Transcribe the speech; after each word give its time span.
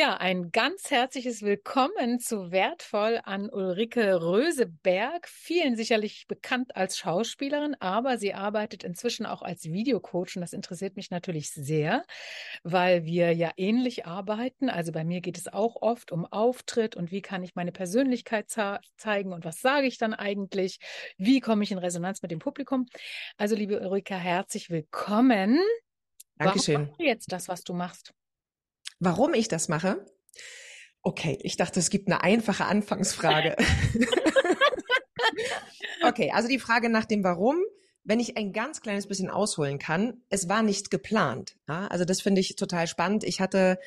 Ja, 0.00 0.16
ein 0.16 0.50
ganz 0.50 0.90
herzliches 0.90 1.42
Willkommen 1.42 2.20
zu 2.20 2.50
Wertvoll 2.50 3.20
an 3.22 3.50
Ulrike 3.50 4.22
Röseberg, 4.22 5.28
vielen 5.28 5.76
sicherlich 5.76 6.26
bekannt 6.26 6.74
als 6.74 6.96
Schauspielerin, 6.96 7.76
aber 7.80 8.16
sie 8.16 8.32
arbeitet 8.32 8.82
inzwischen 8.82 9.26
auch 9.26 9.42
als 9.42 9.64
Videocoach 9.64 10.36
und 10.36 10.40
das 10.40 10.54
interessiert 10.54 10.96
mich 10.96 11.10
natürlich 11.10 11.50
sehr, 11.50 12.02
weil 12.62 13.04
wir 13.04 13.34
ja 13.34 13.50
ähnlich 13.58 14.06
arbeiten. 14.06 14.70
Also 14.70 14.90
bei 14.90 15.04
mir 15.04 15.20
geht 15.20 15.36
es 15.36 15.52
auch 15.52 15.76
oft 15.82 16.12
um 16.12 16.24
Auftritt 16.24 16.96
und 16.96 17.10
wie 17.10 17.20
kann 17.20 17.42
ich 17.42 17.54
meine 17.54 17.70
Persönlichkeit 17.70 18.48
zeigen 18.48 19.34
und 19.34 19.44
was 19.44 19.60
sage 19.60 19.86
ich 19.86 19.98
dann 19.98 20.14
eigentlich? 20.14 20.78
Wie 21.18 21.40
komme 21.40 21.62
ich 21.62 21.72
in 21.72 21.78
Resonanz 21.78 22.22
mit 22.22 22.30
dem 22.30 22.38
Publikum? 22.38 22.86
Also 23.36 23.54
liebe 23.54 23.78
Ulrike, 23.78 24.14
herzlich 24.14 24.70
willkommen. 24.70 25.60
Dankeschön. 26.38 26.74
Warum 26.74 26.86
machst 26.86 27.00
du 27.00 27.04
jetzt 27.04 27.32
das, 27.32 27.48
was 27.48 27.64
du 27.64 27.74
machst? 27.74 28.14
Warum 29.00 29.34
ich 29.34 29.48
das 29.48 29.68
mache? 29.68 30.04
Okay, 31.02 31.38
ich 31.42 31.56
dachte, 31.56 31.80
es 31.80 31.88
gibt 31.88 32.08
eine 32.08 32.22
einfache 32.22 32.66
Anfangsfrage. 32.66 33.56
okay, 36.06 36.30
also 36.32 36.48
die 36.48 36.58
Frage 36.58 36.90
nach 36.90 37.06
dem 37.06 37.24
Warum, 37.24 37.56
wenn 38.04 38.20
ich 38.20 38.36
ein 38.36 38.52
ganz 38.52 38.82
kleines 38.82 39.06
bisschen 39.06 39.30
ausholen 39.30 39.78
kann, 39.78 40.22
es 40.28 40.50
war 40.50 40.62
nicht 40.62 40.90
geplant. 40.90 41.56
Ja? 41.66 41.86
Also 41.86 42.04
das 42.04 42.20
finde 42.20 42.42
ich 42.42 42.56
total 42.56 42.86
spannend. 42.86 43.24
Ich 43.24 43.40
hatte 43.40 43.78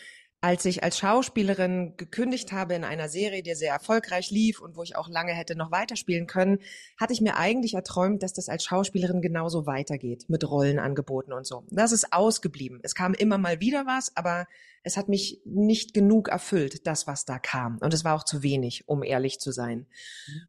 als 0.44 0.66
ich 0.66 0.84
als 0.84 0.98
Schauspielerin 0.98 1.94
gekündigt 1.96 2.52
habe 2.52 2.74
in 2.74 2.84
einer 2.84 3.08
Serie, 3.08 3.44
die 3.44 3.56
sehr 3.56 3.72
erfolgreich 3.72 4.30
lief 4.30 4.60
und 4.60 4.76
wo 4.76 4.84
ich 4.84 4.98
auch 4.98 5.08
lange 5.08 5.32
hätte 5.32 5.56
noch 5.56 5.72
weiterspielen 5.72 6.28
können, 6.28 6.60
hatte 7.00 7.14
ich 7.14 7.22
mir 7.22 7.38
eigentlich 7.38 7.76
erträumt, 7.76 8.22
dass 8.24 8.34
das 8.34 8.50
als 8.50 8.66
Schauspielerin 8.66 9.22
genauso 9.22 9.66
weitergeht 9.66 10.26
mit 10.28 10.44
Rollenangeboten 10.44 11.32
und 11.32 11.48
so. 11.48 11.64
Das 11.70 11.94
ist 11.94 12.12
ausgeblieben. 12.12 12.82
Es 12.84 12.94
kam 12.94 13.14
immer 13.14 13.38
mal 13.38 13.62
wieder 13.62 13.86
was, 13.86 14.18
aber 14.18 14.46
es 14.84 14.98
hat 14.98 15.08
mich 15.08 15.40
nicht 15.46 15.94
genug 15.94 16.28
erfüllt, 16.28 16.88
das, 16.88 17.08
was 17.08 17.24
da 17.24 17.40
kam. 17.40 17.78
Und 17.78 17.94
es 17.94 18.04
war 18.04 18.14
auch 18.14 18.26
zu 18.26 18.44
wenig, 18.44 18.84
um 18.90 19.02
ehrlich 19.02 19.40
zu 19.40 19.54
sein. 19.54 19.88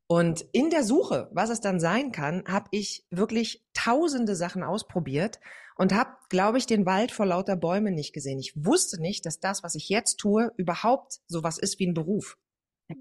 Und 0.09 0.45
in 0.51 0.71
der 0.71 0.83
Suche, 0.83 1.31
was 1.33 1.51
es 1.51 1.61
dann 1.61 1.79
sein 1.79 2.11
kann, 2.11 2.43
habe 2.49 2.67
ich 2.73 3.07
wirklich 3.11 3.65
tausende 3.75 4.35
Sachen 4.35 4.65
ausprobiert 4.65 5.39
und 5.77 5.93
habe, 5.93 6.11
glaube 6.29 6.59
ich, 6.59 6.67
den 6.67 6.87
Wald 6.87 7.13
vor 7.13 7.27
lauter 7.27 7.57
Bäumen 7.57 7.95
nicht 7.95 8.13
gesehen. 8.13 8.39
Ich 8.39 8.53
wusste 8.57 9.01
nicht, 9.01 9.27
dass 9.27 9.41
das, 9.41 9.63
was 9.63 9.75
ich 9.75 9.89
jetzt 9.89 10.17
tue, 10.17 10.53
überhaupt 10.57 11.21
sowas 11.27 11.59
ist 11.59 11.79
wie 11.79 11.87
ein 11.87 11.95
Beruf. 11.95 12.37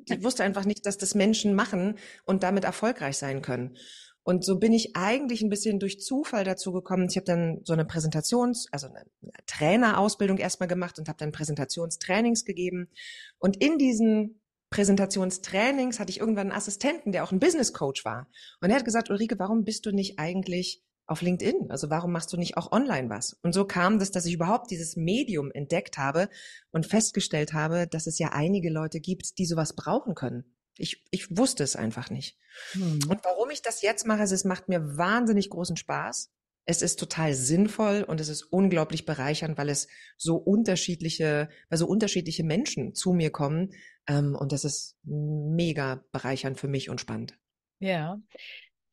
Ich 0.05 0.23
wusste 0.23 0.43
einfach 0.43 0.66
nicht, 0.66 0.85
dass 0.85 0.97
das 0.97 1.13
Menschen 1.13 1.55
machen 1.55 1.97
und 2.25 2.44
damit 2.44 2.63
erfolgreich 2.63 3.17
sein 3.17 3.41
können. 3.41 3.77
Und 4.23 4.45
so 4.45 4.57
bin 4.57 4.71
ich 4.71 4.95
eigentlich 4.95 5.41
ein 5.41 5.49
bisschen 5.49 5.79
durch 5.79 5.99
Zufall 5.99 6.45
dazu 6.45 6.71
gekommen. 6.71 7.07
Ich 7.09 7.17
habe 7.17 7.25
dann 7.25 7.59
so 7.66 7.73
eine 7.73 7.83
Präsentations-, 7.83 8.67
also 8.71 8.88
eine 8.88 9.03
Trainerausbildung 9.45 10.38
erstmal 10.38 10.69
gemacht 10.69 10.97
und 10.97 11.09
habe 11.09 11.17
dann 11.17 11.33
Präsentationstrainings 11.33 12.45
gegeben. 12.45 12.89
Und 13.38 13.61
in 13.61 13.77
diesen 13.77 14.41
Präsentationstrainings 14.69 15.99
hatte 15.99 16.09
ich 16.09 16.21
irgendwann 16.21 16.47
einen 16.47 16.57
Assistenten, 16.57 17.11
der 17.11 17.25
auch 17.25 17.33
ein 17.33 17.39
Business 17.39 17.73
Coach 17.73 18.05
war. 18.05 18.29
Und 18.61 18.69
er 18.69 18.77
hat 18.77 18.85
gesagt, 18.85 19.09
Ulrike, 19.09 19.38
warum 19.38 19.66
bist 19.66 19.85
du 19.85 19.91
nicht 19.91 20.17
eigentlich 20.17 20.81
auf 21.05 21.21
LinkedIn? 21.21 21.69
Also 21.69 21.89
warum 21.89 22.11
machst 22.11 22.31
du 22.33 22.37
nicht 22.37 22.57
auch 22.57 22.71
online 22.71 23.09
was? 23.09 23.37
Und 23.41 23.53
so 23.53 23.65
kam 23.65 23.99
das, 23.99 24.11
dass 24.11 24.25
ich 24.25 24.33
überhaupt 24.33 24.71
dieses 24.71 24.95
Medium 24.95 25.51
entdeckt 25.51 25.97
habe 25.97 26.29
und 26.71 26.85
festgestellt 26.85 27.53
habe, 27.53 27.87
dass 27.87 28.07
es 28.07 28.19
ja 28.19 28.29
einige 28.29 28.69
Leute 28.69 28.99
gibt, 28.99 29.37
die 29.37 29.45
sowas 29.45 29.73
brauchen 29.73 30.15
können. 30.15 30.45
Ich, 30.77 31.03
ich 31.11 31.37
wusste 31.37 31.63
es 31.63 31.75
einfach 31.75 32.09
nicht. 32.09 32.37
Hm. 32.71 32.99
Und 33.07 33.23
warum 33.23 33.49
ich 33.51 33.61
das 33.61 33.81
jetzt 33.81 34.07
mache, 34.07 34.23
ist, 34.23 34.31
es 34.31 34.45
macht 34.45 34.69
mir 34.69 34.97
wahnsinnig 34.97 35.49
großen 35.49 35.77
Spaß. 35.77 36.31
Es 36.65 36.81
ist 36.81 36.97
total 36.97 37.33
sinnvoll 37.33 38.03
und 38.07 38.21
es 38.21 38.29
ist 38.29 38.43
unglaublich 38.43 39.05
bereichernd, 39.05 39.57
weil 39.57 39.69
es 39.69 39.88
so 40.17 40.38
unterschiedliche, 40.38 41.49
weil 41.69 41.77
so 41.77 41.88
unterschiedliche 41.88 42.43
Menschen 42.43 42.95
zu 42.95 43.11
mir 43.11 43.31
kommen. 43.31 43.73
Ähm, 44.07 44.35
und 44.35 44.51
das 44.53 44.63
ist 44.63 44.95
mega 45.03 46.03
bereichernd 46.11 46.57
für 46.57 46.69
mich 46.69 46.89
und 46.89 47.01
spannend. 47.01 47.38
Ja. 47.79 48.17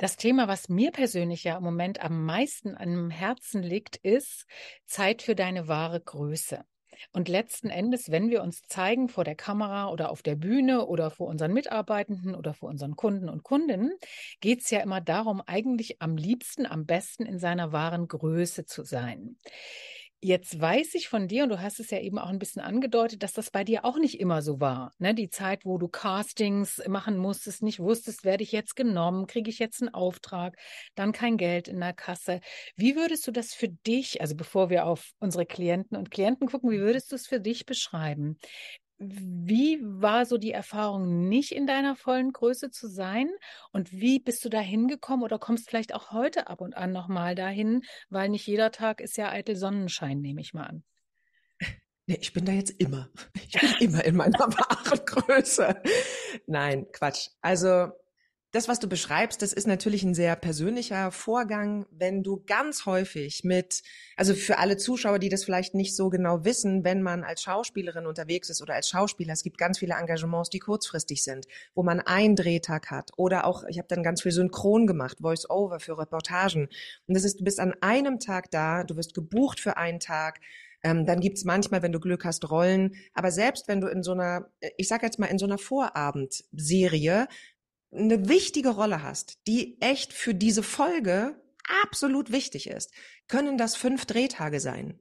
Das 0.00 0.16
Thema, 0.16 0.48
was 0.48 0.70
mir 0.70 0.92
persönlich 0.92 1.44
ja 1.44 1.58
im 1.58 1.62
Moment 1.62 2.00
am 2.00 2.24
meisten 2.24 2.74
am 2.74 3.10
Herzen 3.10 3.62
liegt, 3.62 3.96
ist 3.96 4.46
Zeit 4.86 5.20
für 5.20 5.34
deine 5.34 5.68
wahre 5.68 6.00
Größe. 6.00 6.64
Und 7.12 7.28
letzten 7.28 7.68
Endes, 7.68 8.10
wenn 8.10 8.30
wir 8.30 8.42
uns 8.42 8.62
zeigen 8.62 9.10
vor 9.10 9.24
der 9.24 9.34
Kamera 9.34 9.90
oder 9.90 10.10
auf 10.10 10.22
der 10.22 10.36
Bühne 10.36 10.86
oder 10.86 11.10
vor 11.10 11.28
unseren 11.28 11.52
Mitarbeitenden 11.52 12.34
oder 12.34 12.54
vor 12.54 12.70
unseren 12.70 12.96
Kunden 12.96 13.28
und 13.28 13.42
Kundinnen, 13.42 13.92
geht 14.40 14.62
es 14.62 14.70
ja 14.70 14.80
immer 14.80 15.02
darum, 15.02 15.42
eigentlich 15.44 16.00
am 16.00 16.16
liebsten, 16.16 16.64
am 16.64 16.86
besten 16.86 17.26
in 17.26 17.38
seiner 17.38 17.72
wahren 17.72 18.08
Größe 18.08 18.64
zu 18.64 18.84
sein. 18.84 19.36
Jetzt 20.22 20.60
weiß 20.60 20.96
ich 20.96 21.08
von 21.08 21.28
dir, 21.28 21.44
und 21.44 21.48
du 21.48 21.62
hast 21.62 21.80
es 21.80 21.90
ja 21.90 21.98
eben 21.98 22.18
auch 22.18 22.28
ein 22.28 22.38
bisschen 22.38 22.60
angedeutet, 22.60 23.22
dass 23.22 23.32
das 23.32 23.50
bei 23.50 23.64
dir 23.64 23.86
auch 23.86 23.96
nicht 23.96 24.20
immer 24.20 24.42
so 24.42 24.60
war. 24.60 24.92
Ne? 24.98 25.14
Die 25.14 25.30
Zeit, 25.30 25.64
wo 25.64 25.78
du 25.78 25.88
Castings 25.88 26.82
machen 26.86 27.16
musstest, 27.16 27.62
nicht 27.62 27.80
wusstest, 27.80 28.22
werde 28.22 28.42
ich 28.42 28.52
jetzt 28.52 28.76
genommen, 28.76 29.26
kriege 29.26 29.48
ich 29.48 29.58
jetzt 29.58 29.80
einen 29.80 29.94
Auftrag, 29.94 30.58
dann 30.94 31.12
kein 31.12 31.38
Geld 31.38 31.68
in 31.68 31.80
der 31.80 31.94
Kasse. 31.94 32.40
Wie 32.76 32.96
würdest 32.96 33.26
du 33.26 33.30
das 33.30 33.54
für 33.54 33.68
dich, 33.70 34.20
also 34.20 34.36
bevor 34.36 34.68
wir 34.68 34.84
auf 34.84 35.12
unsere 35.20 35.46
Klienten 35.46 35.96
und 35.96 36.10
Klienten 36.10 36.48
gucken, 36.48 36.70
wie 36.70 36.80
würdest 36.80 37.10
du 37.12 37.16
es 37.16 37.26
für 37.26 37.40
dich 37.40 37.64
beschreiben? 37.64 38.36
Wie 39.02 39.78
war 39.82 40.26
so 40.26 40.36
die 40.36 40.52
Erfahrung, 40.52 41.26
nicht 41.26 41.52
in 41.52 41.66
deiner 41.66 41.96
vollen 41.96 42.32
Größe 42.32 42.70
zu 42.70 42.86
sein? 42.86 43.30
Und 43.72 43.92
wie 43.92 44.20
bist 44.20 44.44
du 44.44 44.50
da 44.50 44.60
hingekommen 44.60 45.24
oder 45.24 45.38
kommst 45.38 45.70
vielleicht 45.70 45.94
auch 45.94 46.12
heute 46.12 46.48
ab 46.48 46.60
und 46.60 46.76
an 46.76 46.92
nochmal 46.92 47.34
dahin? 47.34 47.82
Weil 48.10 48.28
nicht 48.28 48.46
jeder 48.46 48.72
Tag 48.72 49.00
ist 49.00 49.16
ja 49.16 49.30
eitel 49.30 49.56
Sonnenschein, 49.56 50.20
nehme 50.20 50.42
ich 50.42 50.52
mal 50.52 50.64
an. 50.64 50.84
Nee, 52.06 52.18
ich 52.20 52.32
bin 52.32 52.44
da 52.44 52.52
jetzt 52.52 52.78
immer. 52.78 53.08
Ich 53.34 53.58
bin 53.58 53.72
immer 53.80 54.04
in 54.04 54.16
meiner 54.16 54.38
wahren 54.38 55.00
Größe. 55.06 55.80
Nein, 56.46 56.86
Quatsch. 56.92 57.28
Also 57.40 57.92
das, 58.52 58.66
was 58.66 58.80
du 58.80 58.88
beschreibst, 58.88 59.42
das 59.42 59.52
ist 59.52 59.68
natürlich 59.68 60.02
ein 60.02 60.14
sehr 60.14 60.34
persönlicher 60.34 61.12
Vorgang, 61.12 61.86
wenn 61.90 62.22
du 62.22 62.42
ganz 62.46 62.84
häufig 62.84 63.44
mit, 63.44 63.82
also 64.16 64.34
für 64.34 64.58
alle 64.58 64.76
Zuschauer, 64.76 65.20
die 65.20 65.28
das 65.28 65.44
vielleicht 65.44 65.74
nicht 65.74 65.94
so 65.94 66.10
genau 66.10 66.44
wissen, 66.44 66.84
wenn 66.84 67.00
man 67.02 67.22
als 67.22 67.42
Schauspielerin 67.42 68.06
unterwegs 68.06 68.50
ist 68.50 68.60
oder 68.60 68.74
als 68.74 68.88
Schauspieler, 68.88 69.32
es 69.32 69.44
gibt 69.44 69.56
ganz 69.56 69.78
viele 69.78 69.94
Engagements, 69.94 70.50
die 70.50 70.58
kurzfristig 70.58 71.22
sind, 71.22 71.46
wo 71.74 71.84
man 71.84 72.00
einen 72.00 72.34
Drehtag 72.34 72.90
hat 72.90 73.12
oder 73.16 73.44
auch, 73.46 73.62
ich 73.68 73.78
habe 73.78 73.88
dann 73.88 74.02
ganz 74.02 74.22
viel 74.22 74.32
Synchron 74.32 74.88
gemacht, 74.88 75.18
Voice-Over 75.20 75.78
für 75.78 75.96
Reportagen. 75.96 76.68
Und 77.06 77.14
das 77.14 77.22
ist, 77.22 77.38
du 77.38 77.44
bist 77.44 77.60
an 77.60 77.74
einem 77.80 78.18
Tag 78.18 78.50
da, 78.50 78.82
du 78.82 78.96
wirst 78.96 79.14
gebucht 79.14 79.60
für 79.60 79.76
einen 79.76 80.00
Tag, 80.00 80.40
ähm, 80.82 81.04
dann 81.06 81.20
gibt's 81.20 81.44
manchmal, 81.44 81.82
wenn 81.82 81.92
du 81.92 82.00
Glück 82.00 82.24
hast, 82.24 82.50
Rollen. 82.50 82.94
Aber 83.12 83.30
selbst 83.30 83.68
wenn 83.68 83.80
du 83.80 83.86
in 83.86 84.02
so 84.02 84.12
einer, 84.12 84.50
ich 84.76 84.88
sag 84.88 85.02
jetzt 85.02 85.18
mal, 85.18 85.26
in 85.26 85.38
so 85.38 85.46
einer 85.46 85.58
Vorabendserie 85.58 87.28
eine 87.92 88.28
wichtige 88.28 88.70
Rolle 88.70 89.02
hast, 89.02 89.38
die 89.46 89.80
echt 89.80 90.12
für 90.12 90.34
diese 90.34 90.62
Folge 90.62 91.40
absolut 91.84 92.30
wichtig 92.32 92.68
ist, 92.68 92.92
können 93.28 93.58
das 93.58 93.76
fünf 93.76 94.06
Drehtage 94.06 94.60
sein. 94.60 95.00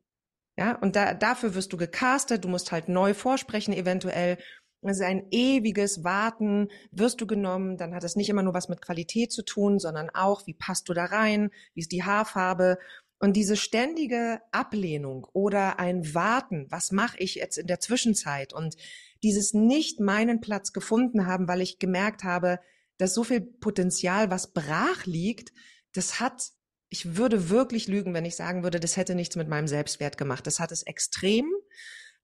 Ja, 0.58 0.76
und 0.76 0.96
da, 0.96 1.14
dafür 1.14 1.56
wirst 1.56 1.72
du 1.72 1.78
gecastet, 1.78 2.44
du 2.44 2.50
musst 2.50 2.72
halt 2.72 2.90
neu 2.90 3.14
vorsprechen 3.14 3.74
eventuell. 3.74 4.38
Es 4.82 4.98
ist 4.98 5.06
ein 5.06 5.28
ewiges 5.32 6.04
Warten, 6.04 6.70
wirst 6.92 7.22
du 7.22 7.28
genommen, 7.28 7.78
dann 7.78 7.94
hat 7.96 8.04
es 8.04 8.16
nicht 8.16 8.30
immer 8.30 8.44
nur 8.44 8.54
was 8.54 8.70
mit 8.70 8.82
Qualität 8.82 9.32
zu 9.32 9.44
tun, 9.44 9.80
sondern 9.80 10.10
auch, 10.10 10.48
wie 10.48 10.54
passt 10.54 10.90
du 10.90 10.94
da 10.94 11.06
rein, 11.06 11.52
wie 11.74 11.82
ist 11.82 11.92
die 11.92 12.04
Haarfarbe. 12.04 12.78
Und 13.20 13.36
diese 13.36 13.58
ständige 13.58 14.42
Ablehnung 14.52 15.28
oder 15.34 15.80
ein 15.80 16.14
Warten, 16.14 16.68
was 16.70 16.92
mache 16.92 17.18
ich 17.20 17.36
jetzt 17.36 17.58
in 17.58 17.68
der 17.68 17.82
Zwischenzeit 17.82 18.54
und 18.54 18.76
dieses 19.24 19.54
nicht 19.54 20.00
meinen 20.00 20.40
Platz 20.40 20.72
gefunden 20.72 21.26
haben, 21.26 21.48
weil 21.48 21.62
ich 21.62 21.80
gemerkt 21.80 22.24
habe, 22.24 22.60
dass 23.00 23.16
so 23.16 23.24
viel 23.24 23.42
Potenzial, 23.42 24.30
was 24.30 24.54
brach 24.54 25.06
liegt, 25.06 25.52
das 25.94 26.20
hat, 26.20 26.52
ich 26.90 27.18
würde 27.18 27.50
wirklich 27.50 27.88
lügen, 27.88 28.14
wenn 28.14 28.26
ich 28.26 28.36
sagen 28.36 28.62
würde, 28.62 28.80
das 28.80 28.98
hätte 28.98 29.16
nichts 29.16 29.36
mit 29.36 29.48
meinem 29.48 29.68
Selbstwert 29.68 30.18
gemacht. 30.18 30.46
Das 30.46 30.60
hat 30.60 30.72
es 30.72 30.84
extrem. 30.84 31.46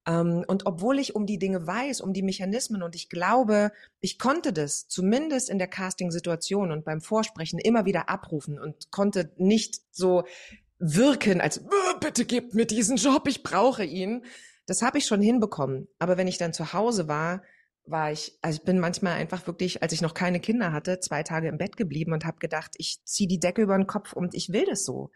Ähm, 0.05 0.43
und 0.47 0.65
obwohl 0.65 0.99
ich 0.99 1.15
um 1.15 1.25
die 1.25 1.39
Dinge 1.39 1.65
weiß, 1.65 2.01
um 2.01 2.13
die 2.13 2.22
Mechanismen 2.22 2.83
und 2.83 2.93
ich 2.93 3.09
glaube, 3.09 3.72
ich 4.01 4.19
konnte 4.19 4.53
das 4.53 4.87
zumindest 4.87 5.49
in 5.49 5.57
der 5.57 5.67
Casting-Situation 5.67 6.72
und 6.72 6.85
beim 6.85 7.01
Vorsprechen 7.01 7.57
immer 7.57 7.85
wieder 7.85 8.09
abrufen 8.09 8.59
und 8.59 8.91
konnte 8.91 9.31
nicht 9.37 9.81
so 9.91 10.25
wirken, 10.78 11.39
als 11.39 11.63
bitte 12.01 12.25
gebt 12.25 12.53
mir 12.53 12.66
diesen 12.66 12.97
Job, 12.97 13.28
ich 13.28 13.43
brauche 13.43 13.85
ihn. 13.85 14.25
Das 14.67 14.81
habe 14.81 14.97
ich 14.97 15.05
schon 15.05 15.21
hinbekommen. 15.21 15.87
Aber 15.99 16.17
wenn 16.17 16.28
ich 16.28 16.37
dann 16.37 16.53
zu 16.53 16.73
Hause 16.73 17.07
war, 17.07 17.41
war 17.87 18.11
ich, 18.11 18.37
also 18.41 18.59
ich 18.59 18.66
bin 18.66 18.79
manchmal 18.79 19.14
einfach 19.14 19.47
wirklich, 19.47 19.82
als 19.82 19.93
ich 19.93 20.02
noch 20.02 20.14
keine 20.14 20.40
Kinder 20.40 20.72
hatte, 20.72 20.99
zwei 20.99 21.23
Tage 21.23 21.47
im 21.47 21.58
Bett 21.58 21.78
geblieben 21.78 22.14
und 22.14 22.26
habe 22.26 22.40
gedacht, 22.40 22.72
ich 22.78 23.03
ziehe 23.03 23.28
die 23.28 23.40
Decke 23.40 23.61
über 23.61 23.78
den 23.78 23.87
Kopf 23.87 24.14
und 24.14 24.34
ich 24.34 24.52
will 24.52 24.66
das 24.66 24.85
so. 24.85 25.11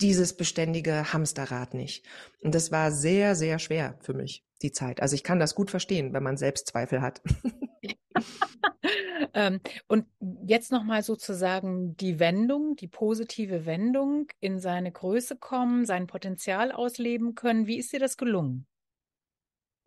Dieses 0.00 0.36
beständige 0.36 1.12
Hamsterrad 1.12 1.72
nicht. 1.72 2.04
Und 2.42 2.54
das 2.54 2.70
war 2.70 2.92
sehr, 2.92 3.34
sehr 3.34 3.58
schwer 3.58 3.98
für 4.02 4.12
mich, 4.12 4.44
die 4.60 4.72
Zeit. 4.72 5.00
Also 5.00 5.14
ich 5.14 5.24
kann 5.24 5.38
das 5.38 5.54
gut 5.54 5.70
verstehen, 5.70 6.12
wenn 6.12 6.22
man 6.22 6.36
Selbstzweifel 6.36 7.00
hat. 7.00 7.22
ähm, 9.34 9.60
und 9.86 10.04
jetzt 10.46 10.70
nochmal 10.70 11.02
sozusagen 11.02 11.96
die 11.96 12.18
Wendung, 12.18 12.76
die 12.76 12.88
positive 12.88 13.64
Wendung 13.64 14.28
in 14.38 14.60
seine 14.60 14.92
Größe 14.92 15.36
kommen, 15.36 15.86
sein 15.86 16.06
Potenzial 16.06 16.72
ausleben 16.72 17.34
können. 17.34 17.66
Wie 17.66 17.78
ist 17.78 17.92
dir 17.92 18.00
das 18.00 18.18
gelungen? 18.18 18.66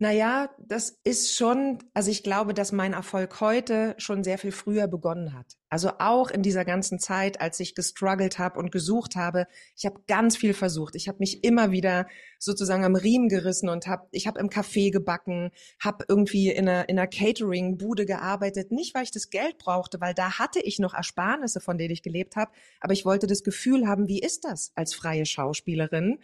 Naja, 0.02 0.48
das 0.56 0.98
ist 1.04 1.36
schon, 1.36 1.78
also 1.92 2.10
ich 2.10 2.22
glaube, 2.22 2.54
dass 2.54 2.72
mein 2.72 2.94
Erfolg 2.94 3.38
heute 3.42 3.94
schon 3.98 4.24
sehr 4.24 4.38
viel 4.38 4.50
früher 4.50 4.88
begonnen 4.88 5.34
hat. 5.34 5.58
Also 5.68 5.90
auch 5.98 6.30
in 6.30 6.42
dieser 6.42 6.64
ganzen 6.64 6.98
Zeit, 6.98 7.42
als 7.42 7.60
ich 7.60 7.74
gestruggelt 7.74 8.38
habe 8.38 8.58
und 8.58 8.72
gesucht 8.72 9.14
habe, 9.14 9.46
ich 9.76 9.84
habe 9.84 10.00
ganz 10.06 10.38
viel 10.38 10.54
versucht. 10.54 10.94
Ich 10.94 11.06
habe 11.06 11.18
mich 11.18 11.44
immer 11.44 11.70
wieder 11.70 12.06
sozusagen 12.38 12.82
am 12.82 12.96
Riemen 12.96 13.28
gerissen 13.28 13.68
und 13.68 13.86
habe, 13.88 14.08
ich 14.10 14.26
habe 14.26 14.40
im 14.40 14.48
Café 14.48 14.90
gebacken, 14.90 15.50
habe 15.84 16.06
irgendwie 16.08 16.48
in 16.50 16.66
einer, 16.66 16.88
in 16.88 16.98
einer 16.98 17.06
Catering-Bude 17.06 18.06
gearbeitet. 18.06 18.72
Nicht, 18.72 18.94
weil 18.94 19.04
ich 19.04 19.12
das 19.12 19.28
Geld 19.28 19.58
brauchte, 19.58 20.00
weil 20.00 20.14
da 20.14 20.38
hatte 20.38 20.60
ich 20.60 20.78
noch 20.78 20.94
Ersparnisse, 20.94 21.60
von 21.60 21.76
denen 21.76 21.92
ich 21.92 22.02
gelebt 22.02 22.36
habe, 22.36 22.52
aber 22.80 22.94
ich 22.94 23.04
wollte 23.04 23.26
das 23.26 23.44
Gefühl 23.44 23.86
haben, 23.86 24.08
wie 24.08 24.20
ist 24.20 24.46
das 24.46 24.72
als 24.76 24.94
freie 24.94 25.26
Schauspielerin? 25.26 26.20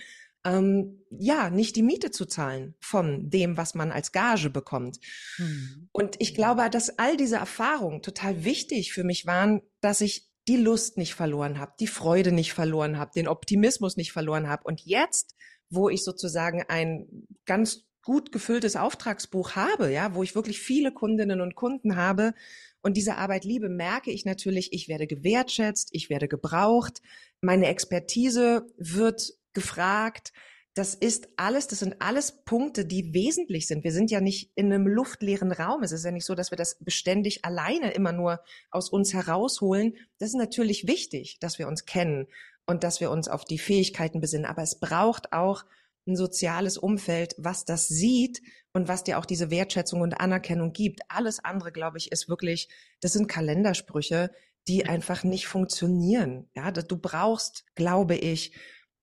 Ähm, 0.46 1.02
ja, 1.10 1.50
nicht 1.50 1.74
die 1.76 1.82
Miete 1.82 2.10
zu 2.12 2.24
zahlen 2.24 2.74
von 2.80 3.28
dem, 3.28 3.56
was 3.56 3.74
man 3.74 3.90
als 3.90 4.12
Gage 4.12 4.48
bekommt. 4.48 4.98
Mhm. 5.38 5.88
Und 5.92 6.16
ich 6.20 6.34
glaube, 6.34 6.70
dass 6.70 6.98
all 6.98 7.16
diese 7.16 7.36
Erfahrungen 7.36 8.00
total 8.00 8.44
wichtig 8.44 8.92
für 8.92 9.02
mich 9.02 9.26
waren, 9.26 9.60
dass 9.80 10.00
ich 10.00 10.28
die 10.46 10.56
Lust 10.56 10.98
nicht 10.98 11.14
verloren 11.14 11.58
habe, 11.58 11.72
die 11.80 11.88
Freude 11.88 12.30
nicht 12.30 12.52
verloren 12.52 12.98
habe, 12.98 13.10
den 13.16 13.26
Optimismus 13.26 13.96
nicht 13.96 14.12
verloren 14.12 14.48
habe. 14.48 14.62
Und 14.64 14.82
jetzt, 14.84 15.34
wo 15.68 15.88
ich 15.88 16.04
sozusagen 16.04 16.62
ein 16.68 17.08
ganz 17.44 17.86
gut 18.02 18.30
gefülltes 18.30 18.76
Auftragsbuch 18.76 19.56
habe, 19.56 19.90
ja, 19.90 20.14
wo 20.14 20.22
ich 20.22 20.36
wirklich 20.36 20.60
viele 20.60 20.92
Kundinnen 20.92 21.40
und 21.40 21.56
Kunden 21.56 21.96
habe 21.96 22.34
und 22.80 22.96
diese 22.96 23.16
Arbeit 23.16 23.44
liebe, 23.44 23.68
merke 23.68 24.12
ich 24.12 24.24
natürlich, 24.24 24.72
ich 24.72 24.86
werde 24.86 25.08
gewertschätzt, 25.08 25.88
ich 25.90 26.08
werde 26.08 26.28
gebraucht, 26.28 27.02
meine 27.40 27.66
Expertise 27.66 28.64
wird 28.76 29.32
gefragt. 29.56 30.32
Das 30.74 30.94
ist 30.94 31.30
alles, 31.36 31.66
das 31.66 31.78
sind 31.78 31.96
alles 32.00 32.44
Punkte, 32.44 32.84
die 32.84 33.14
wesentlich 33.14 33.66
sind. 33.66 33.82
Wir 33.82 33.92
sind 33.92 34.10
ja 34.10 34.20
nicht 34.20 34.52
in 34.54 34.72
einem 34.72 34.86
luftleeren 34.86 35.50
Raum. 35.50 35.82
Es 35.82 35.90
ist 35.90 36.04
ja 36.04 36.10
nicht 36.10 36.26
so, 36.26 36.34
dass 36.34 36.52
wir 36.52 36.58
das 36.58 36.78
beständig 36.78 37.44
alleine 37.46 37.92
immer 37.92 38.12
nur 38.12 38.40
aus 38.70 38.90
uns 38.90 39.14
herausholen. 39.14 39.94
Das 40.18 40.28
ist 40.28 40.36
natürlich 40.36 40.86
wichtig, 40.86 41.38
dass 41.40 41.58
wir 41.58 41.66
uns 41.66 41.86
kennen 41.86 42.26
und 42.66 42.84
dass 42.84 43.00
wir 43.00 43.10
uns 43.10 43.26
auf 43.26 43.46
die 43.46 43.58
Fähigkeiten 43.58 44.20
besinnen. 44.20 44.44
Aber 44.44 44.62
es 44.62 44.78
braucht 44.78 45.32
auch 45.32 45.64
ein 46.06 46.14
soziales 46.14 46.76
Umfeld, 46.76 47.34
was 47.38 47.64
das 47.64 47.88
sieht 47.88 48.42
und 48.74 48.86
was 48.86 49.02
dir 49.02 49.18
auch 49.18 49.24
diese 49.24 49.50
Wertschätzung 49.50 50.02
und 50.02 50.20
Anerkennung 50.20 50.74
gibt. 50.74 51.00
Alles 51.08 51.42
andere, 51.42 51.72
glaube 51.72 51.96
ich, 51.96 52.12
ist 52.12 52.28
wirklich, 52.28 52.68
das 53.00 53.14
sind 53.14 53.28
Kalendersprüche, 53.28 54.30
die 54.68 54.84
einfach 54.86 55.24
nicht 55.24 55.46
funktionieren. 55.46 56.50
Ja, 56.54 56.70
du 56.70 56.96
brauchst, 56.98 57.64
glaube 57.74 58.16
ich, 58.16 58.52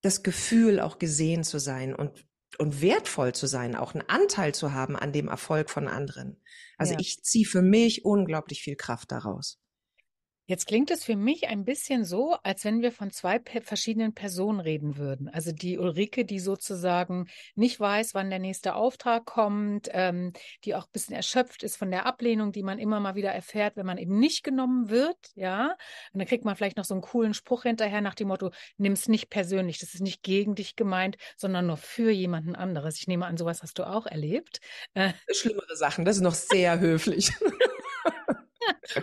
das 0.03 0.21
Gefühl, 0.21 0.79
auch 0.79 0.99
gesehen 0.99 1.43
zu 1.43 1.59
sein 1.59 1.95
und, 1.95 2.25
und 2.59 2.81
wertvoll 2.81 3.33
zu 3.33 3.47
sein, 3.47 3.75
auch 3.75 3.95
einen 3.95 4.07
Anteil 4.07 4.53
zu 4.53 4.73
haben 4.73 4.95
an 4.95 5.13
dem 5.13 5.29
Erfolg 5.29 5.69
von 5.69 5.87
anderen. 5.87 6.41
Also 6.77 6.93
ja. 6.93 6.99
ich 6.99 7.23
ziehe 7.23 7.45
für 7.45 7.61
mich 7.61 8.05
unglaublich 8.05 8.61
viel 8.61 8.75
Kraft 8.75 9.11
daraus. 9.11 9.62
Jetzt 10.45 10.67
klingt 10.67 10.91
es 10.91 11.05
für 11.05 11.15
mich 11.15 11.47
ein 11.47 11.63
bisschen 11.63 12.03
so, 12.03 12.35
als 12.43 12.65
wenn 12.65 12.81
wir 12.81 12.91
von 12.91 13.11
zwei 13.11 13.39
verschiedenen 13.63 14.13
Personen 14.13 14.59
reden 14.59 14.97
würden. 14.97 15.29
Also 15.29 15.53
die 15.53 15.77
Ulrike, 15.77 16.25
die 16.25 16.39
sozusagen 16.39 17.27
nicht 17.55 17.79
weiß, 17.79 18.13
wann 18.13 18.29
der 18.29 18.39
nächste 18.39 18.75
Auftrag 18.75 19.25
kommt, 19.25 19.87
ähm, 19.93 20.33
die 20.65 20.75
auch 20.75 20.83
ein 20.83 20.91
bisschen 20.91 21.15
erschöpft 21.15 21.63
ist 21.63 21.77
von 21.77 21.91
der 21.91 22.05
Ablehnung, 22.05 22.51
die 22.51 22.63
man 22.63 22.77
immer 22.77 22.99
mal 22.99 23.15
wieder 23.15 23.31
erfährt, 23.31 23.77
wenn 23.77 23.85
man 23.85 23.97
eben 23.97 24.19
nicht 24.19 24.43
genommen 24.43 24.89
wird, 24.89 25.17
ja. 25.35 25.77
Und 26.11 26.19
dann 26.19 26.27
kriegt 26.27 26.43
man 26.43 26.57
vielleicht 26.57 26.75
noch 26.75 26.85
so 26.85 26.93
einen 26.93 27.01
coolen 27.01 27.33
Spruch 27.33 27.63
hinterher 27.63 28.01
nach 28.01 28.15
dem 28.15 28.27
Motto, 28.27 28.51
nimm's 28.77 29.07
nicht 29.07 29.29
persönlich, 29.29 29.79
das 29.79 29.93
ist 29.93 30.01
nicht 30.01 30.23
gegen 30.23 30.55
dich 30.55 30.75
gemeint, 30.75 31.15
sondern 31.37 31.67
nur 31.67 31.77
für 31.77 32.11
jemanden 32.11 32.53
anderes. 32.53 32.97
Ich 32.99 33.07
nehme 33.07 33.27
an, 33.27 33.37
sowas 33.37 33.61
hast 33.61 33.79
du 33.79 33.87
auch 33.87 34.07
erlebt. 34.07 34.59
Äh, 34.93 35.13
Schlimmere 35.31 35.77
Sachen, 35.77 36.03
das 36.03 36.17
ist 36.17 36.21
noch 36.21 36.35
sehr 36.35 36.81
höflich. 36.81 37.31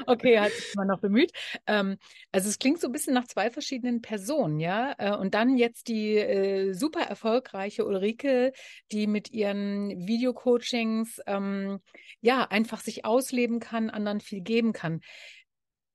okay, 0.07 0.39
hat 0.39 0.53
sich 0.53 0.75
mal 0.75 0.85
noch 0.85 1.01
bemüht. 1.01 1.33
Ähm, 1.67 1.99
also 2.33 2.49
es 2.49 2.59
klingt 2.59 2.81
so 2.81 2.89
ein 2.89 2.93
bisschen 2.93 3.15
nach 3.15 3.27
zwei 3.27 3.51
verschiedenen 3.51 4.03
Personen, 4.03 4.61
ja. 4.61 4.95
Äh, 4.99 5.17
und 5.17 5.35
dann 5.35 5.57
jetzt 5.57 5.89
die 5.89 6.17
äh, 6.17 6.73
super 6.73 7.03
erfolgreiche 7.03 7.85
Ulrike, 7.85 8.53
die 8.93 9.07
mit 9.07 9.31
ihren 9.31 10.07
Videocoachings 10.07 11.21
ähm, 11.27 11.81
ja 12.21 12.45
einfach 12.45 12.81
sich 12.81 13.05
ausleben 13.05 13.61
kann, 13.61 13.91
anderen 13.91 14.21
viel 14.21 14.41
geben 14.41 14.73
kann. 14.73 15.01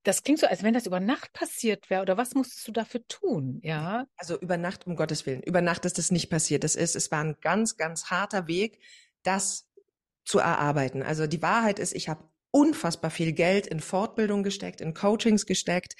Das 0.05 0.21
klingt 0.21 0.39
so, 0.39 0.45
als 0.45 0.61
wenn 0.61 0.75
das 0.75 0.85
über 0.85 0.99
Nacht 0.99 1.33
passiert 1.33 1.89
wäre. 1.89 2.03
Oder 2.03 2.15
was 2.15 2.35
musstest 2.35 2.67
du 2.67 2.71
dafür 2.71 3.01
tun? 3.07 3.59
Ja. 3.63 4.05
Also 4.17 4.39
über 4.39 4.55
Nacht, 4.55 4.85
um 4.85 4.95
Gottes 4.95 5.25
Willen. 5.25 5.41
Über 5.41 5.61
Nacht 5.61 5.83
ist 5.85 5.97
das 5.97 6.11
nicht 6.11 6.29
passiert. 6.29 6.63
Das 6.63 6.75
ist, 6.75 6.95
es 6.95 7.11
war 7.11 7.23
ein 7.23 7.37
ganz, 7.41 7.75
ganz 7.75 8.11
harter 8.11 8.47
Weg, 8.47 8.79
das 9.23 9.67
zu 10.23 10.37
erarbeiten. 10.37 11.01
Also 11.01 11.25
die 11.25 11.41
Wahrheit 11.41 11.79
ist, 11.79 11.95
ich 11.95 12.07
habe 12.07 12.23
unfassbar 12.55 13.11
viel 13.11 13.33
Geld 13.33 13.67
in 13.67 13.81
Fortbildung 13.81 14.41
gesteckt, 14.41 14.79
in 14.79 14.93
Coachings 14.93 15.45
gesteckt, 15.45 15.95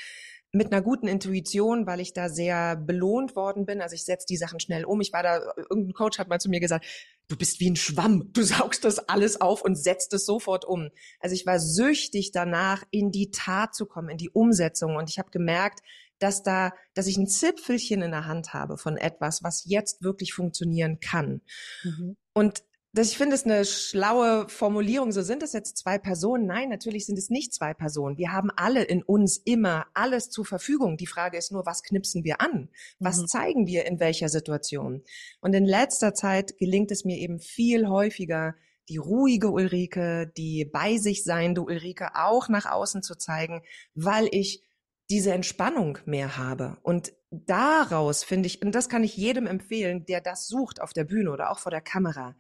mit 0.54 0.72
einer 0.72 0.82
guten 0.82 1.06
Intuition, 1.06 1.86
weil 1.86 2.00
ich 2.00 2.14
da 2.14 2.30
sehr 2.30 2.78
belohnt 2.78 3.36
worden 3.36 3.66
bin. 3.66 3.82
Also 3.82 3.94
ich 3.94 4.06
setze 4.06 4.26
die 4.26 4.38
Sachen 4.38 4.62
schnell 4.62 4.86
um. 4.86 5.02
Ich 5.02 5.12
war 5.12 5.22
da, 5.22 5.42
irgendein 5.70 5.92
Coach 5.92 6.18
hat 6.18 6.30
mal 6.30 6.40
zu 6.40 6.50
mir 6.50 6.62
gesagt, 6.62 6.86
du 7.28 7.36
bist 7.36 7.60
wie 7.60 7.70
ein 7.70 7.76
Schwamm, 7.76 8.32
du 8.32 8.42
saugst 8.42 8.86
das 8.86 9.00
alles 9.00 9.42
auf 9.42 9.64
und 9.64 9.76
setzt 9.76 10.14
es 10.14 10.26
sofort 10.26 10.64
um. 10.64 10.92
Also 11.20 11.36
ich 11.36 11.46
war 11.46 11.60
süchtig 11.60 12.32
danach, 12.32 12.86
in 12.90 13.12
die 13.12 13.32
Tat 13.32 13.76
zu 13.76 13.86
kommen, 13.86 14.08
in 14.08 14.18
die 14.18 14.30
Umsetzung. 14.30 14.96
Und 14.96 15.10
ich 15.10 15.20
habe 15.20 15.32
gemerkt, 15.32 15.82
dass 16.20 16.42
da, 16.42 16.72
dass 16.94 17.08
ich 17.08 17.18
ein 17.18 17.28
Zipfelchen 17.28 18.02
in 18.02 18.12
der 18.12 18.28
Hand 18.28 18.54
habe 18.54 18.78
von 18.78 18.96
etwas, 18.96 19.44
was 19.44 19.66
jetzt 19.66 20.04
wirklich 20.04 20.32
funktionieren 20.34 21.02
kann. 21.02 21.42
Mhm. 21.84 22.16
Und 22.32 22.64
das, 22.96 23.12
ich 23.12 23.18
finde 23.18 23.36
es 23.36 23.44
eine 23.44 23.66
schlaue 23.66 24.48
Formulierung. 24.48 25.12
So 25.12 25.22
sind 25.22 25.44
es 25.44 25.52
jetzt 25.52 25.78
zwei 25.78 25.98
Personen? 25.98 26.46
Nein, 26.46 26.70
natürlich 26.70 27.06
sind 27.06 27.20
es 27.20 27.30
nicht 27.30 27.54
zwei 27.54 27.74
Personen. 27.74 28.18
Wir 28.18 28.32
haben 28.32 28.50
alle 28.56 28.84
in 28.84 29.04
uns 29.04 29.38
immer 29.38 29.88
alles 29.94 30.30
zur 30.30 30.46
Verfügung. 30.46 30.96
Die 30.96 31.06
Frage 31.06 31.38
ist 31.38 31.52
nur, 31.52 31.66
was 31.66 31.84
knipsen 31.84 32.24
wir 32.24 32.40
an? 32.40 32.70
Was 33.00 33.22
mhm. 33.22 33.28
zeigen 33.28 33.68
wir 33.68 33.86
in 33.86 34.00
welcher 34.00 34.30
Situation? 34.30 35.04
Und 35.42 35.54
in 35.54 35.66
letzter 35.66 36.14
Zeit 36.14 36.58
gelingt 36.58 36.90
es 36.90 37.04
mir 37.04 37.18
eben 37.18 37.40
viel 37.40 37.90
häufiger, 37.90 38.56
die 38.88 38.98
ruhige 38.98 39.50
Ulrike, 39.52 40.32
die 40.38 40.64
bei 40.64 40.98
sich 40.98 41.26
seiende 41.26 41.64
Ulrike 41.64 42.16
auch 42.16 42.48
nach 42.48 42.66
außen 42.66 43.04
zu 43.04 43.16
zeigen, 43.16 43.62
weil 43.94 44.30
ich 44.32 44.64
diese 45.10 45.34
Entspannung 45.34 45.98
mehr 46.06 46.38
habe. 46.38 46.78
Und 46.82 47.12
daraus 47.30 48.24
finde 48.24 48.48
ich, 48.48 48.62
und 48.62 48.74
das 48.74 48.88
kann 48.88 49.04
ich 49.04 49.18
jedem 49.18 49.48
empfehlen, 49.48 50.06
der 50.06 50.22
das 50.22 50.48
sucht 50.48 50.82
auf 50.82 50.94
der 50.94 51.04
Bühne 51.04 51.32
oder 51.32 51.52
auch 51.52 51.60
vor 51.60 51.72
der 51.72 51.82
Kamera, 51.82 52.36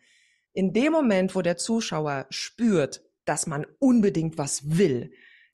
in 0.56 0.74
dem 0.74 0.94
Moment, 0.94 1.36
wo 1.36 1.42
der 1.42 1.58
Zuschauer 1.58 2.26
spürt, 2.30 3.04
dass 3.26 3.46
man 3.46 3.66
unbedingt 3.78 4.38
was 4.38 4.78
will, 4.78 5.12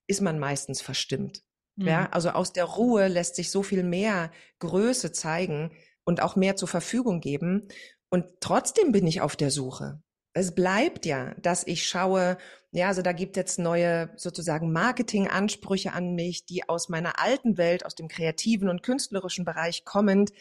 ist 0.08 0.22
man 0.22 0.40
meistens 0.40 0.82
verstimmt. 0.82 1.44
Mhm. 1.76 1.88
Ja, 1.88 2.10
also 2.12 2.30
aus 2.30 2.54
der 2.54 2.66
Ruhe 2.66 3.08
lässt 3.08 3.36
sich 3.36 3.50
so 3.50 3.64
viel 3.64 3.84
mehr 3.84 4.32
Größe 4.60 5.12
zeigen 5.12 5.72
und 6.04 6.22
auch 6.22 6.36
mehr 6.36 6.56
zur 6.56 6.68
Verfügung 6.68 7.20
geben. 7.20 7.68
Und 8.10 8.26
trotzdem 8.42 8.92
bin 8.92 9.08
ich 9.08 9.22
auf 9.22 9.36
der 9.36 9.52
Suche. 9.52 10.02
Es 10.34 10.54
bleibt 10.54 11.06
ja, 11.06 11.34
dass 11.42 11.66
ich 11.66 11.88
schaue, 11.88 12.38
ja, 12.72 12.88
also 12.88 13.02
da 13.02 13.12
gibt 13.12 13.36
jetzt 13.36 13.60
neue 13.60 14.12
sozusagen 14.16 14.72
Marketingansprüche 14.72 15.94
an 15.94 16.14
mich, 16.14 16.46
die 16.46 16.70
aus 16.70 16.90
meiner 16.90 17.20
alten 17.20 17.58
Welt, 17.58 17.86
aus 17.86 17.96
dem 17.96 18.08
kreativen 18.08 18.70
und 18.70 18.84
künstlerischen 18.84 19.46
Bereich 19.46 19.84
kommend, 19.84 20.32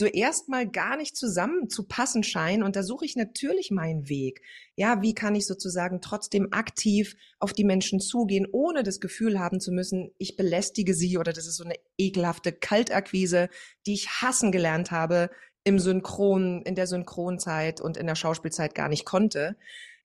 so 0.00 0.06
erstmal 0.06 0.68
gar 0.68 0.96
nicht 0.96 1.16
zusammen 1.16 1.68
zu 1.68 1.86
passen 1.86 2.24
scheinen. 2.24 2.64
Und 2.64 2.74
da 2.74 2.82
suche 2.82 3.04
ich 3.04 3.14
natürlich 3.14 3.70
meinen 3.70 4.08
Weg. 4.08 4.42
Ja, 4.74 5.02
wie 5.02 5.14
kann 5.14 5.36
ich 5.36 5.46
sozusagen 5.46 6.00
trotzdem 6.00 6.48
aktiv 6.52 7.14
auf 7.38 7.52
die 7.52 7.62
Menschen 7.62 8.00
zugehen, 8.00 8.48
ohne 8.50 8.82
das 8.82 8.98
Gefühl 8.98 9.38
haben 9.38 9.60
zu 9.60 9.70
müssen, 9.70 10.10
ich 10.18 10.36
belästige 10.36 10.94
sie 10.94 11.18
oder 11.18 11.32
das 11.32 11.46
ist 11.46 11.56
so 11.56 11.64
eine 11.64 11.76
ekelhafte 11.98 12.50
Kaltakquise, 12.50 13.48
die 13.86 13.94
ich 13.94 14.08
hassen 14.08 14.50
gelernt 14.50 14.90
habe 14.90 15.30
im 15.62 15.78
Synchron, 15.78 16.62
in 16.62 16.74
der 16.74 16.88
Synchronzeit 16.88 17.80
und 17.80 17.96
in 17.96 18.06
der 18.06 18.16
Schauspielzeit 18.16 18.74
gar 18.74 18.88
nicht 18.88 19.04
konnte. 19.04 19.56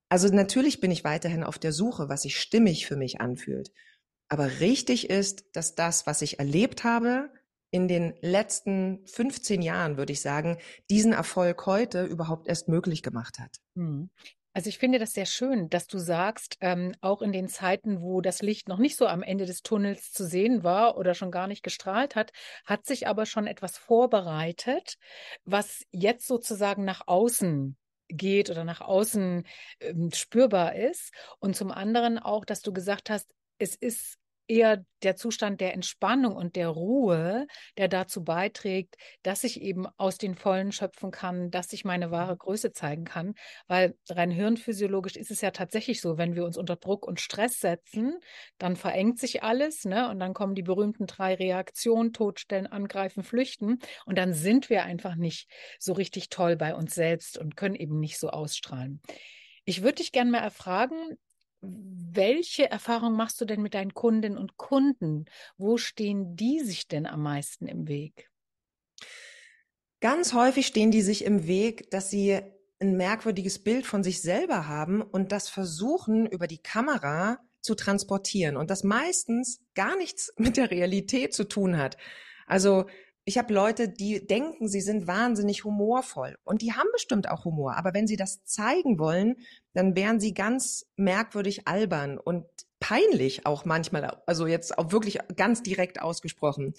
Also 0.09 0.27
natürlich 0.27 0.79
bin 0.79 0.91
ich 0.91 1.03
weiterhin 1.03 1.43
auf 1.43 1.57
der 1.57 1.71
Suche, 1.71 2.09
was 2.09 2.23
sich 2.23 2.37
stimmig 2.37 2.85
für 2.85 2.97
mich 2.97 3.21
anfühlt. 3.21 3.71
Aber 4.27 4.59
richtig 4.59 5.09
ist, 5.09 5.45
dass 5.53 5.75
das, 5.75 6.05
was 6.05 6.21
ich 6.21 6.39
erlebt 6.39 6.83
habe, 6.83 7.29
in 7.75 7.89
den 7.89 8.13
letzten 8.21 9.05
15 9.05 9.61
Jahren, 9.61 9.97
würde 9.97 10.13
ich 10.13 10.21
sagen, 10.21 10.57
diesen 10.89 11.11
Erfolg 11.11 11.65
heute 11.65 12.05
überhaupt 12.05 12.47
erst 12.47 12.69
möglich 12.69 13.03
gemacht 13.03 13.37
hat. 13.37 13.57
Hm. 13.75 14.09
Also 14.53 14.69
ich 14.69 14.77
finde 14.77 14.97
das 14.97 15.11
sehr 15.11 15.25
schön, 15.25 15.69
dass 15.69 15.85
du 15.85 15.97
sagst, 15.97 16.55
ähm, 16.61 16.95
auch 17.01 17.21
in 17.21 17.33
den 17.33 17.49
Zeiten, 17.49 18.01
wo 18.01 18.21
das 18.21 18.41
Licht 18.41 18.69
noch 18.69 18.77
nicht 18.77 18.95
so 18.95 19.07
am 19.07 19.23
Ende 19.23 19.45
des 19.45 19.61
Tunnels 19.61 20.13
zu 20.13 20.25
sehen 20.25 20.63
war 20.63 20.97
oder 20.97 21.15
schon 21.15 21.31
gar 21.31 21.47
nicht 21.47 21.63
gestrahlt 21.63 22.15
hat, 22.15 22.31
hat 22.63 22.85
sich 22.85 23.07
aber 23.07 23.25
schon 23.25 23.45
etwas 23.45 23.77
vorbereitet, 23.77 24.95
was 25.43 25.83
jetzt 25.91 26.27
sozusagen 26.27 26.85
nach 26.85 27.01
außen 27.07 27.75
geht 28.07 28.49
oder 28.49 28.63
nach 28.63 28.79
außen 28.79 29.43
ähm, 29.81 30.11
spürbar 30.13 30.75
ist. 30.75 31.13
Und 31.39 31.57
zum 31.57 31.71
anderen 31.71 32.19
auch, 32.19 32.45
dass 32.45 32.61
du 32.61 32.71
gesagt 32.71 33.09
hast, 33.09 33.29
es 33.57 33.75
ist 33.75 34.17
eher 34.47 34.83
der 35.03 35.15
Zustand 35.15 35.61
der 35.61 35.73
Entspannung 35.73 36.35
und 36.35 36.55
der 36.55 36.69
Ruhe, 36.69 37.47
der 37.77 37.87
dazu 37.87 38.23
beiträgt, 38.23 38.95
dass 39.23 39.43
ich 39.43 39.61
eben 39.61 39.87
aus 39.97 40.17
den 40.17 40.35
Vollen 40.35 40.71
schöpfen 40.71 41.11
kann, 41.11 41.51
dass 41.51 41.73
ich 41.73 41.85
meine 41.85 42.11
wahre 42.11 42.33
mhm. 42.33 42.39
Größe 42.39 42.71
zeigen 42.71 43.05
kann. 43.05 43.35
Weil 43.67 43.95
rein 44.09 44.31
hirnphysiologisch 44.31 45.15
ist 45.15 45.31
es 45.31 45.41
ja 45.41 45.51
tatsächlich 45.51 46.01
so, 46.01 46.17
wenn 46.17 46.35
wir 46.35 46.45
uns 46.45 46.57
unter 46.57 46.75
Druck 46.75 47.05
und 47.05 47.19
Stress 47.19 47.59
setzen, 47.59 48.17
dann 48.57 48.75
verengt 48.75 49.19
sich 49.19 49.43
alles, 49.43 49.85
ne? 49.85 50.09
Und 50.09 50.19
dann 50.19 50.33
kommen 50.33 50.55
die 50.55 50.63
berühmten 50.63 51.05
drei 51.05 51.35
Reaktionen, 51.35 52.13
Todstellen, 52.13 52.67
Angreifen, 52.67 53.23
Flüchten. 53.23 53.79
Und 54.05 54.17
dann 54.17 54.33
sind 54.33 54.69
wir 54.69 54.83
einfach 54.83 55.15
nicht 55.15 55.49
so 55.79 55.93
richtig 55.93 56.29
toll 56.29 56.55
bei 56.55 56.73
uns 56.73 56.95
selbst 56.95 57.37
und 57.37 57.55
können 57.55 57.75
eben 57.75 57.99
nicht 57.99 58.19
so 58.19 58.29
ausstrahlen. 58.29 59.01
Ich 59.65 59.81
würde 59.81 59.95
dich 59.95 60.11
gerne 60.11 60.31
mal 60.31 60.43
erfragen, 60.43 61.17
welche 61.67 62.69
Erfahrung 62.69 63.15
machst 63.15 63.39
du 63.41 63.45
denn 63.45 63.61
mit 63.61 63.73
deinen 63.73 63.93
Kundinnen 63.93 64.37
und 64.37 64.57
Kunden? 64.57 65.25
Wo 65.57 65.77
stehen 65.77 66.35
die 66.35 66.61
sich 66.61 66.87
denn 66.87 67.05
am 67.05 67.21
meisten 67.23 67.67
im 67.67 67.87
Weg? 67.87 68.29
Ganz 69.99 70.33
häufig 70.33 70.67
stehen 70.67 70.91
die 70.91 71.01
sich 71.01 71.25
im 71.25 71.47
Weg, 71.47 71.89
dass 71.91 72.09
sie 72.09 72.39
ein 72.79 72.97
merkwürdiges 72.97 73.63
Bild 73.63 73.85
von 73.85 74.03
sich 74.03 74.21
selber 74.21 74.67
haben 74.67 75.01
und 75.01 75.31
das 75.31 75.49
versuchen 75.49 76.25
über 76.25 76.47
die 76.47 76.61
Kamera 76.61 77.39
zu 77.61 77.75
transportieren 77.75 78.57
und 78.57 78.69
das 78.69 78.83
meistens 78.83 79.61
gar 79.73 79.97
nichts 79.97 80.33
mit 80.37 80.57
der 80.57 80.71
Realität 80.71 81.33
zu 81.33 81.45
tun 81.45 81.77
hat. 81.77 81.97
Also 82.45 82.85
ich 83.25 83.39
habe 83.39 83.53
Leute, 83.53 83.89
die 83.89 84.25
denken, 84.25 84.67
sie 84.67 84.81
sind 84.81 85.07
wahnsinnig 85.07 85.63
humorvoll 85.63 86.37
und 86.43 86.61
die 86.61 86.73
haben 86.73 86.87
bestimmt 86.93 87.27
auch 87.27 87.43
Humor, 87.43 87.75
aber 87.75 87.93
wenn 87.93 88.07
sie 88.07 88.17
das 88.17 88.45
zeigen 88.45 88.99
wollen, 88.99 89.37
dann 89.73 89.95
wären 89.95 90.19
sie 90.19 90.35
ganz 90.35 90.85
merkwürdig 90.95 91.67
albern 91.67 92.19
und 92.19 92.45
peinlich 92.79 93.47
auch 93.47 93.65
manchmal, 93.65 94.21
also 94.27 94.45
jetzt 94.45 94.77
auch 94.77 94.91
wirklich 94.91 95.17
ganz 95.35 95.63
direkt 95.63 96.01
ausgesprochen. 96.01 96.75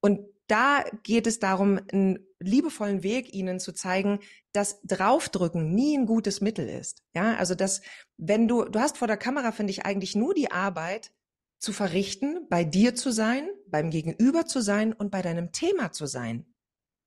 Und 0.00 0.20
da 0.48 0.84
geht 1.02 1.26
es 1.26 1.38
darum, 1.38 1.80
einen 1.90 2.18
liebevollen 2.38 3.02
Weg 3.02 3.32
ihnen 3.32 3.58
zu 3.58 3.72
zeigen, 3.72 4.20
dass 4.52 4.82
draufdrücken 4.82 5.74
nie 5.74 5.96
ein 5.96 6.06
gutes 6.06 6.42
Mittel 6.42 6.68
ist. 6.68 7.02
Ja, 7.14 7.36
also 7.36 7.54
dass, 7.54 7.80
wenn 8.18 8.46
du, 8.46 8.64
du 8.64 8.78
hast 8.78 8.98
vor 8.98 9.08
der 9.08 9.16
Kamera, 9.16 9.50
finde 9.50 9.70
ich, 9.70 9.86
eigentlich 9.86 10.14
nur 10.14 10.34
die 10.34 10.50
Arbeit, 10.50 11.10
zu 11.58 11.72
verrichten, 11.72 12.46
bei 12.48 12.64
dir 12.64 12.94
zu 12.94 13.10
sein, 13.10 13.48
beim 13.66 13.90
Gegenüber 13.90 14.46
zu 14.46 14.60
sein 14.60 14.92
und 14.92 15.10
bei 15.10 15.22
deinem 15.22 15.52
Thema 15.52 15.92
zu 15.92 16.06
sein. 16.06 16.46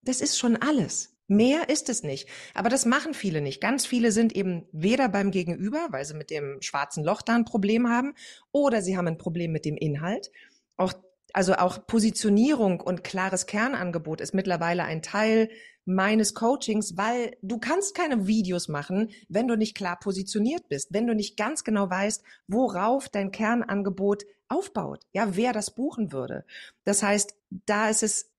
Das 0.02 0.22
ist 0.22 0.38
schon 0.38 0.58
alles. 0.58 1.16
Mehr 1.28 1.70
ist 1.70 1.90
es 1.90 2.02
nicht. 2.02 2.28
Aber 2.56 2.70
das 2.70 2.86
machen 2.86 3.14
viele 3.14 3.40
nicht. 3.42 3.62
Ganz 3.62 3.86
viele 3.86 4.12
sind 4.12 4.36
eben 4.36 4.68
weder 4.72 5.10
beim 5.10 5.30
Gegenüber, 5.30 5.88
weil 5.92 6.04
sie 6.04 6.16
mit 6.16 6.32
dem 6.32 6.60
schwarzen 6.62 7.04
Loch 7.04 7.22
da 7.22 7.36
ein 7.36 7.46
Problem 7.46 7.88
haben, 7.88 8.16
oder 8.52 8.82
sie 8.82 8.98
haben 8.98 9.08
ein 9.08 9.20
Problem 9.20 9.52
mit 9.52 9.64
dem 9.64 9.78
Inhalt. 9.78 10.32
Auch, 10.76 10.94
also 11.34 11.54
auch 11.54 11.86
Positionierung 11.86 12.80
und 12.80 13.04
klares 13.04 13.46
Kernangebot 13.46 14.22
ist 14.22 14.34
mittlerweile 14.34 14.86
ein 14.86 15.04
Teil 15.04 15.50
meines 15.90 16.36
Coachings, 16.36 16.98
weil 16.98 17.36
du 17.42 17.58
kannst 17.58 17.96
keine 17.96 18.28
Videos 18.28 18.68
machen, 18.68 19.10
wenn 19.28 19.48
du 19.48 19.58
nicht 19.58 19.76
klar 19.76 20.00
positioniert 20.00 20.70
bist, 20.70 20.94
wenn 20.94 21.08
du 21.08 21.16
nicht 21.16 21.36
ganz 21.36 21.64
genau 21.64 21.90
weißt, 21.90 22.24
worauf 22.48 23.10
dein 23.10 23.32
Kernangebot 23.32 24.24
aufbaut, 24.48 25.06
ja, 25.14 25.36
wer 25.36 25.52
das 25.52 25.72
buchen 25.72 26.12
würde. 26.12 26.46
Das 26.84 27.02
heißt, 27.02 27.36
da 27.66 27.90
ist 27.90 28.04
es 28.04 28.30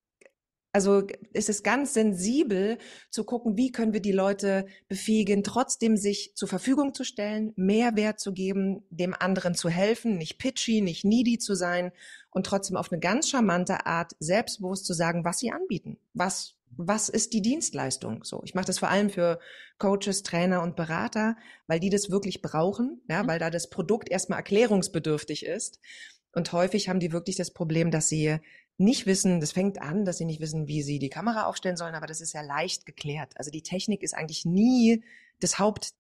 also 0.72 1.02
ist 1.32 1.48
es 1.48 1.64
ganz 1.64 1.94
sensibel 1.94 2.78
zu 3.10 3.24
gucken, 3.24 3.56
wie 3.56 3.72
können 3.72 3.92
wir 3.92 4.00
die 4.00 4.12
Leute 4.12 4.66
befähigen, 4.86 5.42
trotzdem 5.42 5.96
sich 5.96 6.36
zur 6.36 6.46
Verfügung 6.46 6.94
zu 6.94 7.02
stellen, 7.02 7.52
Mehrwert 7.56 8.20
zu 8.20 8.32
geben, 8.32 8.84
dem 8.88 9.12
anderen 9.18 9.56
zu 9.56 9.68
helfen, 9.68 10.16
nicht 10.16 10.38
pitchy, 10.38 10.80
nicht 10.80 11.04
needy 11.04 11.38
zu 11.38 11.56
sein 11.56 11.90
und 12.30 12.46
trotzdem 12.46 12.76
auf 12.76 12.92
eine 12.92 13.00
ganz 13.00 13.28
charmante 13.28 13.84
Art 13.84 14.12
selbstbewusst 14.20 14.86
zu 14.86 14.94
sagen, 14.94 15.24
was 15.24 15.40
sie 15.40 15.50
anbieten, 15.50 15.98
was 16.14 16.54
was 16.76 17.08
ist 17.08 17.32
die 17.32 17.42
Dienstleistung? 17.42 18.24
So, 18.24 18.42
ich 18.44 18.54
mache 18.54 18.66
das 18.66 18.78
vor 18.78 18.88
allem 18.88 19.10
für 19.10 19.38
Coaches, 19.78 20.22
Trainer 20.22 20.62
und 20.62 20.76
Berater, 20.76 21.36
weil 21.66 21.80
die 21.80 21.90
das 21.90 22.10
wirklich 22.10 22.42
brauchen, 22.42 23.02
ja, 23.08 23.22
mhm. 23.22 23.28
weil 23.28 23.38
da 23.38 23.50
das 23.50 23.70
Produkt 23.70 24.10
erstmal 24.10 24.38
erklärungsbedürftig 24.38 25.44
ist. 25.44 25.80
Und 26.32 26.52
häufig 26.52 26.88
haben 26.88 27.00
die 27.00 27.12
wirklich 27.12 27.36
das 27.36 27.52
Problem, 27.52 27.90
dass 27.90 28.08
sie 28.08 28.38
nicht 28.78 29.06
wissen, 29.06 29.40
das 29.40 29.52
fängt 29.52 29.80
an, 29.80 30.04
dass 30.04 30.18
sie 30.18 30.24
nicht 30.24 30.40
wissen, 30.40 30.66
wie 30.66 30.82
sie 30.82 30.98
die 30.98 31.10
Kamera 31.10 31.44
aufstellen 31.44 31.76
sollen, 31.76 31.94
aber 31.94 32.06
das 32.06 32.20
ist 32.20 32.32
ja 32.32 32.40
leicht 32.40 32.86
geklärt. 32.86 33.32
Also 33.36 33.50
die 33.50 33.62
Technik 33.62 34.02
ist 34.02 34.14
eigentlich 34.14 34.46
nie 34.46 35.04
das 35.38 35.58
Hauptthema, 35.58 35.94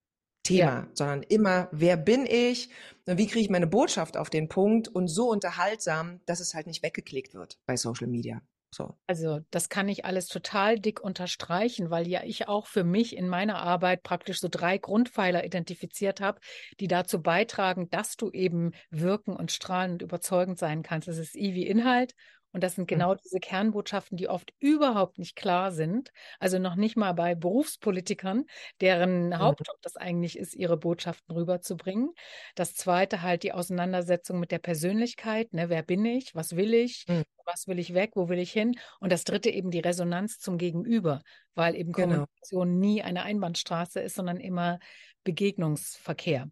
ja. 0.48 0.88
sondern 0.94 1.22
immer, 1.24 1.68
wer 1.72 1.98
bin 1.98 2.24
ich 2.26 2.70
und 3.06 3.18
wie 3.18 3.26
kriege 3.26 3.40
ich 3.40 3.50
meine 3.50 3.66
Botschaft 3.66 4.16
auf 4.16 4.30
den 4.30 4.48
Punkt 4.48 4.88
und 4.88 5.08
so 5.08 5.30
unterhaltsam, 5.30 6.20
dass 6.24 6.40
es 6.40 6.54
halt 6.54 6.66
nicht 6.66 6.82
weggeklickt 6.82 7.34
wird 7.34 7.58
bei 7.66 7.76
Social 7.76 8.06
Media. 8.06 8.40
So. 8.72 8.96
Also 9.08 9.40
das 9.50 9.68
kann 9.68 9.88
ich 9.88 10.04
alles 10.04 10.28
total 10.28 10.78
dick 10.78 11.00
unterstreichen, 11.00 11.90
weil 11.90 12.06
ja 12.06 12.22
ich 12.22 12.46
auch 12.46 12.66
für 12.66 12.84
mich 12.84 13.16
in 13.16 13.28
meiner 13.28 13.58
Arbeit 13.58 14.04
praktisch 14.04 14.38
so 14.38 14.48
drei 14.48 14.78
Grundpfeiler 14.78 15.44
identifiziert 15.44 16.20
habe, 16.20 16.40
die 16.78 16.86
dazu 16.86 17.20
beitragen, 17.20 17.90
dass 17.90 18.16
du 18.16 18.30
eben 18.30 18.70
wirken 18.90 19.34
und 19.34 19.50
strahlen 19.50 19.92
und 19.92 20.02
überzeugend 20.02 20.58
sein 20.58 20.84
kannst. 20.84 21.08
Das 21.08 21.18
ist 21.18 21.34
I 21.34 21.54
wie 21.54 21.66
Inhalt 21.66 22.14
und 22.52 22.64
das 22.64 22.74
sind 22.74 22.84
mhm. 22.84 22.94
genau 22.94 23.12
mhm. 23.14 23.18
diese 23.24 23.38
Kernbotschaften, 23.38 24.16
die 24.16 24.28
oft 24.28 24.52
überhaupt 24.58 25.18
nicht 25.18 25.36
klar 25.36 25.72
sind. 25.72 26.10
Also 26.38 26.58
noch 26.58 26.74
nicht 26.74 26.96
mal 26.96 27.12
bei 27.12 27.34
Berufspolitikern, 27.34 28.44
deren 28.80 29.28
mhm. 29.28 29.38
Hauptjob 29.38 29.76
das 29.82 29.96
eigentlich 29.96 30.38
ist, 30.38 30.54
ihre 30.54 30.76
Botschaften 30.76 31.34
rüberzubringen. 31.34 32.10
Das 32.54 32.74
zweite 32.74 33.22
halt 33.22 33.42
die 33.42 33.52
Auseinandersetzung 33.52 34.40
mit 34.40 34.50
der 34.50 34.58
Persönlichkeit. 34.58 35.52
Ne? 35.52 35.68
Wer 35.68 35.82
bin 35.82 36.04
ich? 36.04 36.34
Was 36.34 36.56
will 36.56 36.74
ich? 36.74 37.04
Mhm. 37.08 37.22
Was 37.44 37.66
will 37.66 37.78
ich 37.78 37.94
weg? 37.94 38.12
Wo 38.14 38.28
will 38.28 38.38
ich 38.38 38.52
hin? 38.52 38.76
Und 39.00 39.10
das 39.12 39.24
dritte 39.24 39.50
eben 39.50 39.70
die 39.70 39.80
Resonanz 39.80 40.38
zum 40.38 40.58
Gegenüber, 40.58 41.20
weil 41.54 41.74
eben 41.74 41.92
genau. 41.92 42.08
Kommunikation 42.08 42.78
nie 42.78 43.02
eine 43.02 43.22
Einbahnstraße 43.22 44.00
ist, 44.00 44.14
sondern 44.14 44.38
immer 44.38 44.78
Begegnungsverkehr. 45.24 46.48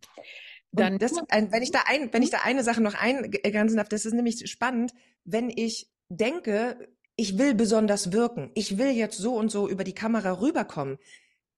Dann, 0.72 0.98
das, 0.98 1.12
wenn 1.12 1.62
ich 1.62 1.70
da 1.70 1.80
ein, 1.86 2.12
wenn 2.12 2.22
ich 2.22 2.30
da 2.30 2.38
eine 2.44 2.62
Sache 2.62 2.82
noch 2.82 2.94
eingrenzen 2.94 3.76
darf, 3.76 3.88
das 3.88 4.04
ist 4.04 4.12
nämlich 4.12 4.50
spannend, 4.50 4.92
wenn 5.24 5.50
ich 5.50 5.90
denke, 6.08 6.88
ich 7.16 7.38
will 7.38 7.54
besonders 7.54 8.12
wirken, 8.12 8.50
ich 8.54 8.78
will 8.78 8.90
jetzt 8.90 9.18
so 9.18 9.34
und 9.34 9.50
so 9.50 9.68
über 9.68 9.82
die 9.82 9.94
Kamera 9.94 10.40
rüberkommen, 10.40 10.98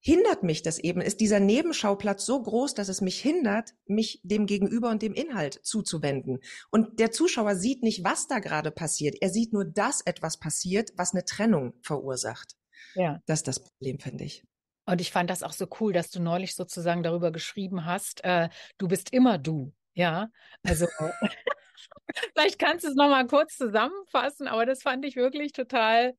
hindert 0.01 0.43
mich 0.43 0.63
das 0.63 0.79
eben, 0.79 1.01
ist 1.03 1.21
dieser 1.21 1.41
Nebenschauplatz 1.41 2.25
so 2.25 2.43
groß, 2.43 2.75
dass 2.75 2.89
es 2.89 3.01
mich 3.01 3.21
hindert, 3.21 3.75
mich 3.87 4.21
dem 4.23 4.47
Gegenüber 4.47 4.91
und 4.91 5.03
dem 5.03 5.13
Inhalt 5.13 5.61
zuzuwenden. 5.63 6.39
Und 6.71 6.99
der 6.99 7.13
Zuschauer 7.13 7.57
sieht 7.57 7.83
nicht, 7.83 8.03
was 8.03 8.27
da 8.27 8.39
gerade 8.39 8.71
passiert. 8.71 9.17
Er 9.21 9.29
sieht 9.29 9.53
nur, 9.53 9.67
dass 9.67 10.01
etwas 10.01 10.39
passiert, 10.39 10.93
was 10.97 11.13
eine 11.13 11.25
Trennung 11.25 11.75
verursacht. 11.83 12.57
Ja. 12.95 13.23
Das 13.27 13.41
ist 13.41 13.49
das 13.49 13.63
Problem, 13.63 13.99
finde 13.99 14.25
ich. 14.25 14.45
Und 14.91 15.01
ich 15.01 15.13
fand 15.13 15.31
das 15.31 15.45
auch 15.45 15.53
so 15.53 15.69
cool, 15.81 15.93
dass 15.93 16.11
du 16.11 16.21
neulich 16.21 16.57
sozusagen 16.57 17.05
darüber 17.05 17.31
geschrieben 17.31 17.85
hast, 17.85 18.25
äh, 18.25 18.49
du 18.77 18.89
bist 18.89 19.13
immer 19.13 19.39
du. 19.39 19.73
Ja, 19.95 20.31
also 20.65 20.87
vielleicht 22.35 22.59
kannst 22.59 22.85
du 22.85 22.89
es 22.89 22.97
nochmal 22.97 23.27
kurz 23.29 23.57
zusammenfassen, 23.57 24.49
aber 24.49 24.67
das 24.67 24.83
fand 24.83 25.05
ich 25.05 25.15
wirklich 25.15 25.53
total 25.53 26.15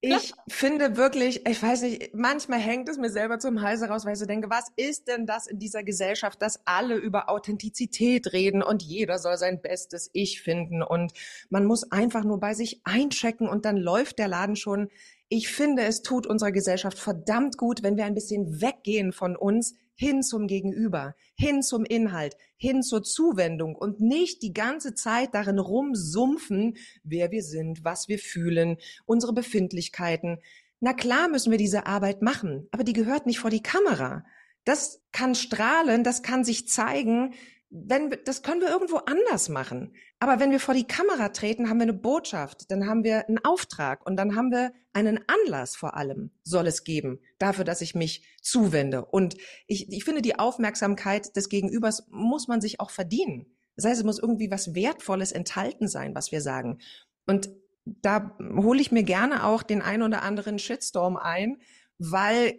ich 0.00 0.32
finde 0.46 0.96
wirklich, 0.96 1.44
ich 1.44 1.60
weiß 1.60 1.82
nicht, 1.82 2.14
manchmal 2.14 2.60
hängt 2.60 2.88
es 2.88 2.98
mir 2.98 3.10
selber 3.10 3.40
zum 3.40 3.62
Hals 3.62 3.82
raus, 3.82 4.04
weil 4.04 4.12
ich 4.12 4.20
so 4.20 4.26
denke, 4.26 4.48
was 4.48 4.70
ist 4.76 5.08
denn 5.08 5.26
das 5.26 5.48
in 5.48 5.58
dieser 5.58 5.82
Gesellschaft, 5.82 6.40
dass 6.40 6.64
alle 6.66 6.94
über 6.94 7.28
Authentizität 7.28 8.32
reden 8.32 8.62
und 8.62 8.84
jeder 8.84 9.18
soll 9.18 9.36
sein 9.36 9.60
bestes 9.60 10.08
Ich 10.12 10.40
finden 10.40 10.84
und 10.84 11.14
man 11.50 11.64
muss 11.64 11.90
einfach 11.90 12.22
nur 12.22 12.38
bei 12.38 12.54
sich 12.54 12.80
einchecken 12.84 13.48
und 13.48 13.64
dann 13.64 13.76
läuft 13.76 14.20
der 14.20 14.28
Laden 14.28 14.54
schon 14.54 14.88
ich 15.28 15.48
finde, 15.48 15.82
es 15.82 16.02
tut 16.02 16.26
unserer 16.26 16.52
Gesellschaft 16.52 16.98
verdammt 16.98 17.58
gut, 17.58 17.82
wenn 17.82 17.96
wir 17.96 18.06
ein 18.06 18.14
bisschen 18.14 18.60
weggehen 18.60 19.12
von 19.12 19.36
uns 19.36 19.74
hin 19.94 20.22
zum 20.22 20.46
Gegenüber, 20.46 21.16
hin 21.34 21.62
zum 21.62 21.84
Inhalt, 21.84 22.36
hin 22.56 22.82
zur 22.82 23.02
Zuwendung 23.02 23.74
und 23.74 24.00
nicht 24.00 24.42
die 24.42 24.52
ganze 24.52 24.94
Zeit 24.94 25.34
darin 25.34 25.58
rumsumpfen, 25.58 26.76
wer 27.02 27.30
wir 27.30 27.42
sind, 27.42 27.84
was 27.84 28.08
wir 28.08 28.18
fühlen, 28.18 28.78
unsere 29.06 29.32
Befindlichkeiten. 29.34 30.38
Na 30.80 30.92
klar 30.92 31.28
müssen 31.28 31.50
wir 31.50 31.58
diese 31.58 31.86
Arbeit 31.86 32.22
machen, 32.22 32.68
aber 32.70 32.84
die 32.84 32.92
gehört 32.92 33.26
nicht 33.26 33.40
vor 33.40 33.50
die 33.50 33.62
Kamera. 33.62 34.24
Das 34.64 35.02
kann 35.12 35.34
strahlen, 35.34 36.04
das 36.04 36.22
kann 36.22 36.44
sich 36.44 36.68
zeigen, 36.68 37.34
wenn 37.70 38.16
das 38.24 38.42
können 38.42 38.60
wir 38.60 38.70
irgendwo 38.70 38.98
anders 38.98 39.48
machen. 39.48 39.94
Aber 40.20 40.40
wenn 40.40 40.50
wir 40.50 40.58
vor 40.58 40.74
die 40.74 40.86
Kamera 40.86 41.28
treten, 41.28 41.68
haben 41.68 41.78
wir 41.78 41.84
eine 41.84 41.92
Botschaft, 41.92 42.70
dann 42.70 42.86
haben 42.86 43.04
wir 43.04 43.28
einen 43.28 43.38
Auftrag 43.44 44.04
und 44.04 44.16
dann 44.16 44.34
haben 44.34 44.50
wir 44.50 44.72
einen 44.92 45.20
Anlass 45.28 45.76
vor 45.76 45.96
allem, 45.96 46.32
soll 46.42 46.66
es 46.66 46.82
geben, 46.82 47.20
dafür, 47.38 47.64
dass 47.64 47.80
ich 47.82 47.94
mich 47.94 48.26
zuwende. 48.42 49.04
Und 49.04 49.36
ich, 49.68 49.92
ich 49.92 50.04
finde, 50.04 50.22
die 50.22 50.38
Aufmerksamkeit 50.38 51.36
des 51.36 51.48
Gegenübers 51.48 52.08
muss 52.10 52.48
man 52.48 52.60
sich 52.60 52.80
auch 52.80 52.90
verdienen. 52.90 53.46
Das 53.76 53.84
heißt, 53.84 54.00
es 54.00 54.04
muss 54.04 54.18
irgendwie 54.18 54.50
was 54.50 54.74
Wertvolles 54.74 55.30
enthalten 55.30 55.86
sein, 55.86 56.16
was 56.16 56.32
wir 56.32 56.40
sagen. 56.40 56.80
Und 57.26 57.50
da 57.84 58.36
hole 58.40 58.80
ich 58.80 58.90
mir 58.90 59.04
gerne 59.04 59.44
auch 59.44 59.62
den 59.62 59.82
ein 59.82 60.02
oder 60.02 60.22
anderen 60.22 60.58
Shitstorm 60.58 61.16
ein, 61.16 61.58
weil 61.98 62.58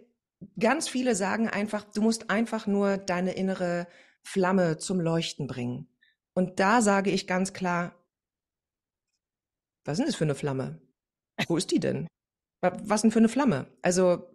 ganz 0.58 0.88
viele 0.88 1.14
sagen 1.14 1.46
einfach, 1.46 1.84
du 1.84 2.00
musst 2.00 2.30
einfach 2.30 2.66
nur 2.66 2.96
deine 2.96 3.32
innere 3.32 3.86
Flamme 4.22 4.78
zum 4.78 4.98
Leuchten 4.98 5.46
bringen. 5.46 5.89
Und 6.40 6.58
da 6.58 6.80
sage 6.80 7.10
ich 7.10 7.26
ganz 7.26 7.52
klar, 7.52 7.94
was 9.84 9.94
ist 9.94 9.98
denn 9.98 10.06
das 10.06 10.16
für 10.16 10.24
eine 10.24 10.34
Flamme? 10.34 10.80
Wo 11.48 11.58
ist 11.58 11.70
die 11.70 11.80
denn? 11.80 12.06
Was 12.62 13.02
denn 13.02 13.10
für 13.10 13.18
eine 13.18 13.28
Flamme? 13.28 13.66
Also 13.82 14.26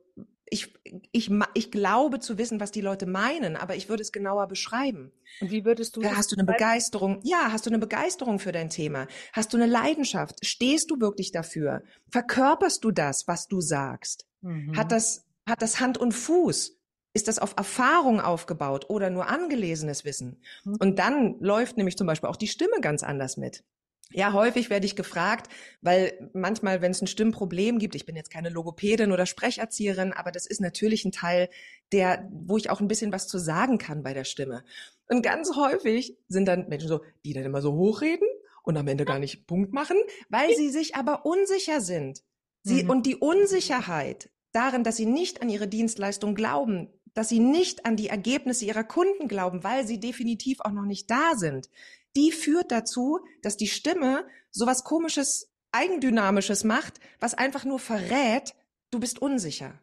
ich, 0.46 0.72
ich, 1.12 1.32
ich 1.56 1.72
glaube 1.72 2.20
zu 2.20 2.38
wissen, 2.38 2.60
was 2.60 2.70
die 2.70 2.82
Leute 2.82 3.08
meinen, 3.08 3.56
aber 3.56 3.76
ich 3.76 3.90
würde 3.90 4.04
es 4.04 4.12
genauer 4.12 4.48
beschreiben. 4.48 5.14
Und 5.42 5.50
wie 5.50 5.66
würdest 5.66 5.96
du 5.96 6.02
da 6.02 6.16
Hast 6.16 6.32
du 6.32 6.36
eine 6.36 6.46
Begeisterung? 6.46 7.22
Ja, 7.24 7.52
hast 7.52 7.66
du 7.66 7.72
eine 7.72 7.80
Begeisterung 7.80 8.38
für 8.38 8.52
dein 8.52 8.70
Thema? 8.70 9.08
Hast 9.34 9.52
du 9.52 9.58
eine 9.58 9.66
Leidenschaft? 9.66 10.46
Stehst 10.46 10.92
du 10.92 11.00
wirklich 11.00 11.32
dafür? 11.32 11.82
Verkörperst 12.12 12.84
du 12.84 12.92
das, 12.92 13.28
was 13.28 13.48
du 13.48 13.62
sagst? 13.62 14.28
Mhm. 14.42 14.78
Hat 14.78 14.92
das, 14.92 15.26
hat 15.50 15.64
das 15.64 15.80
Hand 15.80 15.98
und 15.98 16.12
Fuß? 16.12 16.78
Ist 17.16 17.30
das 17.30 17.40
auf 17.40 17.54
Erfahrung 17.56 18.20
aufgebaut 18.20 18.90
oder 18.90 19.10
nur 19.10 19.28
angelesenes 19.30 20.04
Wissen? 20.04 20.42
Mhm. 20.66 20.76
Und 20.82 21.00
dann 21.00 21.40
läuft 21.40 21.78
nämlich 21.78 21.98
zum 21.98 22.08
Beispiel 22.08 22.30
auch 22.30 22.36
die 22.36 22.50
Stimme 22.50 22.82
ganz 22.82 23.04
anders 23.04 23.38
mit. 23.38 23.64
Ja, 24.12 24.34
häufig 24.34 24.70
werde 24.70 24.86
ich 24.86 24.98
gefragt, 24.98 25.50
weil 25.82 26.30
manchmal, 26.34 26.82
wenn 26.82 26.92
es 26.92 27.02
ein 27.02 27.08
Stimmproblem 27.08 27.80
gibt, 27.80 27.96
ich 27.96 28.06
bin 28.06 28.18
jetzt 28.18 28.32
keine 28.32 28.50
Logopädin 28.50 29.14
oder 29.14 29.26
Sprecherzieherin, 29.26 30.12
aber 30.12 30.34
das 30.34 30.46
ist 30.46 30.60
natürlich 30.60 31.06
ein 31.06 31.14
Teil, 31.14 31.50
der, 31.94 32.30
wo 32.32 32.58
ich 32.58 32.70
auch 32.70 32.82
ein 32.82 32.90
bisschen 32.90 33.14
was 33.14 33.28
zu 33.30 33.38
sagen 33.38 33.78
kann 33.78 34.04
bei 34.04 34.14
der 34.14 34.26
Stimme. 34.26 34.66
Und 35.08 35.22
ganz 35.22 35.56
häufig 35.56 36.18
sind 36.28 36.46
dann 36.50 36.68
Menschen 36.68 36.90
so, 36.90 37.02
die 37.24 37.32
dann 37.32 37.46
immer 37.46 37.62
so 37.62 37.74
hochreden 37.76 38.28
und 38.64 38.76
am 38.76 38.90
Ende 38.90 39.06
gar 39.06 39.20
nicht 39.20 39.48
Punkt 39.48 39.72
machen, 39.72 39.98
weil 40.28 40.54
sie 40.54 40.70
sich 40.70 40.96
aber 40.96 41.26
unsicher 41.26 41.80
sind. 41.80 42.24
Sie, 42.64 42.84
mhm. 42.84 42.90
und 42.90 43.06
die 43.06 43.16
Unsicherheit 43.16 44.30
darin, 44.52 44.84
dass 44.84 44.98
sie 44.98 45.06
nicht 45.06 45.42
an 45.42 45.50
ihre 45.50 45.68
Dienstleistung 45.68 46.36
glauben, 46.36 46.90
dass 47.16 47.30
sie 47.30 47.40
nicht 47.40 47.86
an 47.86 47.96
die 47.96 48.10
Ergebnisse 48.10 48.66
ihrer 48.66 48.84
Kunden 48.84 49.28
glauben, 49.28 49.64
weil 49.64 49.88
sie 49.88 50.00
definitiv 50.00 50.60
auch 50.62 50.72
noch 50.72 50.86
nicht 50.86 51.10
da 51.10 51.34
sind, 51.36 51.70
die 52.16 52.32
führt 52.32 52.72
dazu, 52.72 53.20
dass 53.42 53.58
die 53.58 53.68
Stimme 53.68 54.28
sowas 54.52 54.84
komisches, 54.84 55.52
eigendynamisches 55.72 56.64
macht, 56.64 57.00
was 57.20 57.34
einfach 57.34 57.66
nur 57.66 57.80
verrät, 57.80 58.54
du 58.92 59.00
bist 59.00 59.20
unsicher. 59.20 59.82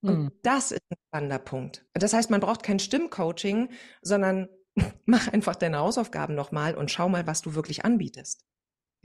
Und 0.00 0.18
mhm. 0.18 0.32
das 0.42 0.72
ist 0.72 0.82
ein 0.90 0.96
spannender 1.08 1.38
Punkt. 1.38 1.84
Das 1.94 2.12
heißt, 2.12 2.30
man 2.30 2.40
braucht 2.40 2.62
kein 2.62 2.78
Stimmcoaching, 2.78 3.70
sondern 4.02 4.48
mach 5.06 5.28
einfach 5.28 5.56
deine 5.56 5.78
Hausaufgaben 5.78 6.34
nochmal 6.34 6.74
und 6.74 6.90
schau 6.90 7.08
mal, 7.08 7.26
was 7.26 7.42
du 7.42 7.54
wirklich 7.54 7.84
anbietest. 7.84 8.44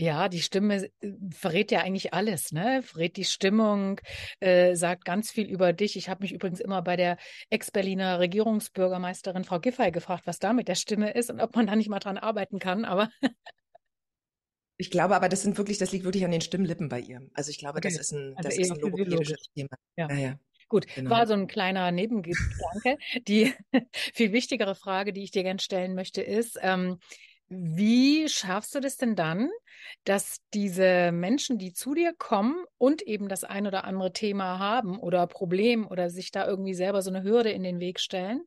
Ja, 0.01 0.29
die 0.29 0.41
Stimme 0.41 0.89
äh, 1.01 1.11
verrät 1.29 1.71
ja 1.71 1.81
eigentlich 1.81 2.13
alles, 2.13 2.53
ne? 2.53 2.81
Verrät 2.83 3.17
die 3.17 3.25
Stimmung, 3.25 3.99
äh, 4.39 4.75
sagt 4.75 5.03
ganz 5.03 5.29
viel 5.29 5.45
über 5.45 5.73
dich. 5.73 5.97
Ich 5.97 6.07
habe 6.07 6.23
mich 6.23 6.31
übrigens 6.31 6.61
immer 6.61 6.81
bei 6.81 6.95
der 6.95 7.17
Ex-Berliner 7.49 8.17
Regierungsbürgermeisterin 8.19 9.43
Frau 9.43 9.59
Giffey 9.59 9.91
gefragt, 9.91 10.25
was 10.25 10.39
da 10.39 10.53
mit 10.53 10.69
der 10.69 10.75
Stimme 10.75 11.11
ist 11.11 11.29
und 11.29 11.41
ob 11.41 11.53
man 11.53 11.67
da 11.67 11.75
nicht 11.75 11.89
mal 11.89 11.99
dran 11.99 12.17
arbeiten 12.17 12.59
kann, 12.59 12.85
aber 12.85 13.09
Ich 14.77 14.89
glaube 14.89 15.17
aber, 15.17 15.27
das 15.27 15.41
sind 15.41 15.57
wirklich, 15.57 15.77
das 15.77 15.91
liegt 15.91 16.05
wirklich 16.05 16.23
an 16.23 16.31
den 16.31 16.39
Stimmlippen 16.39 16.87
bei 16.87 17.01
ihr. 17.01 17.21
Also 17.33 17.51
ich 17.51 17.57
glaube, 17.57 17.79
okay. 17.79 17.89
das 17.89 17.99
ist 17.99 18.13
ein, 18.13 18.33
also 18.37 18.47
das 18.47 18.57
ist 18.57 18.71
ein 18.71 18.79
logopädisches 18.79 19.49
Thema. 19.53 19.75
Ja. 19.97 20.09
ja, 20.09 20.15
ja. 20.15 20.39
Gut, 20.69 20.85
genau. 20.95 21.09
war 21.09 21.27
so 21.27 21.33
ein 21.33 21.47
kleiner 21.47 21.91
Nebengedanke. 21.91 22.97
Die 23.27 23.53
viel 24.13 24.31
wichtigere 24.31 24.75
Frage, 24.75 25.11
die 25.11 25.23
ich 25.23 25.31
dir 25.31 25.43
gerne 25.43 25.59
stellen 25.59 25.95
möchte, 25.95 26.21
ist, 26.21 26.57
ähm, 26.61 26.99
wie 27.49 28.29
schaffst 28.29 28.75
du 28.75 28.79
das 28.79 28.97
denn 28.97 29.15
dann, 29.15 29.49
dass 30.03 30.37
diese 30.53 31.11
Menschen, 31.11 31.57
die 31.57 31.73
zu 31.73 31.93
dir 31.95 32.13
kommen 32.17 32.63
und 32.77 33.01
eben 33.01 33.27
das 33.27 33.43
ein 33.43 33.65
oder 33.65 33.83
andere 33.85 34.13
Thema 34.13 34.59
haben 34.59 34.99
oder 34.99 35.25
Problem 35.27 35.87
oder 35.87 36.09
sich 36.09 36.31
da 36.31 36.47
irgendwie 36.47 36.75
selber 36.75 37.01
so 37.01 37.09
eine 37.09 37.23
Hürde 37.23 37.51
in 37.51 37.63
den 37.63 37.79
Weg 37.79 37.99
stellen, 37.99 38.43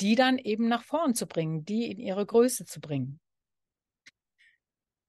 die 0.00 0.16
dann 0.16 0.38
eben 0.38 0.68
nach 0.68 0.82
vorn 0.82 1.14
zu 1.14 1.26
bringen, 1.26 1.64
die 1.64 1.90
in 1.90 1.98
ihre 1.98 2.26
Größe 2.26 2.64
zu 2.64 2.80
bringen? 2.80 3.20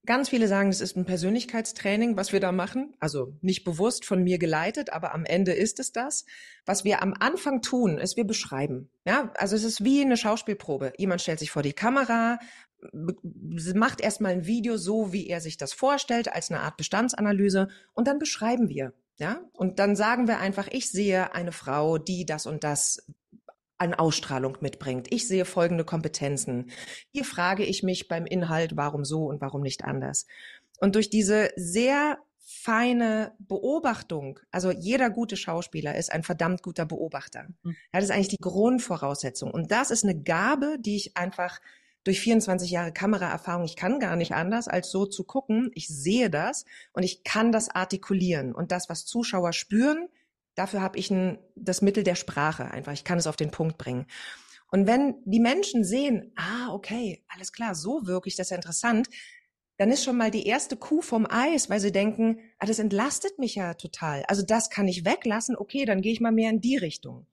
Ganz 0.08 0.30
viele 0.30 0.48
sagen, 0.48 0.70
es 0.70 0.80
ist 0.80 0.96
ein 0.96 1.04
Persönlichkeitstraining, 1.04 2.16
was 2.16 2.32
wir 2.32 2.40
da 2.40 2.54
machen. 2.54 2.96
Also 3.02 3.34
nicht 3.42 3.66
bewusst 3.66 4.06
von 4.06 4.24
mir 4.24 4.38
geleitet, 4.38 4.94
aber 4.94 5.14
am 5.14 5.26
Ende 5.26 5.52
ist 5.52 5.82
es 5.82 5.92
das. 5.92 6.24
Was 6.66 6.86
wir 6.86 7.02
am 7.02 7.14
Anfang 7.20 7.62
tun, 7.62 7.98
ist, 7.98 8.16
wir 8.16 8.24
beschreiben. 8.24 8.90
Ja, 9.06 9.34
also 9.36 9.58
es 9.58 9.66
ist 9.66 9.84
wie 9.84 10.02
eine 10.02 10.16
Schauspielprobe. 10.16 10.94
Jemand 10.98 11.22
stellt 11.22 11.40
sich 11.40 11.52
vor 11.52 11.62
die 11.62 11.74
Kamera, 11.74 12.40
macht 12.94 14.02
erstmal 14.02 14.34
ein 14.34 14.46
Video 14.46 14.78
so, 14.78 15.12
wie 15.12 15.28
er 15.28 15.42
sich 15.42 15.58
das 15.58 15.74
vorstellt, 15.74 16.34
als 16.34 16.52
eine 16.52 16.62
Art 16.62 16.78
Bestandsanalyse 16.78 17.70
und 17.94 18.08
dann 18.08 18.20
beschreiben 18.20 18.70
wir. 18.70 18.94
Ja, 19.20 19.42
und 19.54 19.80
dann 19.80 19.96
sagen 19.96 20.28
wir 20.28 20.38
einfach, 20.38 20.68
ich 20.70 20.92
sehe 20.92 21.34
eine 21.34 21.52
Frau, 21.52 21.98
die 21.98 22.26
das 22.26 22.46
und 22.46 22.64
das 22.64 23.04
an 23.80 23.94
Ausstrahlung 23.94 24.58
mitbringt. 24.62 25.12
Ich 25.12 25.28
sehe 25.28 25.46
folgende 25.46 25.86
Kompetenzen. 25.86 26.70
Hier 27.12 27.26
frage 27.26 27.64
ich 27.64 27.84
mich 27.84 28.08
beim 28.08 28.26
Inhalt, 28.26 28.76
warum 28.76 29.06
so 29.06 29.26
und 29.26 29.42
warum 29.42 29.62
nicht 29.62 29.84
anders. 29.84 30.28
Und 30.80 30.96
durch 30.96 31.10
diese 31.10 31.50
sehr 31.56 32.20
feine 32.40 33.34
Beobachtung, 33.40 34.40
also 34.52 34.72
jeder 34.72 35.10
gute 35.10 35.36
Schauspieler 35.36 35.96
ist 35.96 36.12
ein 36.12 36.24
verdammt 36.24 36.64
guter 36.64 36.86
Beobachter. 36.86 37.48
Mhm. 37.64 37.76
das 37.92 38.06
ist 38.06 38.12
eigentlich 38.12 38.30
die 38.30 38.38
Grundvoraussetzung. 38.38 39.52
Und 39.52 39.72
das 39.72 39.92
ist 39.92 40.04
eine 40.04 40.22
Gabe, 40.22 40.78
die 40.80 40.96
ich 40.96 41.18
einfach 41.18 41.60
durch 42.08 42.22
24 42.22 42.72
Jahre 42.72 42.94
Kameraerfahrung, 42.94 43.66
ich 43.66 43.76
kann 43.76 44.00
gar 44.00 44.16
nicht 44.16 44.34
anders, 44.34 44.70
als 44.70 44.90
so 44.90 45.06
zu 45.06 45.26
gucken. 45.26 45.72
Ich 45.74 45.90
sehe 45.90 46.30
das 46.30 46.64
und 46.94 47.04
ich 47.04 47.26
kann 47.26 47.52
das 47.52 47.70
artikulieren. 47.70 48.56
Und 48.56 48.72
das, 48.72 48.88
was 48.88 49.06
Zuschauer 49.06 49.52
spüren, 49.52 50.08
dafür 50.56 50.82
habe 50.82 50.98
ich 50.98 51.12
ein, 51.12 51.38
das 51.56 51.82
Mittel 51.82 52.04
der 52.04 52.16
Sprache 52.16 52.72
einfach. 52.72 52.94
Ich 52.94 53.04
kann 53.04 53.18
es 53.18 53.28
auf 53.28 53.36
den 53.36 53.52
Punkt 53.52 53.78
bringen. 53.78 54.06
Und 54.72 54.88
wenn 54.88 55.16
die 55.26 55.42
Menschen 55.42 55.84
sehen, 55.84 56.32
ah, 56.38 56.74
okay, 56.74 57.26
alles 57.28 57.52
klar, 57.52 57.76
so 57.76 58.08
wirklich, 58.08 58.38
das 58.38 58.48
ist 58.48 58.52
ja 58.52 58.58
interessant, 58.58 59.10
dann 59.78 59.92
ist 59.92 60.06
schon 60.06 60.18
mal 60.18 60.32
die 60.32 60.48
erste 60.48 60.78
Kuh 60.78 61.02
vom 61.02 61.28
Eis, 61.30 61.70
weil 61.70 61.82
sie 61.82 61.92
denken, 61.92 62.40
ah, 62.58 62.66
das 62.66 62.80
entlastet 62.80 63.38
mich 63.38 63.56
ja 63.56 63.74
total. 63.74 64.24
Also 64.30 64.44
das 64.44 64.70
kann 64.70 64.88
ich 64.88 65.04
weglassen, 65.04 65.58
okay, 65.58 65.84
dann 65.84 66.02
gehe 66.02 66.14
ich 66.14 66.22
mal 66.22 66.32
mehr 66.32 66.52
in 66.52 66.62
die 66.62 66.78
Richtung. 66.78 67.28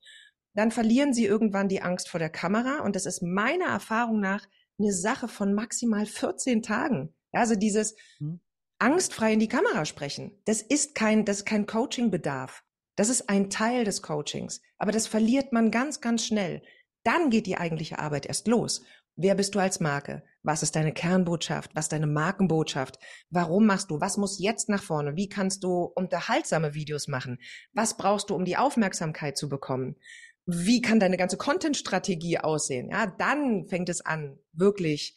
Dann 0.53 0.73
verlieren 0.73 1.15
sie 1.15 1.27
irgendwann 1.27 1.69
die 1.69 1.83
Angst 1.83 2.09
vor 2.09 2.19
der 2.19 2.31
Kamera 2.31 2.81
und 2.81 2.97
das 2.97 3.07
ist 3.07 3.23
meiner 3.23 3.67
Erfahrung 3.67 4.21
nach 4.21 4.47
eine 4.79 4.93
Sache 4.93 5.29
von 5.29 5.55
maximal 5.55 6.07
14 6.07 6.63
Tagen. 6.63 7.15
Also 7.33 7.55
dieses 7.55 7.95
mhm. 8.19 8.41
angstfrei 8.79 9.33
in 9.33 9.41
die 9.41 9.49
Kamera 9.49 9.85
sprechen, 9.85 10.41
das 10.45 10.63
ist 10.63 10.95
kein, 10.95 11.25
das 11.25 11.39
ist 11.39 11.47
kein 11.47 11.67
Coaching-Bedarf. 11.67 12.65
Das 12.97 13.09
ist 13.09 13.29
ein 13.29 13.51
Teil 13.51 13.85
des 13.85 14.03
Coachings. 14.03 14.61
Aber 14.79 14.93
das 14.93 15.07
verliert 15.07 15.53
man 15.53 15.71
ganz, 15.71 16.01
ganz 16.01 16.25
schnell. 16.25 16.63
Dann 17.03 17.29
geht 17.31 17.47
die 17.47 17.57
eigentliche 17.57 17.99
Arbeit 17.99 18.27
erst 18.27 18.47
los. 18.47 18.83
Wer 19.17 19.35
bist 19.35 19.55
du 19.55 19.59
als 19.59 19.81
Marke? 19.81 20.25
Was 20.43 20.63
ist 20.63 20.77
deine 20.77 20.93
Kernbotschaft? 20.93 21.71
Was 21.75 21.87
ist 21.87 21.93
deine 21.93 22.07
Markenbotschaft? 22.07 22.99
Warum 23.31 23.67
machst 23.67 23.91
du? 23.91 24.01
Was 24.01 24.17
muss 24.17 24.41
jetzt 24.41 24.69
nach 24.69 24.83
vorne? 24.83 25.17
Wie 25.17 25.29
kannst 25.29 25.65
du 25.65 25.85
unterhaltsame 25.95 26.75
Videos 26.75 27.09
machen? 27.09 27.39
Was 27.73 27.97
brauchst 27.97 28.31
du, 28.31 28.35
um 28.35 28.45
die 28.45 28.57
Aufmerksamkeit 28.57 29.37
zu 29.37 29.49
bekommen? 29.49 29.97
wie 30.47 30.83
kann 30.83 31.01
deine 31.01 31.17
ganze 31.17 31.37
Content-Strategie 31.37 32.39
aussehen? 32.39 32.91
Ja, 32.91 33.07
dann 33.07 33.67
fängt 33.67 33.89
es 33.89 34.05
an, 34.05 34.39
wirklich 34.59 35.17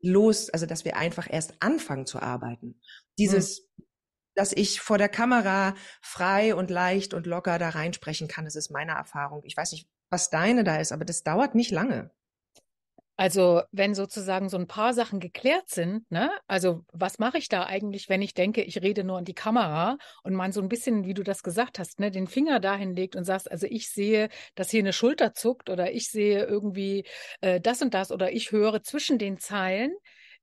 los, 0.00 0.50
also 0.50 0.66
dass 0.66 0.84
wir 0.84 0.96
einfach 0.96 1.26
erst 1.30 1.54
anfangen 1.60 2.06
zu 2.06 2.20
arbeiten. 2.20 2.80
Dieses, 3.18 3.68
mhm. 3.76 3.84
dass 4.34 4.52
ich 4.52 4.80
vor 4.80 4.98
der 4.98 5.08
Kamera 5.08 5.74
frei 6.00 6.54
und 6.54 6.70
leicht 6.70 7.14
und 7.14 7.26
locker 7.26 7.58
da 7.58 7.70
reinsprechen 7.70 8.28
kann, 8.28 8.44
das 8.44 8.56
ist 8.56 8.70
meine 8.70 8.92
Erfahrung. 8.92 9.42
Ich 9.44 9.56
weiß 9.56 9.72
nicht, 9.72 9.88
was 10.10 10.30
deine 10.30 10.64
da 10.64 10.76
ist, 10.76 10.92
aber 10.92 11.04
das 11.04 11.22
dauert 11.22 11.54
nicht 11.54 11.70
lange. 11.70 12.10
Also 13.18 13.62
wenn 13.72 13.94
sozusagen 13.94 14.48
so 14.50 14.58
ein 14.58 14.66
paar 14.66 14.92
Sachen 14.92 15.20
geklärt 15.20 15.70
sind, 15.70 16.10
ne? 16.10 16.30
Also 16.46 16.84
was 16.92 17.18
mache 17.18 17.38
ich 17.38 17.48
da 17.48 17.64
eigentlich, 17.64 18.08
wenn 18.10 18.20
ich 18.20 18.34
denke, 18.34 18.62
ich 18.62 18.82
rede 18.82 19.04
nur 19.04 19.18
an 19.18 19.24
die 19.24 19.34
Kamera 19.34 19.96
und 20.22 20.34
man 20.34 20.52
so 20.52 20.60
ein 20.60 20.68
bisschen, 20.68 21.04
wie 21.06 21.14
du 21.14 21.22
das 21.22 21.42
gesagt 21.42 21.78
hast, 21.78 21.98
ne, 21.98 22.10
den 22.10 22.26
Finger 22.26 22.60
dahin 22.60 22.94
legt 22.94 23.16
und 23.16 23.24
sagst, 23.24 23.50
also 23.50 23.66
ich 23.70 23.88
sehe, 23.90 24.28
dass 24.54 24.70
hier 24.70 24.80
eine 24.80 24.92
Schulter 24.92 25.32
zuckt 25.32 25.70
oder 25.70 25.92
ich 25.92 26.10
sehe 26.10 26.44
irgendwie 26.44 27.04
äh, 27.40 27.58
das 27.60 27.80
und 27.80 27.94
das 27.94 28.12
oder 28.12 28.32
ich 28.32 28.52
höre 28.52 28.82
zwischen 28.82 29.18
den 29.18 29.38
Zeilen, 29.38 29.94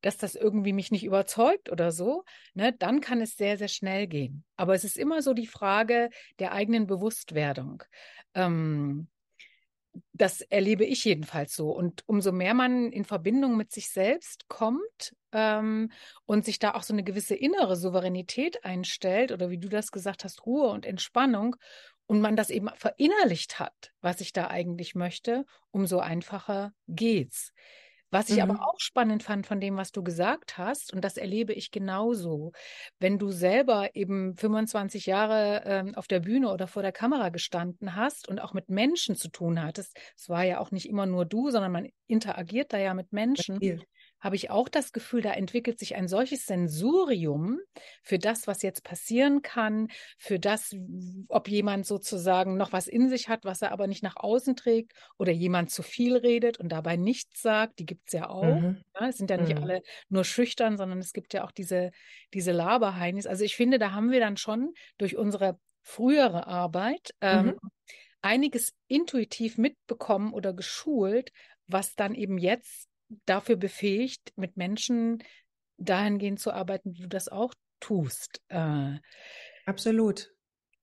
dass 0.02 0.18
das 0.18 0.36
irgendwie 0.36 0.74
mich 0.74 0.92
nicht 0.92 1.04
überzeugt 1.06 1.72
oder 1.72 1.92
so, 1.92 2.24
ne, 2.56 2.74
dann 2.74 3.02
kann 3.02 3.22
es 3.22 3.36
sehr, 3.38 3.58
sehr 3.58 3.68
schnell 3.68 4.08
gehen. 4.08 4.44
Aber 4.56 4.74
es 4.74 4.84
ist 4.84 4.98
immer 4.98 5.22
so 5.22 5.34
die 5.34 5.48
Frage 5.48 6.10
der 6.40 6.52
eigenen 6.54 6.88
Bewusstwerdung. 6.88 7.84
Ähm, 8.34 9.08
das 10.13 10.41
erlebe 10.41 10.86
ich 10.86 11.06
jedenfalls 11.06 11.56
so. 11.56 11.71
Und 11.71 12.03
umso 12.08 12.32
mehr 12.32 12.53
man 12.53 12.91
in 12.91 13.06
Verbindung 13.06 13.58
mit 13.58 13.71
sich 13.71 13.89
selbst 13.89 14.47
kommt 14.47 15.15
ähm, 15.32 15.91
und 16.25 16.45
sich 16.45 16.60
da 16.60 16.75
auch 16.75 16.84
so 16.84 16.93
eine 16.93 17.03
gewisse 17.03 17.36
innere 17.36 17.75
Souveränität 17.75 18.63
einstellt 18.63 19.32
oder 19.32 19.49
wie 19.49 19.58
du 19.58 19.69
das 19.69 19.91
gesagt 19.91 20.23
hast, 20.23 20.45
Ruhe 20.45 20.69
und 20.69 20.86
Entspannung 20.86 21.56
und 22.06 22.21
man 22.21 22.36
das 22.36 22.49
eben 22.49 22.69
verinnerlicht 22.75 23.60
hat, 23.60 23.93
was 24.01 24.21
ich 24.21 24.34
da 24.34 24.47
eigentlich 24.47 24.95
möchte, 24.95 25.45
umso 25.71 25.99
einfacher 25.99 26.73
geht's. 26.88 27.53
Was 28.13 28.30
ich 28.30 28.36
mhm. 28.36 28.52
aber 28.52 28.67
auch 28.67 28.80
spannend 28.80 29.23
fand 29.23 29.47
von 29.47 29.60
dem, 29.60 29.76
was 29.76 29.91
du 29.91 30.04
gesagt 30.04 30.60
hast, 30.60 30.93
und 30.93 31.04
das 31.04 31.17
erlebe 31.17 31.52
ich 31.52 31.71
genauso, 31.71 32.52
wenn 32.99 33.17
du 33.17 33.32
selber 33.32 33.89
eben 33.95 34.38
25 34.38 35.08
Jahre 35.08 35.63
ähm, 35.65 35.95
auf 35.95 36.08
der 36.08 36.19
Bühne 36.19 36.54
oder 36.54 36.67
vor 36.67 36.84
der 36.84 36.91
Kamera 36.91 37.30
gestanden 37.30 37.95
hast 37.95 38.30
und 38.30 38.39
auch 38.39 38.54
mit 38.54 38.69
Menschen 38.69 39.15
zu 39.15 39.30
tun 39.30 39.63
hattest, 39.63 39.97
es 40.15 40.30
war 40.30 40.43
ja 40.43 40.60
auch 40.60 40.69
nicht 40.69 40.88
immer 40.88 41.08
nur 41.08 41.26
du, 41.26 41.49
sondern 41.49 41.71
man 41.71 41.89
interagiert 42.06 42.71
da 42.71 42.78
ja 42.78 42.93
mit 42.93 43.12
Menschen, 43.13 43.58
habe 44.24 44.38
ich 44.38 44.50
auch 44.50 44.70
das 44.70 44.94
Gefühl, 44.94 45.22
da 45.22 45.34
entwickelt 45.34 45.78
sich 45.78 45.96
ein 45.96 46.08
solches 46.08 46.46
Sensorium 46.46 47.60
für 48.02 48.18
das, 48.18 48.48
was 48.48 48.62
jetzt 48.62 48.86
passieren 48.86 49.42
kann, 49.42 49.90
für 50.18 50.40
das, 50.40 50.74
ob 51.28 51.50
jemand 51.50 51.86
sozusagen 51.86 52.56
noch 52.56 52.72
was 52.72 52.88
in 52.88 53.10
sich 53.10 53.28
hat, 53.28 53.44
was 53.44 53.62
er 53.62 53.74
aber 53.74 53.86
nicht 53.88 54.02
nach 54.02 54.16
außen 54.16 54.56
trägt 54.56 54.94
oder 55.18 55.34
jemand 55.34 55.72
zu 55.72 55.84
viel 55.84 56.16
redet 56.16 56.58
und 56.58 56.70
dabei 56.70 56.96
nichts 56.96 57.42
sagt. 57.42 57.80
Die 57.80 57.86
gibt 57.86 58.04
es 58.08 58.14
ja 58.14 58.30
auch. 58.30 58.62
Mhm. 58.62 58.82
Ja, 58.98 59.10
es 59.10 59.18
sind 59.18 59.30
ja 59.30 59.36
nicht 59.36 59.56
mhm. 59.56 59.62
alle 59.62 59.82
nur 60.08 60.24
schüchtern, 60.24 60.78
sondern 60.78 61.00
es 61.00 61.12
gibt 61.12 61.34
ja 61.34 61.44
auch 61.44 61.52
diese, 61.52 61.92
diese 62.34 62.54
Laberheinis. 62.54 63.28
Also 63.28 63.44
ich 63.44 63.58
finde, 63.58 63.78
da 63.78 63.92
haben 63.92 64.10
wir 64.10 64.22
dann 64.22 64.38
schon 64.38 64.74
durch 64.98 65.18
unsere 65.18 65.60
frühere 65.82 66.48
Arbeit 66.48 67.14
ähm, 67.20 67.46
mhm. 67.48 67.60
einiges 68.22 68.74
intuitiv 68.88 69.58
mitbekommen 69.58 70.34
oder 70.34 70.54
geschult, 70.54 71.34
was 71.68 71.96
dann 71.96 72.16
eben 72.16 72.38
jetzt 72.38 72.88
dafür 73.26 73.56
befähigt, 73.56 74.34
mit 74.36 74.58
Menschen 74.58 75.24
dahingehend 75.78 76.39
zu 76.39 76.52
arbeiten, 76.52 76.94
wie 76.94 77.02
du 77.02 77.08
das 77.08 77.30
auch 77.30 77.54
tust. 77.80 78.42
Äh, 78.50 78.98
Absolut. 79.66 80.32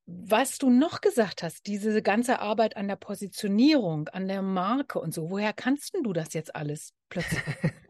Was 0.07 0.59
du 0.59 0.71
noch 0.71 1.01
gesagt 1.01 1.43
hast, 1.43 1.67
diese 1.67 2.03
ganze 2.03 2.41
Arbeit 2.41 2.77
an 2.77 2.89
der 2.89 2.97
Positionierung, 2.97 4.09
an 4.09 4.27
der 4.27 4.43
Marke 4.43 4.99
und 4.99 5.15
so, 5.15 5.31
woher 5.31 5.53
kannst 5.53 5.95
du 5.95 6.13
das 6.13 6.33
jetzt 6.35 6.57
alles 6.57 6.93
plötzlich? 7.09 7.43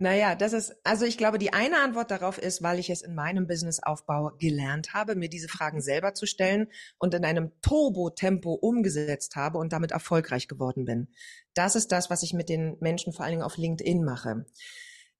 Naja, 0.00 0.36
das 0.36 0.52
ist, 0.52 0.76
also 0.84 1.04
ich 1.04 1.18
glaube, 1.18 1.38
die 1.38 1.52
eine 1.52 1.78
Antwort 1.80 2.12
darauf 2.12 2.38
ist, 2.38 2.62
weil 2.62 2.78
ich 2.78 2.88
es 2.88 3.02
in 3.02 3.16
meinem 3.16 3.48
Businessaufbau 3.48 4.30
gelernt 4.38 4.94
habe, 4.94 5.16
mir 5.16 5.28
diese 5.28 5.48
Fragen 5.48 5.80
selber 5.80 6.14
zu 6.14 6.24
stellen 6.24 6.68
und 6.98 7.14
in 7.14 7.24
einem 7.24 7.50
Turbo-Tempo 7.62 8.52
umgesetzt 8.52 9.34
habe 9.34 9.58
und 9.58 9.72
damit 9.72 9.90
erfolgreich 9.90 10.46
geworden 10.46 10.84
bin. 10.84 11.08
Das 11.54 11.74
ist 11.74 11.90
das, 11.90 12.10
was 12.10 12.22
ich 12.22 12.32
mit 12.32 12.48
den 12.48 12.76
Menschen 12.78 13.12
vor 13.12 13.24
allen 13.24 13.32
Dingen 13.32 13.42
auf 13.42 13.56
LinkedIn 13.56 14.04
mache. 14.04 14.46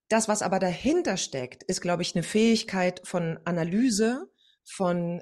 Das, 0.07 0.29
was 0.29 0.41
aber 0.41 0.59
dahinter 0.59 1.17
steckt, 1.17 1.63
ist, 1.63 1.81
glaube 1.81 2.01
ich, 2.01 2.15
eine 2.15 2.23
Fähigkeit 2.23 3.01
von 3.03 3.37
Analyse, 3.43 4.31
von 4.63 5.21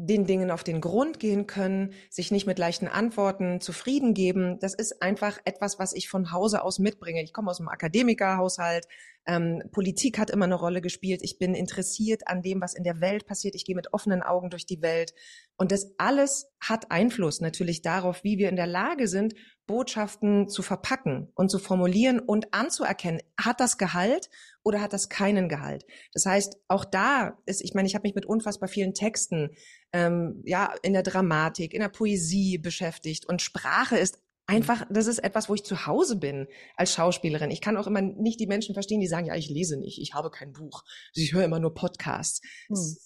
den 0.00 0.26
Dingen 0.26 0.52
auf 0.52 0.62
den 0.62 0.80
Grund 0.80 1.18
gehen 1.18 1.48
können, 1.48 1.92
sich 2.08 2.30
nicht 2.30 2.46
mit 2.46 2.56
leichten 2.56 2.86
Antworten 2.86 3.60
zufrieden 3.60 4.14
geben. 4.14 4.60
Das 4.60 4.74
ist 4.74 5.02
einfach 5.02 5.38
etwas, 5.44 5.80
was 5.80 5.92
ich 5.92 6.08
von 6.08 6.30
Hause 6.30 6.62
aus 6.62 6.78
mitbringe. 6.78 7.20
Ich 7.24 7.32
komme 7.32 7.50
aus 7.50 7.58
einem 7.58 7.68
Akademikerhaushalt. 7.68 8.86
Ähm, 9.26 9.60
Politik 9.72 10.18
hat 10.18 10.30
immer 10.30 10.44
eine 10.44 10.54
Rolle 10.54 10.80
gespielt. 10.80 11.20
Ich 11.24 11.38
bin 11.38 11.52
interessiert 11.52 12.28
an 12.28 12.42
dem, 12.42 12.60
was 12.60 12.74
in 12.74 12.84
der 12.84 13.00
Welt 13.00 13.26
passiert. 13.26 13.56
Ich 13.56 13.64
gehe 13.64 13.74
mit 13.74 13.92
offenen 13.92 14.22
Augen 14.22 14.50
durch 14.50 14.66
die 14.66 14.82
Welt. 14.82 15.14
Und 15.56 15.72
das 15.72 15.92
alles 15.98 16.46
hat 16.60 16.92
Einfluss 16.92 17.40
natürlich 17.40 17.82
darauf, 17.82 18.22
wie 18.22 18.38
wir 18.38 18.50
in 18.50 18.56
der 18.56 18.68
Lage 18.68 19.08
sind, 19.08 19.34
Botschaften 19.68 20.48
zu 20.48 20.62
verpacken 20.62 21.30
und 21.36 21.50
zu 21.50 21.60
formulieren 21.60 22.18
und 22.18 22.52
anzuerkennen. 22.52 23.20
Hat 23.40 23.60
das 23.60 23.78
Gehalt 23.78 24.30
oder 24.64 24.80
hat 24.80 24.92
das 24.92 25.08
keinen 25.08 25.48
Gehalt? 25.48 25.86
Das 26.12 26.26
heißt, 26.26 26.56
auch 26.66 26.84
da 26.84 27.38
ist, 27.46 27.62
ich 27.62 27.74
meine, 27.74 27.86
ich 27.86 27.94
habe 27.94 28.02
mich 28.02 28.16
mit 28.16 28.26
unfassbar 28.26 28.68
vielen 28.68 28.94
Texten, 28.94 29.50
ähm, 29.92 30.42
ja, 30.44 30.74
in 30.82 30.94
der 30.94 31.04
Dramatik, 31.04 31.72
in 31.72 31.80
der 31.80 31.88
Poesie 31.88 32.58
beschäftigt 32.58 33.26
und 33.26 33.40
Sprache 33.40 33.96
ist 33.96 34.18
einfach, 34.46 34.84
das 34.90 35.06
ist 35.06 35.18
etwas, 35.18 35.48
wo 35.48 35.54
ich 35.54 35.62
zu 35.62 35.86
Hause 35.86 36.16
bin 36.16 36.48
als 36.74 36.92
Schauspielerin. 36.94 37.50
Ich 37.50 37.60
kann 37.60 37.76
auch 37.76 37.86
immer 37.86 38.00
nicht 38.00 38.40
die 38.40 38.46
Menschen 38.46 38.74
verstehen, 38.74 39.00
die 39.00 39.06
sagen, 39.06 39.26
ja, 39.26 39.36
ich 39.36 39.48
lese 39.48 39.76
nicht, 39.76 40.00
ich 40.00 40.14
habe 40.14 40.30
kein 40.30 40.52
Buch, 40.52 40.82
ich 41.12 41.32
höre 41.32 41.44
immer 41.44 41.60
nur 41.60 41.74
Podcasts. 41.74 42.40
Hm. 42.66 42.96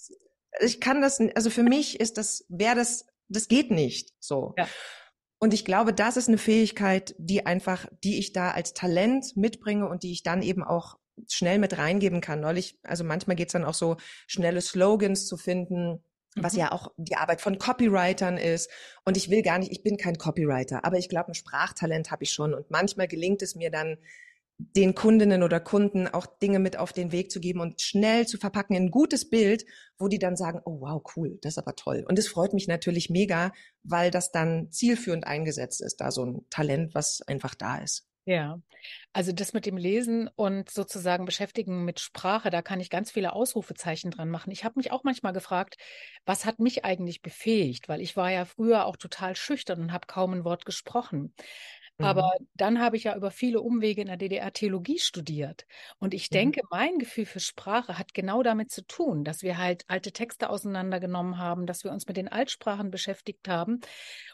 Ich 0.60 0.80
kann 0.80 1.02
das, 1.02 1.18
also 1.34 1.50
für 1.50 1.64
mich 1.64 1.98
ist 1.98 2.16
das, 2.18 2.44
wäre 2.48 2.76
das, 2.76 3.06
das 3.28 3.48
geht 3.48 3.70
nicht 3.70 4.12
so. 4.20 4.54
Ja. 4.56 4.68
Und 5.42 5.52
ich 5.52 5.64
glaube, 5.64 5.92
das 5.92 6.16
ist 6.16 6.28
eine 6.28 6.38
Fähigkeit, 6.38 7.16
die 7.18 7.46
einfach, 7.46 7.88
die 8.04 8.20
ich 8.20 8.32
da 8.32 8.52
als 8.52 8.74
Talent 8.74 9.36
mitbringe 9.36 9.88
und 9.88 10.04
die 10.04 10.12
ich 10.12 10.22
dann 10.22 10.40
eben 10.40 10.62
auch 10.62 11.00
schnell 11.28 11.58
mit 11.58 11.78
reingeben 11.78 12.20
kann. 12.20 12.38
Neulich, 12.38 12.78
also 12.84 13.02
manchmal 13.02 13.34
geht's 13.34 13.52
dann 13.52 13.64
auch 13.64 13.74
so, 13.74 13.96
schnelle 14.28 14.60
Slogans 14.60 15.26
zu 15.26 15.36
finden, 15.36 16.04
was 16.36 16.52
mhm. 16.52 16.60
ja 16.60 16.70
auch 16.70 16.92
die 16.96 17.16
Arbeit 17.16 17.40
von 17.40 17.58
Copywritern 17.58 18.36
ist. 18.38 18.70
Und 19.04 19.16
ich 19.16 19.30
will 19.30 19.42
gar 19.42 19.58
nicht, 19.58 19.72
ich 19.72 19.82
bin 19.82 19.96
kein 19.96 20.16
Copywriter, 20.16 20.84
aber 20.84 20.98
ich 20.98 21.08
glaube, 21.08 21.32
ein 21.32 21.34
Sprachtalent 21.34 22.12
habe 22.12 22.22
ich 22.22 22.30
schon. 22.30 22.54
Und 22.54 22.70
manchmal 22.70 23.08
gelingt 23.08 23.42
es 23.42 23.56
mir 23.56 23.72
dann, 23.72 23.98
den 24.76 24.94
Kundinnen 24.94 25.42
oder 25.42 25.60
Kunden 25.60 26.06
auch 26.06 26.26
Dinge 26.26 26.58
mit 26.58 26.76
auf 26.76 26.92
den 26.92 27.12
Weg 27.12 27.30
zu 27.30 27.40
geben 27.40 27.60
und 27.60 27.80
schnell 27.80 28.26
zu 28.26 28.38
verpacken 28.38 28.74
in 28.74 28.84
ein 28.84 28.90
gutes 28.90 29.28
Bild, 29.28 29.64
wo 29.98 30.08
die 30.08 30.18
dann 30.18 30.36
sagen, 30.36 30.60
oh 30.64 30.80
wow, 30.80 31.02
cool, 31.16 31.38
das 31.42 31.54
ist 31.54 31.58
aber 31.58 31.74
toll. 31.74 32.04
Und 32.08 32.18
es 32.18 32.28
freut 32.28 32.54
mich 32.54 32.68
natürlich 32.68 33.10
mega, 33.10 33.52
weil 33.82 34.10
das 34.10 34.30
dann 34.30 34.70
zielführend 34.70 35.26
eingesetzt 35.26 35.80
ist, 35.82 35.96
da 36.00 36.10
so 36.10 36.24
ein 36.24 36.46
Talent, 36.50 36.94
was 36.94 37.22
einfach 37.26 37.54
da 37.54 37.78
ist. 37.78 38.06
Ja, 38.24 38.60
also 39.12 39.32
das 39.32 39.52
mit 39.52 39.66
dem 39.66 39.76
Lesen 39.76 40.28
und 40.36 40.70
sozusagen 40.70 41.24
beschäftigen 41.24 41.84
mit 41.84 41.98
Sprache, 41.98 42.50
da 42.50 42.62
kann 42.62 42.78
ich 42.78 42.88
ganz 42.88 43.10
viele 43.10 43.32
Ausrufezeichen 43.32 44.12
dran 44.12 44.30
machen. 44.30 44.52
Ich 44.52 44.62
habe 44.62 44.74
mich 44.78 44.92
auch 44.92 45.02
manchmal 45.02 45.32
gefragt, 45.32 45.76
was 46.24 46.44
hat 46.44 46.60
mich 46.60 46.84
eigentlich 46.84 47.20
befähigt, 47.20 47.88
weil 47.88 48.00
ich 48.00 48.16
war 48.16 48.30
ja 48.30 48.44
früher 48.44 48.86
auch 48.86 48.96
total 48.96 49.34
schüchtern 49.34 49.80
und 49.80 49.92
habe 49.92 50.06
kaum 50.06 50.34
ein 50.34 50.44
Wort 50.44 50.64
gesprochen. 50.64 51.34
Aber 52.04 52.32
mhm. 52.38 52.46
dann 52.54 52.80
habe 52.80 52.96
ich 52.96 53.04
ja 53.04 53.16
über 53.16 53.30
viele 53.30 53.60
Umwege 53.60 54.00
in 54.00 54.08
der 54.08 54.16
DDR 54.16 54.52
Theologie 54.52 54.98
studiert. 54.98 55.66
Und 55.98 56.14
ich 56.14 56.30
mhm. 56.30 56.34
denke, 56.34 56.60
mein 56.70 56.98
Gefühl 56.98 57.26
für 57.26 57.40
Sprache 57.40 57.98
hat 57.98 58.14
genau 58.14 58.42
damit 58.42 58.70
zu 58.70 58.86
tun, 58.86 59.24
dass 59.24 59.42
wir 59.42 59.58
halt 59.58 59.84
alte 59.88 60.12
Texte 60.12 60.50
auseinandergenommen 60.50 61.38
haben, 61.38 61.66
dass 61.66 61.84
wir 61.84 61.92
uns 61.92 62.06
mit 62.06 62.16
den 62.16 62.28
Altsprachen 62.28 62.90
beschäftigt 62.90 63.48
haben. 63.48 63.80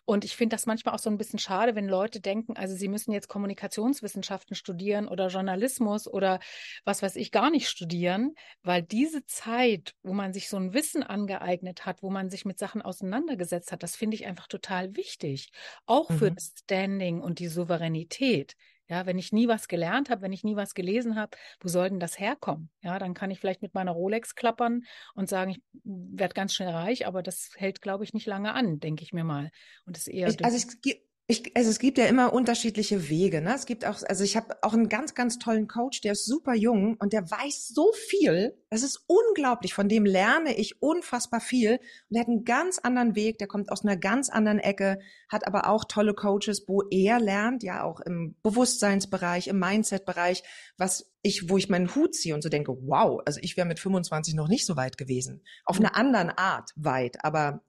Und 0.05 0.25
ich 0.25 0.37
finde 0.37 0.55
das 0.55 0.67
manchmal 0.67 0.95
auch 0.95 0.99
so 0.99 1.11
ein 1.11 1.19
bisschen 1.19 1.39
schade, 1.39 1.75
wenn 1.75 1.89
Leute 1.89 2.21
denken, 2.21 2.57
also 2.57 2.75
sie 2.75 2.89
müssen 2.89 3.13
jetzt 3.13 3.29
Kommunikationswissenschaften 3.29 4.57
studieren 4.57 5.07
oder 5.07 5.29
Journalismus 5.29 6.09
oder 6.09 6.41
was 6.85 7.03
weiß 7.03 7.17
ich 7.17 7.31
gar 7.31 7.51
nicht 7.51 7.69
studieren, 7.69 8.35
weil 8.63 8.83
diese 8.83 9.27
Zeit, 9.27 9.95
wo 10.03 10.15
man 10.15 10.33
sich 10.33 10.49
so 10.49 10.57
ein 10.57 10.73
Wissen 10.73 11.03
angeeignet 11.03 11.85
hat, 11.85 12.03
wo 12.03 12.11
man 12.11 12.31
sich 12.31 12.45
mit 12.45 12.59
Sachen 12.59 12.81
auseinandergesetzt 12.81 13.71
hat, 13.71 13.83
das 13.83 13.97
finde 13.97 14.15
ich 14.15 14.27
einfach 14.27 14.47
total 14.47 14.97
wichtig. 14.97 15.51
Auch 15.87 16.11
für 16.11 16.31
mhm. 16.31 16.37
das 16.37 16.55
Standing 16.63 17.21
und 17.21 17.39
die 17.39 17.49
Souveränität. 17.59 18.55
Ja, 18.91 19.05
wenn 19.05 19.19
ich 19.19 19.33
nie 19.33 19.49
was 19.49 19.69
gelernt 19.69 20.09
habe, 20.09 20.23
wenn 20.23 20.33
ich 20.33 20.45
nie 20.45 20.57
was 20.57 20.73
gelesen 20.73 21.17
habe, 21.17 21.37
wo 21.61 21.69
soll 21.69 21.91
denn 21.91 22.01
das 22.01 22.19
herkommen? 22.19 22.71
Ja, 22.81 22.99
dann 22.99 23.13
kann 23.13 23.31
ich 23.31 23.39
vielleicht 23.39 23.61
mit 23.61 23.75
meiner 23.75 23.93
Rolex 23.93 24.35
klappern 24.35 24.85
und 25.15 25.29
sagen, 25.29 25.51
ich 25.51 25.61
werde 25.85 26.33
ganz 26.33 26.55
schnell 26.55 26.71
reich, 26.71 27.07
aber 27.07 27.23
das 27.23 27.51
hält, 27.57 27.83
glaube 27.83 28.05
ich, 28.05 28.15
nicht 28.15 28.27
lange 28.27 28.55
an, 28.55 28.81
denke 28.81 29.03
ich 29.03 29.13
mir 29.13 29.25
mal. 29.25 29.51
Und 29.85 29.99
ist 29.99 30.09
eher. 30.09 30.29
Ich, 30.29 30.43
also 30.43 30.57
es 30.57 30.81
gibt 30.81 31.03
ich, 31.31 31.55
also 31.55 31.69
es 31.69 31.79
gibt 31.79 31.99
ja 31.99 32.07
immer 32.07 32.33
unterschiedliche 32.33 33.11
Wege. 33.11 33.43
Ne? 33.43 33.55
Es 33.55 33.67
gibt 33.67 33.85
auch, 33.85 34.03
also 34.09 34.25
ich 34.25 34.35
habe 34.35 34.57
auch 34.63 34.73
einen 34.73 34.89
ganz, 34.89 35.15
ganz 35.15 35.39
tollen 35.39 35.69
Coach, 35.69 36.01
der 36.01 36.13
ist 36.13 36.25
super 36.25 36.55
jung 36.55 36.97
und 37.01 37.13
der 37.13 37.31
weiß 37.31 37.69
so 37.69 37.93
viel. 37.93 38.57
Das 38.71 38.83
ist 38.83 39.05
unglaublich. 39.09 39.75
Von 39.75 39.91
dem 39.91 40.07
lerne 40.07 40.57
ich 40.57 40.81
unfassbar 40.81 41.41
viel. 41.41 41.81
Und 42.09 42.17
er 42.17 42.21
hat 42.21 42.29
einen 42.29 42.47
ganz 42.47 42.79
anderen 42.79 43.15
Weg. 43.15 43.37
Der 43.37 43.47
kommt 43.47 43.71
aus 43.71 43.85
einer 43.85 43.99
ganz 43.99 44.31
anderen 44.31 44.59
Ecke, 44.59 45.01
hat 45.29 45.47
aber 45.47 45.69
auch 45.69 45.85
tolle 45.85 46.15
Coaches, 46.15 46.65
wo 46.67 46.83
er 46.91 47.21
lernt, 47.21 47.63
ja 47.63 47.83
auch 47.83 48.01
im 48.01 48.35
Bewusstseinsbereich, 48.43 49.49
im 49.49 49.59
Mindset-Bereich, 49.59 50.43
was 50.79 51.13
ich, 51.21 51.51
wo 51.51 51.59
ich 51.59 51.69
meinen 51.69 51.95
Hut 51.95 52.15
ziehe 52.15 52.35
und 52.35 52.41
so 52.41 52.49
denke, 52.49 52.73
wow, 52.73 53.21
also 53.27 53.39
ich 53.43 53.59
wäre 53.59 53.67
mit 53.67 53.81
25 53.81 54.33
noch 54.33 54.49
nicht 54.49 54.65
so 54.65 54.77
weit 54.77 54.97
gewesen. 54.97 55.45
Auf 55.67 55.79
mhm. 55.79 55.85
eine 55.85 55.95
anderen 55.95 56.31
Art 56.31 56.71
weit, 56.77 57.23
aber 57.23 57.63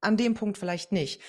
an 0.00 0.16
dem 0.16 0.34
Punkt 0.34 0.58
vielleicht 0.58 0.90
nicht. 0.90 1.22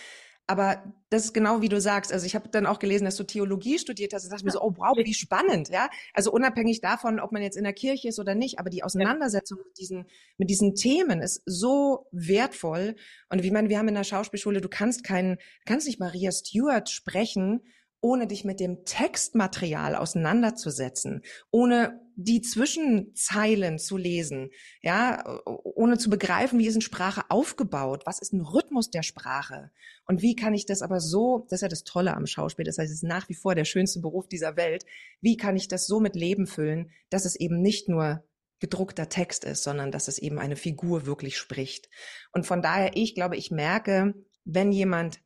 Aber 0.50 0.82
das 1.10 1.26
ist 1.26 1.34
genau 1.34 1.62
wie 1.62 1.68
du 1.68 1.82
sagst. 1.82 2.14
Also 2.14 2.26
ich 2.26 2.34
habe 2.34 2.48
dann 2.48 2.66
auch 2.66 2.80
gelesen, 2.80 3.04
dass 3.04 3.18
du 3.18 3.26
Theologie 3.26 3.80
studiert 3.80 4.14
hast. 4.14 4.24
Ich 4.24 4.30
dachte 4.30 4.46
mir 4.46 4.52
so, 4.52 4.62
oh 4.62 4.74
wow, 4.78 4.98
wie 4.98 5.14
spannend, 5.14 5.70
ja. 5.70 5.90
Also 6.14 6.32
unabhängig 6.32 6.80
davon, 6.80 7.20
ob 7.20 7.34
man 7.34 7.42
jetzt 7.42 7.58
in 7.58 7.66
der 7.66 7.74
Kirche 7.74 8.08
ist 8.08 8.18
oder 8.18 8.34
nicht, 8.34 8.58
aber 8.58 8.70
die 8.70 8.82
Auseinandersetzung 8.82 9.60
mit 9.60 9.78
diesen, 9.78 10.06
mit 10.38 10.50
diesen 10.50 10.74
Themen 10.74 11.22
ist 11.22 11.42
so 11.46 12.08
wertvoll. 12.12 12.96
Und 13.30 13.44
wie 13.44 13.52
man, 13.52 13.68
wir 13.68 13.78
haben 13.78 13.90
in 13.90 13.96
der 13.96 14.06
Schauspielschule, 14.06 14.62
du 14.62 14.70
kannst 14.70 15.04
keinen, 15.04 15.38
kannst 15.66 15.86
nicht 15.86 16.00
Maria 16.00 16.32
Stewart 16.32 16.90
sprechen, 16.90 17.62
ohne 18.02 18.28
dich 18.28 18.46
mit 18.46 18.60
dem 18.60 18.86
Textmaterial 18.86 19.96
auseinanderzusetzen, 19.96 21.24
ohne 21.52 22.00
die 22.16 22.42
Zwischenzeilen 22.42 23.78
zu 23.78 23.96
lesen, 23.96 24.50
ja, 24.82 25.24
ohne 25.46 25.98
zu 25.98 26.10
begreifen, 26.10 26.58
wie 26.58 26.68
ist 26.68 26.76
eine 26.76 26.82
Sprache 26.82 27.24
aufgebaut, 27.30 28.04
was 28.06 28.20
ist 28.20 28.34
ein 28.34 28.42
Rhythmus 28.42 28.90
der 28.90 29.04
Sprache 29.04 29.72
und 30.06 30.22
wie 30.22 30.36
kann 30.36 30.54
ich 30.54 30.66
das 30.66 30.82
aber 30.82 31.00
so, 31.00 31.46
das 31.50 31.58
ist 31.58 31.62
ja 31.62 31.68
das 31.68 31.84
Tolle 31.84 32.16
am 32.16 32.26
Schauspiel, 32.26 32.66
das 32.66 32.78
heißt, 32.78 32.92
es 32.92 32.98
ist 32.98 33.04
nach 33.04 33.30
wie 33.30 33.36
vor 33.36 33.54
der 33.54 33.66
schönste 33.66 34.00
Beruf 34.00 34.28
dieser 34.28 34.58
Welt, 34.58 34.86
wie 35.22 35.38
kann 35.38 35.56
ich 35.56 35.68
das 35.68 35.86
so 35.86 36.00
mit 36.00 36.16
Leben 36.16 36.48
füllen, 36.48 36.92
dass 37.10 37.26
es 37.26 37.36
eben 37.36 37.62
nicht 37.62 37.88
nur 37.88 38.24
gedruckter 38.60 39.10
Text 39.10 39.44
ist, 39.44 39.64
sondern 39.64 39.92
dass 39.92 40.08
es 40.08 40.18
eben 40.18 40.40
eine 40.40 40.56
Figur 40.56 41.06
wirklich 41.06 41.38
spricht. 41.38 41.90
Und 42.32 42.48
von 42.48 42.62
daher, 42.62 42.92
ich 42.96 43.14
glaube, 43.14 43.38
ich 43.38 43.52
merke, 43.52 44.16
wenn 44.46 44.72
jemand 44.72 45.20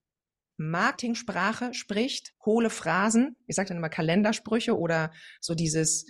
Marketingsprache 0.58 1.74
spricht, 1.74 2.34
hohle 2.46 2.70
Phrasen, 2.70 3.36
ich 3.48 3.56
sage 3.56 3.70
dann 3.70 3.78
immer 3.78 3.90
Kalendersprüche 3.90 4.78
oder 4.78 5.12
so 5.40 5.56
dieses 5.56 6.06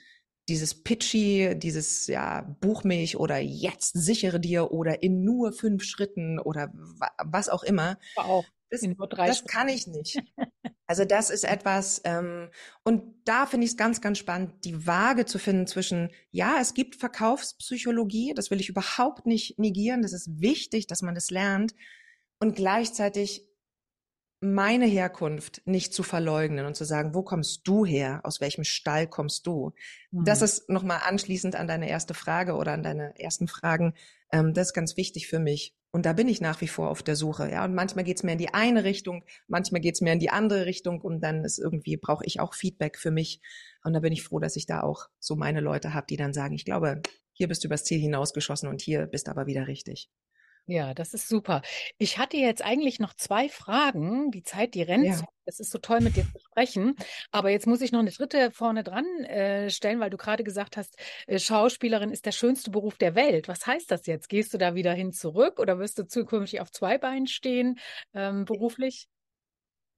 dieses 0.49 0.83
Pitchy, 0.83 1.53
dieses 1.55 2.07
ja 2.07 2.41
Buchmilch 2.59 3.15
oder 3.15 3.37
jetzt 3.37 3.93
sichere 3.93 4.39
dir 4.39 4.71
oder 4.71 5.03
in 5.03 5.23
nur 5.23 5.53
fünf 5.53 5.83
Schritten 5.83 6.39
oder 6.39 6.71
was 7.23 7.47
auch 7.47 7.63
immer. 7.63 7.97
Auch 8.15 8.45
das, 8.71 8.81
das 9.07 9.45
kann 9.45 9.69
ich 9.69 9.87
nicht. 9.87 10.17
Also 10.87 11.05
das 11.05 11.29
ist 11.29 11.45
etwas, 11.45 12.01
ähm, 12.03 12.49
und 12.83 13.15
da 13.23 13.45
finde 13.45 13.63
ich 13.63 13.71
es 13.71 13.77
ganz, 13.77 14.01
ganz 14.01 14.17
spannend, 14.17 14.65
die 14.65 14.85
Waage 14.85 15.25
zu 15.25 15.39
finden 15.39 15.65
zwischen, 15.65 16.09
ja, 16.31 16.57
es 16.59 16.73
gibt 16.73 16.97
Verkaufspsychologie, 16.97 18.33
das 18.35 18.51
will 18.51 18.59
ich 18.59 18.67
überhaupt 18.67 19.25
nicht 19.25 19.57
negieren, 19.57 20.01
das 20.01 20.11
ist 20.11 20.41
wichtig, 20.41 20.87
dass 20.87 21.01
man 21.01 21.15
das 21.15 21.31
lernt, 21.31 21.75
und 22.41 22.57
gleichzeitig 22.57 23.47
meine 24.41 24.87
Herkunft 24.87 25.61
nicht 25.65 25.93
zu 25.93 26.01
verleugnen 26.01 26.65
und 26.65 26.75
zu 26.75 26.83
sagen, 26.83 27.13
wo 27.13 27.21
kommst 27.21 27.67
du 27.67 27.85
her? 27.85 28.21
Aus 28.23 28.41
welchem 28.41 28.63
Stall 28.63 29.07
kommst 29.07 29.45
du? 29.45 29.73
Mhm. 30.09 30.25
Das 30.25 30.41
ist 30.41 30.67
nochmal 30.67 31.01
anschließend 31.05 31.55
an 31.55 31.67
deine 31.67 31.87
erste 31.87 32.15
Frage 32.15 32.55
oder 32.55 32.73
an 32.73 32.81
deine 32.81 33.17
ersten 33.19 33.47
Fragen. 33.47 33.93
Ähm, 34.31 34.53
das 34.53 34.69
ist 34.69 34.73
ganz 34.73 34.97
wichtig 34.97 35.27
für 35.27 35.39
mich. 35.39 35.75
Und 35.91 36.05
da 36.05 36.13
bin 36.13 36.27
ich 36.27 36.41
nach 36.41 36.59
wie 36.61 36.67
vor 36.67 36.89
auf 36.89 37.03
der 37.03 37.15
Suche. 37.15 37.51
Ja, 37.51 37.63
und 37.65 37.75
manchmal 37.75 38.03
geht's 38.03 38.23
mehr 38.23 38.33
in 38.33 38.39
die 38.39 38.53
eine 38.53 38.83
Richtung, 38.83 39.25
manchmal 39.47 39.81
geht's 39.81 40.01
mehr 40.01 40.13
in 40.13 40.19
die 40.19 40.29
andere 40.29 40.65
Richtung 40.65 41.01
und 41.01 41.21
dann 41.21 41.43
ist 41.43 41.59
irgendwie, 41.59 41.97
brauche 41.97 42.25
ich 42.25 42.39
auch 42.39 42.55
Feedback 42.55 42.97
für 42.97 43.11
mich. 43.11 43.41
Und 43.83 43.93
da 43.93 43.99
bin 43.99 44.13
ich 44.13 44.23
froh, 44.23 44.39
dass 44.39 44.55
ich 44.55 44.65
da 44.65 44.81
auch 44.81 45.07
so 45.19 45.35
meine 45.35 45.59
Leute 45.59 45.93
habe, 45.93 46.07
die 46.09 46.17
dann 46.17 46.33
sagen, 46.33 46.55
ich 46.55 46.65
glaube, 46.65 47.01
hier 47.33 47.47
bist 47.47 47.63
du 47.63 47.67
übers 47.67 47.83
Ziel 47.83 47.99
hinausgeschossen 47.99 48.69
und 48.69 48.81
hier 48.81 49.05
bist 49.05 49.29
aber 49.29 49.45
wieder 49.45 49.67
richtig. 49.67 50.09
Ja, 50.67 50.93
das 50.93 51.13
ist 51.13 51.27
super. 51.27 51.61
Ich 51.97 52.17
hatte 52.17 52.37
jetzt 52.37 52.63
eigentlich 52.63 52.99
noch 52.99 53.13
zwei 53.13 53.49
Fragen. 53.49 54.31
Die 54.31 54.43
Zeit, 54.43 54.73
die 54.73 54.83
rennt. 54.83 55.05
Ja. 55.05 55.21
Es 55.45 55.59
ist 55.59 55.71
so 55.71 55.79
toll, 55.79 56.01
mit 56.01 56.15
dir 56.15 56.23
zu 56.23 56.39
sprechen. 56.39 56.95
Aber 57.31 57.49
jetzt 57.49 57.67
muss 57.67 57.81
ich 57.81 57.91
noch 57.91 57.99
eine 57.99 58.11
dritte 58.11 58.51
vorne 58.51 58.83
dran 58.83 59.05
äh, 59.25 59.69
stellen, 59.69 59.99
weil 59.99 60.11
du 60.11 60.17
gerade 60.17 60.43
gesagt 60.43 60.77
hast, 60.77 60.97
äh, 61.27 61.39
Schauspielerin 61.39 62.11
ist 62.11 62.25
der 62.25 62.31
schönste 62.31 62.71
Beruf 62.71 62.97
der 62.97 63.15
Welt. 63.15 63.47
Was 63.47 63.65
heißt 63.65 63.91
das 63.91 64.05
jetzt? 64.05 64.29
Gehst 64.29 64.53
du 64.53 64.57
da 64.57 64.75
wieder 64.75 64.93
hin 64.93 65.11
zurück 65.11 65.59
oder 65.59 65.79
wirst 65.79 65.97
du 65.99 66.07
zukünftig 66.07 66.61
auf 66.61 66.71
zwei 66.71 66.97
Beinen 66.97 67.27
stehen 67.27 67.79
ähm, 68.13 68.45
beruflich? 68.45 69.07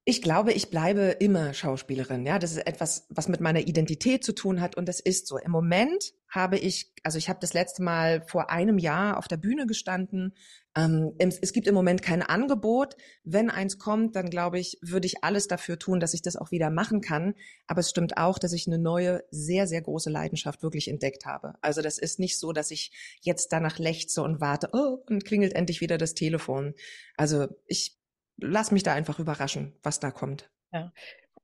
Ich 0.05 0.21
glaube, 0.21 0.51
ich 0.51 0.69
bleibe 0.69 1.15
immer 1.19 1.53
Schauspielerin. 1.53 2.25
Ja, 2.25 2.37
das 2.37 2.51
ist 2.51 2.67
etwas, 2.67 3.05
was 3.09 3.29
mit 3.29 3.39
meiner 3.39 3.61
Identität 3.61 4.21
zu 4.21 4.33
tun 4.33 4.59
hat 4.59 4.75
und 4.75 4.89
das 4.89 4.99
ist 4.99 5.27
so. 5.27 5.37
Im 5.37 5.51
Moment 5.51 6.13
habe 6.27 6.57
ich, 6.57 6.91
also 7.03 7.17
ich 7.17 7.29
habe 7.29 7.39
das 7.39 7.53
letzte 7.53 7.83
Mal 7.83 8.21
vor 8.27 8.49
einem 8.49 8.77
Jahr 8.77 9.17
auf 9.17 9.29
der 9.29 9.37
Bühne 9.37 9.65
gestanden. 9.65 10.35
Ähm, 10.75 11.13
es 11.19 11.53
gibt 11.53 11.67
im 11.67 11.75
Moment 11.75 12.01
kein 12.01 12.21
Angebot. 12.21 12.97
Wenn 13.23 13.49
eins 13.49 13.77
kommt, 13.77 14.17
dann 14.17 14.29
glaube 14.29 14.59
ich, 14.59 14.77
würde 14.81 15.05
ich 15.05 15.23
alles 15.23 15.47
dafür 15.47 15.79
tun, 15.79 16.01
dass 16.01 16.13
ich 16.13 16.21
das 16.21 16.35
auch 16.35 16.51
wieder 16.51 16.69
machen 16.69 16.99
kann. 16.99 17.35
Aber 17.67 17.79
es 17.79 17.89
stimmt 17.89 18.17
auch, 18.17 18.39
dass 18.39 18.51
ich 18.51 18.67
eine 18.67 18.79
neue, 18.79 19.23
sehr, 19.31 19.67
sehr 19.67 19.83
große 19.83 20.09
Leidenschaft 20.09 20.63
wirklich 20.63 20.89
entdeckt 20.89 21.25
habe. 21.25 21.53
Also 21.61 21.81
das 21.81 21.97
ist 21.97 22.19
nicht 22.19 22.37
so, 22.37 22.51
dass 22.51 22.71
ich 22.71 22.91
jetzt 23.21 23.53
danach 23.53 23.79
lechze 23.79 24.21
und 24.21 24.41
warte, 24.41 24.67
oh, 24.73 24.97
und 25.07 25.23
klingelt 25.23 25.53
endlich 25.53 25.79
wieder 25.79 25.97
das 25.97 26.13
Telefon. 26.13 26.73
Also 27.15 27.47
ich 27.67 28.02
lass 28.43 28.71
mich 28.71 28.84
da 28.84 28.93
einfach 28.93 29.19
überraschen, 29.19 29.73
was 29.84 29.99
da 29.99 30.12
kommt. 30.12 30.49
Ja. 30.71 30.91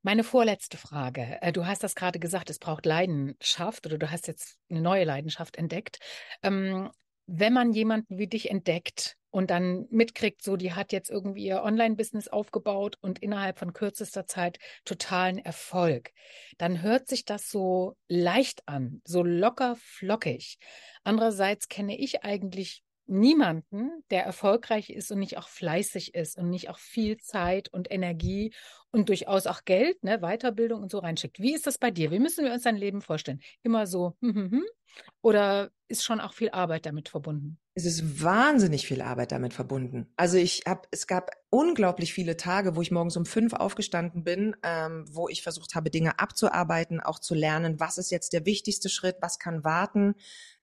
Meine 0.02 0.24
vorletzte 0.24 0.78
Frage. 0.78 1.38
Äh, 1.42 1.52
du 1.52 1.66
hast 1.66 1.84
das 1.84 1.96
gerade 1.96 2.20
gesagt, 2.20 2.50
es 2.50 2.60
braucht 2.60 2.86
Leidenschaft 2.86 3.86
oder 3.86 3.98
du 3.98 4.10
hast 4.10 4.28
jetzt 4.28 4.58
eine 4.70 4.82
neue 4.82 5.04
Leidenschaft 5.04 5.58
entdeckt. 5.58 6.00
Ähm, 6.42 6.90
wenn 7.28 7.54
man 7.54 7.74
jemanden 7.74 8.18
wie 8.18 8.28
dich 8.28 8.50
entdeckt 8.50 9.18
und 9.30 9.52
dann 9.52 9.86
mitkriegt, 9.92 10.42
so 10.42 10.56
die 10.56 10.74
hat 10.74 10.92
jetzt 10.92 11.12
irgendwie 11.12 11.46
ihr 11.46 11.62
Online-Business 11.62 12.28
aufgebaut 12.28 12.98
und 13.02 13.20
innerhalb 13.20 13.60
von 13.60 13.74
kürzester 13.74 14.26
Zeit 14.26 14.58
totalen 14.86 15.38
Erfolg, 15.38 16.12
dann 16.58 16.82
hört 16.82 17.08
sich 17.08 17.26
das 17.26 17.50
so 17.50 17.96
leicht 18.08 18.68
an, 18.68 19.02
so 19.06 19.22
locker 19.22 19.76
flockig. 19.80 20.58
Andererseits 21.04 21.68
kenne 21.68 21.98
ich 21.98 22.24
eigentlich 22.24 22.84
niemanden, 23.10 23.92
der 24.12 24.24
erfolgreich 24.24 24.90
ist 24.90 25.12
und 25.12 25.20
nicht 25.20 25.38
auch 25.38 25.48
fleißig 25.48 26.16
ist 26.16 26.38
und 26.38 26.50
nicht 26.50 26.70
auch 26.70 26.80
viel 26.80 27.18
Zeit 27.18 27.70
und 27.70 27.92
Energie 27.92 28.54
und 28.92 29.10
durchaus 29.10 29.48
auch 29.48 29.66
Geld, 29.66 30.04
ne, 30.04 30.20
Weiterbildung 30.20 30.82
und 30.82 30.92
so 30.92 31.00
reinschickt. 31.00 31.40
Wie 31.40 31.54
ist 31.54 31.68
das 31.68 31.78
bei 31.78 31.92
dir? 31.92 32.12
Wie 32.12 32.20
müssen 32.20 32.46
wir 32.46 32.54
uns 32.54 32.64
dein 32.64 32.78
Leben 32.78 33.02
vorstellen? 33.02 33.42
Immer 33.64 33.88
so, 33.88 34.16
hm, 34.22 34.36
hm, 34.36 34.52
hm? 34.52 34.66
oder 35.22 35.72
ist 35.88 36.04
schon 36.04 36.20
auch 36.20 36.34
viel 36.34 36.50
Arbeit 36.52 36.86
damit 36.86 37.10
verbunden? 37.10 37.58
Es 37.74 37.86
ist 37.86 38.22
wahnsinnig 38.22 38.86
viel 38.86 39.02
Arbeit 39.02 39.32
damit 39.32 39.54
verbunden. 39.54 40.12
Also 40.18 40.38
ich 40.38 40.64
habe, 40.68 40.82
es 40.92 41.08
gab 41.08 41.32
unglaublich 41.50 42.14
viele 42.14 42.38
Tage, 42.38 42.76
wo 42.76 42.82
ich 42.82 42.92
morgens 42.92 43.18
um 43.18 43.26
fünf 43.26 43.54
aufgestanden 43.54 44.24
bin, 44.24 44.56
ähm, 44.64 45.06
wo 45.10 45.30
ich 45.30 45.42
versucht 45.42 45.76
habe, 45.76 45.90
Dinge 45.90 46.20
abzuarbeiten, 46.20 47.00
auch 47.00 47.20
zu 47.20 47.36
lernen, 47.36 47.80
was 47.80 47.98
ist 47.98 48.12
jetzt 48.12 48.34
der 48.34 48.46
wichtigste 48.46 48.90
Schritt, 48.90 49.18
was 49.22 49.40
kann 49.40 49.64
warten, 49.64 50.16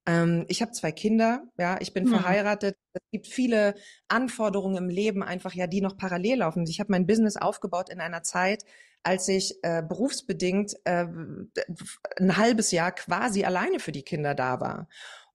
ähm, 0.06 0.44
ich 0.48 0.62
habe 0.62 0.72
zwei 0.72 0.92
Kinder, 0.92 1.42
ja, 1.58 1.78
ich 1.80 1.92
bin 1.92 2.04
mhm. 2.04 2.10
verheiratet. 2.10 2.76
Es 2.92 3.02
gibt 3.10 3.26
viele 3.26 3.74
Anforderungen 4.08 4.76
im 4.76 4.88
Leben 4.88 5.22
einfach, 5.22 5.52
ja, 5.52 5.66
die 5.66 5.80
noch 5.80 5.96
parallel 5.96 6.38
laufen. 6.38 6.64
Ich 6.68 6.80
habe 6.80 6.92
mein 6.92 7.06
Business 7.06 7.36
aufgebaut 7.36 7.90
in 7.90 8.00
einer 8.00 8.22
Zeit, 8.22 8.64
als 9.02 9.28
ich 9.28 9.56
äh, 9.62 9.82
berufsbedingt 9.82 10.74
äh, 10.84 11.06
ein 12.18 12.36
halbes 12.36 12.70
Jahr 12.70 12.92
quasi 12.92 13.44
alleine 13.44 13.80
für 13.80 13.92
die 13.92 14.02
Kinder 14.02 14.34
da 14.34 14.60
war. 14.60 14.88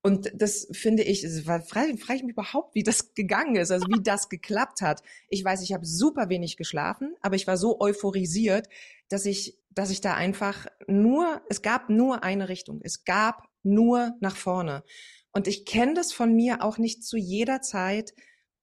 Und 0.03 0.31
das 0.33 0.67
finde 0.71 1.03
ich, 1.03 1.27
frage 1.43 1.63
frag 1.97 2.15
ich 2.15 2.23
mich 2.23 2.31
überhaupt, 2.31 2.73
wie 2.73 2.83
das 2.83 3.13
gegangen 3.15 3.57
ist, 3.57 3.71
also 3.71 3.85
wie 3.87 4.01
das 4.01 4.29
geklappt 4.29 4.81
hat. 4.81 5.03
Ich 5.29 5.43
weiß, 5.43 5.61
ich 5.61 5.73
habe 5.73 5.85
super 5.85 6.29
wenig 6.29 6.57
geschlafen, 6.57 7.15
aber 7.21 7.35
ich 7.35 7.45
war 7.45 7.57
so 7.57 7.79
euphorisiert, 7.79 8.67
dass 9.09 9.25
ich, 9.25 9.57
dass 9.69 9.91
ich 9.91 10.01
da 10.01 10.15
einfach 10.15 10.65
nur, 10.87 11.41
es 11.49 11.61
gab 11.61 11.89
nur 11.89 12.23
eine 12.23 12.49
Richtung. 12.49 12.79
Es 12.83 13.03
gab 13.03 13.50
nur 13.63 14.15
nach 14.19 14.35
vorne. 14.35 14.83
Und 15.31 15.47
ich 15.47 15.65
kenne 15.65 15.93
das 15.93 16.13
von 16.13 16.33
mir 16.33 16.63
auch 16.63 16.77
nicht 16.77 17.03
zu 17.03 17.17
jeder 17.17 17.61
Zeit, 17.61 18.13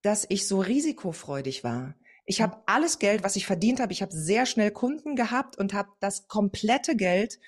dass 0.03 0.27
ich 0.29 0.47
so 0.47 0.61
risikofreudig 0.61 1.65
war. 1.65 1.95
Ich 2.27 2.43
habe 2.43 2.63
alles 2.67 2.99
Geld, 2.99 3.25
was 3.25 3.37
ich 3.37 3.47
verdient 3.47 3.81
habe, 3.81 3.93
ich 3.93 4.03
habe 4.03 4.13
sehr 4.13 4.45
schnell 4.45 4.71
Kunden 4.71 5.17
gehabt 5.17 5.57
und 5.59 5.73
habe 5.73 5.91
das 6.01 6.29
komplette 6.29 6.95
Geld 6.95 7.39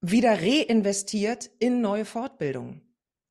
wieder 0.00 0.42
reinvestiert 0.42 1.50
in 1.58 1.80
neue 1.80 2.04
Fortbildungen. 2.04 2.82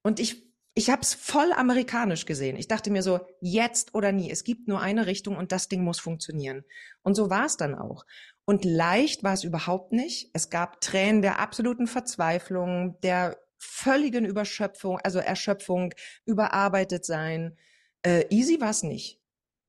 Und 0.02 0.20
ich 0.20 0.54
ich 0.76 0.90
habe 0.90 1.04
es 1.04 1.14
voll 1.14 1.54
amerikanisch 1.54 2.26
gesehen. 2.26 2.56
Ich 2.56 2.68
dachte 2.68 2.90
mir 2.90 3.04
so, 3.04 3.20
jetzt 3.42 3.94
oder 3.94 4.12
nie. 4.12 4.32
Es 4.32 4.44
gibt 4.44 4.68
nur 4.68 4.82
eine 4.82 5.06
Richtung 5.06 5.38
und 5.38 5.52
das 5.52 5.68
Ding 5.68 5.84
muss 5.84 6.00
funktionieren. 6.00 6.64
Und 7.04 7.14
so 7.14 7.30
war 7.30 7.46
es 7.46 7.58
dann 7.58 7.76
auch. 7.76 8.06
Und 8.46 8.66
leicht 8.66 9.24
war 9.24 9.34
es 9.34 9.44
überhaupt 9.44 9.94
nicht. 9.94 10.30
Es 10.34 10.50
gab 10.50 10.82
Tränen 10.82 11.22
der 11.22 11.40
absoluten 11.40 11.88
Verzweiflung, 11.88 13.00
der 13.02 13.38
völligen 13.58 14.26
Überschöpfung, 14.26 15.00
also 15.00 15.20
Erschöpfung, 15.20 15.94
überarbeitet 16.26 17.06
sein. 17.06 17.58
Äh, 18.02 18.26
easy 18.30 18.60
war 18.60 18.72
es 18.72 18.84
nicht. 18.84 19.22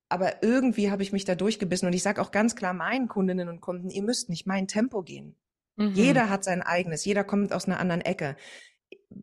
Aber 0.08 0.42
irgendwie 0.42 0.90
habe 0.90 1.02
ich 1.02 1.12
mich 1.12 1.24
da 1.24 1.34
durchgebissen 1.34 1.86
und 1.86 1.92
ich 1.92 2.02
sage 2.02 2.20
auch 2.20 2.30
ganz 2.30 2.56
klar 2.56 2.74
meinen 2.74 3.08
Kundinnen 3.08 3.48
und 3.48 3.60
Kunden, 3.60 3.90
ihr 3.90 4.02
müsst 4.02 4.28
nicht 4.28 4.46
mein 4.46 4.68
Tempo 4.68 5.02
gehen. 5.02 5.36
Mhm. 5.76 5.92
Jeder 5.94 6.28
hat 6.28 6.44
sein 6.44 6.62
eigenes, 6.62 7.04
jeder 7.04 7.24
kommt 7.24 7.52
aus 7.52 7.66
einer 7.66 7.80
anderen 7.80 8.00
Ecke 8.00 8.36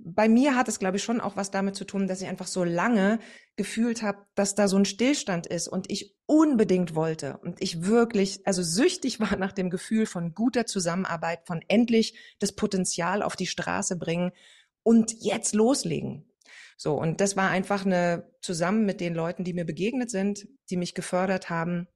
bei 0.03 0.27
mir 0.27 0.55
hat 0.55 0.67
es, 0.67 0.79
glaube 0.79 0.97
ich, 0.97 1.03
schon 1.03 1.21
auch 1.21 1.35
was 1.35 1.51
damit 1.51 1.75
zu 1.75 1.85
tun, 1.85 2.07
dass 2.07 2.21
ich 2.21 2.27
einfach 2.27 2.47
so 2.47 2.63
lange 2.63 3.19
gefühlt 3.55 4.01
habe, 4.01 4.25
dass 4.35 4.55
da 4.55 4.67
so 4.67 4.77
ein 4.77 4.85
Stillstand 4.85 5.47
ist 5.47 5.67
und 5.67 5.89
ich 5.91 6.15
unbedingt 6.25 6.95
wollte 6.95 7.37
und 7.37 7.61
ich 7.61 7.83
wirklich, 7.83 8.45
also 8.45 8.63
süchtig 8.63 9.19
war 9.19 9.35
nach 9.37 9.51
dem 9.51 9.69
Gefühl 9.69 10.05
von 10.05 10.33
guter 10.33 10.65
Zusammenarbeit, 10.65 11.45
von 11.45 11.61
endlich 11.67 12.17
das 12.39 12.53
Potenzial 12.53 13.21
auf 13.21 13.35
die 13.35 13.47
Straße 13.47 13.97
bringen 13.97 14.31
und 14.83 15.13
jetzt 15.19 15.53
loslegen. 15.53 16.27
So, 16.77 16.95
und 16.95 17.21
das 17.21 17.37
war 17.37 17.49
einfach 17.49 17.85
eine, 17.85 18.31
zusammen 18.41 18.85
mit 18.85 19.01
den 19.01 19.13
Leuten, 19.13 19.43
die 19.43 19.53
mir 19.53 19.65
begegnet 19.65 20.09
sind, 20.09 20.47
die 20.71 20.77
mich 20.77 20.95
gefördert 20.95 21.49
haben, 21.49 21.87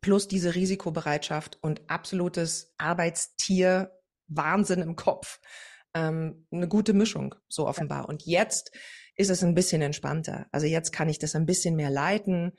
plus 0.00 0.28
diese 0.28 0.54
Risikobereitschaft 0.54 1.58
und 1.60 1.82
absolutes 1.90 2.74
Arbeitstier 2.78 3.92
Wahnsinn 4.28 4.82
im 4.82 4.96
Kopf 4.96 5.40
ähm, 5.98 6.46
eine 6.50 6.68
gute 6.68 6.92
Mischung, 6.92 7.34
so 7.48 7.66
offenbar. 7.66 8.08
Und 8.08 8.24
jetzt 8.24 8.72
ist 9.16 9.30
es 9.30 9.42
ein 9.42 9.54
bisschen 9.54 9.82
entspannter. 9.82 10.46
Also 10.52 10.66
jetzt 10.66 10.92
kann 10.92 11.08
ich 11.08 11.18
das 11.18 11.34
ein 11.34 11.46
bisschen 11.46 11.76
mehr 11.76 11.90
leiten. 11.90 12.52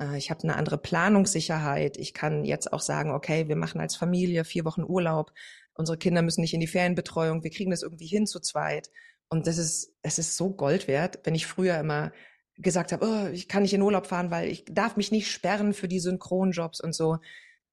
Äh, 0.00 0.16
ich 0.16 0.30
habe 0.30 0.42
eine 0.42 0.56
andere 0.56 0.78
Planungssicherheit. 0.78 1.96
Ich 1.96 2.14
kann 2.14 2.44
jetzt 2.44 2.72
auch 2.72 2.80
sagen, 2.80 3.10
okay, 3.10 3.48
wir 3.48 3.56
machen 3.56 3.80
als 3.80 3.96
Familie 3.96 4.44
vier 4.44 4.64
Wochen 4.64 4.82
Urlaub. 4.82 5.32
Unsere 5.74 5.98
Kinder 5.98 6.22
müssen 6.22 6.40
nicht 6.40 6.54
in 6.54 6.60
die 6.60 6.66
Ferienbetreuung. 6.66 7.44
Wir 7.44 7.50
kriegen 7.50 7.70
das 7.70 7.82
irgendwie 7.82 8.06
hin 8.06 8.26
zu 8.26 8.40
zweit. 8.40 8.90
Und 9.28 9.46
das 9.46 9.58
ist, 9.58 9.94
es 10.02 10.18
ist 10.18 10.36
so 10.36 10.50
Gold 10.50 10.88
wert, 10.88 11.20
wenn 11.24 11.34
ich 11.34 11.46
früher 11.46 11.78
immer 11.78 12.12
gesagt 12.56 12.92
habe, 12.92 13.06
oh, 13.06 13.28
ich 13.32 13.48
kann 13.48 13.62
nicht 13.62 13.74
in 13.74 13.82
Urlaub 13.82 14.06
fahren, 14.06 14.30
weil 14.30 14.48
ich 14.48 14.64
darf 14.64 14.96
mich 14.96 15.10
nicht 15.10 15.30
sperren 15.30 15.74
für 15.74 15.88
die 15.88 16.00
Synchronjobs 16.00 16.80
und 16.80 16.94
so. 16.94 17.18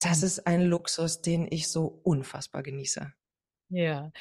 Das 0.01 0.19
mhm. 0.19 0.25
ist 0.25 0.47
ein 0.47 0.61
Luxus, 0.63 1.21
den 1.21 1.47
ich 1.49 1.69
so 1.69 2.01
unfassbar 2.03 2.63
genieße. 2.63 3.13
Ja, 3.69 4.11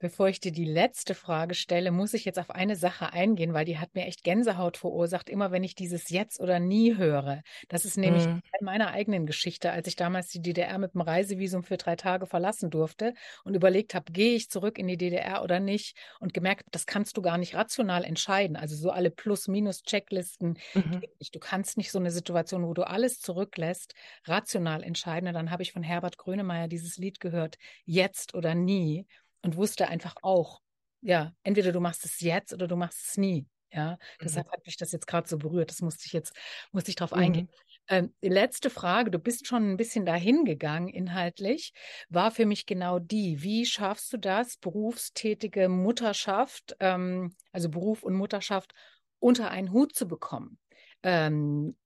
Bevor 0.00 0.28
ich 0.28 0.38
dir 0.38 0.52
die 0.52 0.64
letzte 0.64 1.14
Frage 1.14 1.56
stelle, 1.56 1.90
muss 1.90 2.14
ich 2.14 2.24
jetzt 2.24 2.38
auf 2.38 2.50
eine 2.50 2.76
Sache 2.76 3.12
eingehen, 3.12 3.52
weil 3.52 3.64
die 3.64 3.78
hat 3.78 3.96
mir 3.96 4.06
echt 4.06 4.22
Gänsehaut 4.22 4.76
verursacht, 4.76 5.28
immer 5.28 5.50
wenn 5.50 5.64
ich 5.64 5.74
dieses 5.74 6.10
Jetzt 6.10 6.40
oder 6.40 6.60
Nie 6.60 6.96
höre. 6.96 7.42
Das 7.68 7.84
ist 7.84 7.96
nämlich 7.96 8.24
mm. 8.24 8.40
in 8.60 8.64
meiner 8.64 8.92
eigenen 8.92 9.26
Geschichte, 9.26 9.72
als 9.72 9.88
ich 9.88 9.96
damals 9.96 10.28
die 10.28 10.40
DDR 10.40 10.78
mit 10.78 10.94
dem 10.94 11.00
Reisevisum 11.00 11.64
für 11.64 11.76
drei 11.76 11.96
Tage 11.96 12.26
verlassen 12.26 12.70
durfte 12.70 13.12
und 13.42 13.54
überlegt 13.54 13.94
habe, 13.94 14.12
gehe 14.12 14.36
ich 14.36 14.50
zurück 14.50 14.78
in 14.78 14.86
die 14.86 14.96
DDR 14.96 15.42
oder 15.42 15.58
nicht 15.58 15.96
und 16.20 16.32
gemerkt, 16.32 16.66
das 16.70 16.86
kannst 16.86 17.16
du 17.16 17.22
gar 17.22 17.36
nicht 17.36 17.56
rational 17.56 18.04
entscheiden. 18.04 18.56
Also 18.56 18.76
so 18.76 18.90
alle 18.90 19.10
Plus-Minus-Checklisten. 19.10 20.58
Mhm. 20.74 21.02
Du 21.32 21.38
kannst 21.40 21.76
nicht 21.76 21.90
so 21.90 21.98
eine 21.98 22.12
Situation, 22.12 22.64
wo 22.64 22.72
du 22.72 22.86
alles 22.86 23.18
zurücklässt, 23.20 23.94
rational 24.24 24.84
entscheiden. 24.84 25.28
Und 25.28 25.34
dann 25.34 25.50
habe 25.50 25.64
ich 25.64 25.72
von 25.72 25.82
Herbert 25.82 26.18
Grönemeyer 26.18 26.68
dieses 26.68 26.98
Lied 26.98 27.18
gehört, 27.18 27.58
Jetzt 27.84 28.34
oder 28.34 28.54
Nie 28.54 29.06
und 29.42 29.56
wusste 29.56 29.88
einfach 29.88 30.16
auch, 30.22 30.60
ja, 31.00 31.32
entweder 31.42 31.72
du 31.72 31.80
machst 31.80 32.04
es 32.04 32.20
jetzt 32.20 32.52
oder 32.52 32.66
du 32.66 32.76
machst 32.76 33.08
es 33.08 33.16
nie. 33.16 33.46
Ja, 33.70 33.92
mhm. 33.92 33.96
deshalb 34.24 34.50
hat 34.50 34.64
mich 34.66 34.76
das 34.76 34.92
jetzt 34.92 35.06
gerade 35.06 35.28
so 35.28 35.38
berührt. 35.38 35.70
Das 35.70 35.80
musste 35.80 36.04
ich 36.06 36.12
jetzt, 36.12 36.34
musste 36.72 36.90
ich 36.90 36.96
drauf 36.96 37.12
mhm. 37.12 37.18
eingehen. 37.18 37.50
Ähm, 37.88 38.14
die 38.22 38.28
letzte 38.28 38.70
Frage, 38.70 39.10
du 39.10 39.18
bist 39.18 39.46
schon 39.46 39.70
ein 39.70 39.76
bisschen 39.76 40.04
dahin 40.04 40.44
gegangen 40.44 40.88
inhaltlich, 40.88 41.72
war 42.08 42.30
für 42.30 42.46
mich 42.46 42.66
genau 42.66 42.98
die. 42.98 43.42
Wie 43.42 43.64
schaffst 43.64 44.12
du 44.12 44.18
das, 44.18 44.56
berufstätige 44.58 45.68
Mutterschaft, 45.68 46.76
ähm, 46.80 47.34
also 47.52 47.68
Beruf 47.68 48.02
und 48.02 48.14
Mutterschaft 48.14 48.74
unter 49.18 49.50
einen 49.50 49.72
Hut 49.72 49.94
zu 49.94 50.06
bekommen? 50.06 50.58
Ähm, 51.02 51.76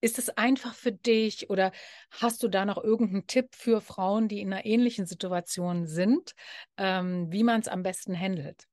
ist 0.00 0.18
es 0.18 0.30
einfach 0.30 0.74
für 0.74 0.92
dich 0.92 1.50
oder 1.50 1.72
hast 2.10 2.42
du 2.42 2.48
da 2.48 2.64
noch 2.64 2.82
irgendeinen 2.82 3.26
Tipp 3.26 3.54
für 3.54 3.80
Frauen, 3.80 4.28
die 4.28 4.40
in 4.40 4.52
einer 4.52 4.64
ähnlichen 4.64 5.06
Situation 5.06 5.86
sind, 5.86 6.34
ähm, 6.76 7.30
wie 7.30 7.42
man 7.42 7.60
es 7.60 7.68
am 7.68 7.82
besten 7.82 8.18
handelt? 8.18 8.66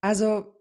Also, 0.00 0.54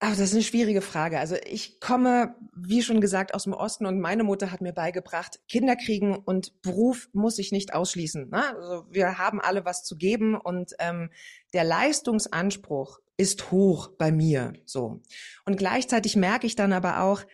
ach, 0.00 0.10
das 0.10 0.20
ist 0.20 0.34
eine 0.34 0.42
schwierige 0.42 0.82
Frage. 0.82 1.20
Also 1.20 1.36
ich 1.46 1.78
komme, 1.78 2.34
wie 2.54 2.82
schon 2.82 3.00
gesagt, 3.00 3.32
aus 3.32 3.44
dem 3.44 3.52
Osten 3.52 3.86
und 3.86 4.00
meine 4.00 4.24
Mutter 4.24 4.50
hat 4.50 4.60
mir 4.60 4.72
beigebracht, 4.72 5.40
Kinder 5.48 5.76
kriegen 5.76 6.16
und 6.16 6.60
Beruf 6.62 7.08
muss 7.12 7.38
ich 7.38 7.52
nicht 7.52 7.74
ausschließen. 7.74 8.28
Ne? 8.30 8.56
Also 8.56 8.86
wir 8.90 9.18
haben 9.18 9.40
alle 9.40 9.64
was 9.64 9.84
zu 9.84 9.96
geben 9.96 10.34
und 10.34 10.72
ähm, 10.80 11.10
der 11.52 11.64
Leistungsanspruch 11.64 12.98
ist 13.16 13.52
hoch 13.52 13.92
bei 13.96 14.10
mir 14.10 14.54
so. 14.64 15.00
Und 15.46 15.56
gleichzeitig 15.56 16.16
merke 16.16 16.48
ich 16.48 16.56
dann 16.56 16.72
aber 16.72 17.00
auch, 17.00 17.24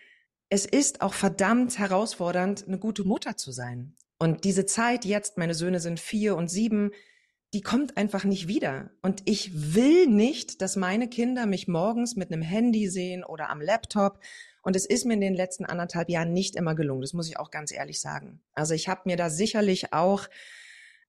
es 0.51 0.67
ist 0.67 1.01
auch 1.01 1.15
verdammt 1.15 1.79
herausfordernd, 1.79 2.67
eine 2.67 2.79
gute 2.79 3.05
Mutter 3.05 3.37
zu 3.37 3.53
sein. 3.53 3.95
Und 4.19 4.45
diese 4.45 4.67
Zeit 4.67 5.05
jetzt, 5.05 5.39
meine 5.39 5.55
Söhne 5.55 5.81
sind 5.81 6.01
vier 6.01 6.37
und 6.37 6.51
sieben, 6.51 6.91
die 7.55 7.63
kommt 7.63 7.97
einfach 7.97 8.25
nicht 8.25 8.49
wieder. 8.49 8.91
Und 9.01 9.23
ich 9.25 9.75
will 9.75 10.07
nicht, 10.07 10.61
dass 10.61 10.77
meine 10.77 11.09
Kinder 11.09 11.47
mich 11.47 11.69
morgens 11.69 12.17
mit 12.17 12.33
einem 12.33 12.43
Handy 12.43 12.89
sehen 12.89 13.25
oder 13.25 13.49
am 13.49 13.61
Laptop. 13.61 14.21
Und 14.63 14.77
es 14.77 14.87
ist 14.87 15.07
mir 15.07 15.15
in 15.15 15.21
den 15.21 15.35
letzten 15.35 15.65
anderthalb 15.65 16.11
Jahren 16.11 16.33
nicht 16.33 16.57
immer 16.57 16.75
gelungen. 16.75 17.01
Das 17.01 17.13
muss 17.13 17.29
ich 17.29 17.39
auch 17.39 17.51
ganz 17.51 17.73
ehrlich 17.73 18.01
sagen. 18.01 18.41
Also 18.53 18.75
ich 18.75 18.89
habe 18.89 19.03
mir 19.05 19.17
da 19.17 19.31
sicherlich 19.31 19.93
auch 19.93 20.29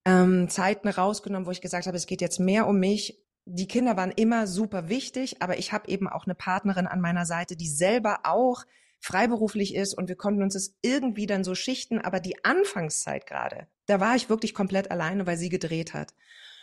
ähm, 0.04 0.48
Zeiten 0.48 0.88
rausgenommen, 0.88 1.46
wo 1.46 1.50
ich 1.50 1.60
gesagt 1.60 1.86
habe, 1.86 1.96
es 1.96 2.06
geht 2.06 2.20
jetzt 2.20 2.40
mehr 2.40 2.66
um 2.66 2.78
mich. 2.78 3.20
Die 3.44 3.68
Kinder 3.68 3.96
waren 3.96 4.12
immer 4.12 4.46
super 4.46 4.88
wichtig, 4.88 5.42
aber 5.42 5.58
ich 5.58 5.72
habe 5.72 5.88
eben 5.88 6.08
auch 6.08 6.26
eine 6.26 6.34
Partnerin 6.34 6.86
an 6.86 7.00
meiner 7.00 7.26
Seite, 7.26 7.56
die 7.56 7.68
selber 7.68 8.20
auch 8.24 8.64
freiberuflich 9.02 9.74
ist 9.74 9.94
und 9.94 10.08
wir 10.08 10.16
konnten 10.16 10.42
uns 10.42 10.54
das 10.54 10.76
irgendwie 10.80 11.26
dann 11.26 11.42
so 11.42 11.56
schichten. 11.56 12.00
Aber 12.00 12.20
die 12.20 12.44
Anfangszeit 12.44 13.26
gerade, 13.26 13.66
da 13.86 13.98
war 13.98 14.14
ich 14.14 14.30
wirklich 14.30 14.54
komplett 14.54 14.90
alleine, 14.90 15.26
weil 15.26 15.36
sie 15.36 15.48
gedreht 15.48 15.92
hat. 15.92 16.14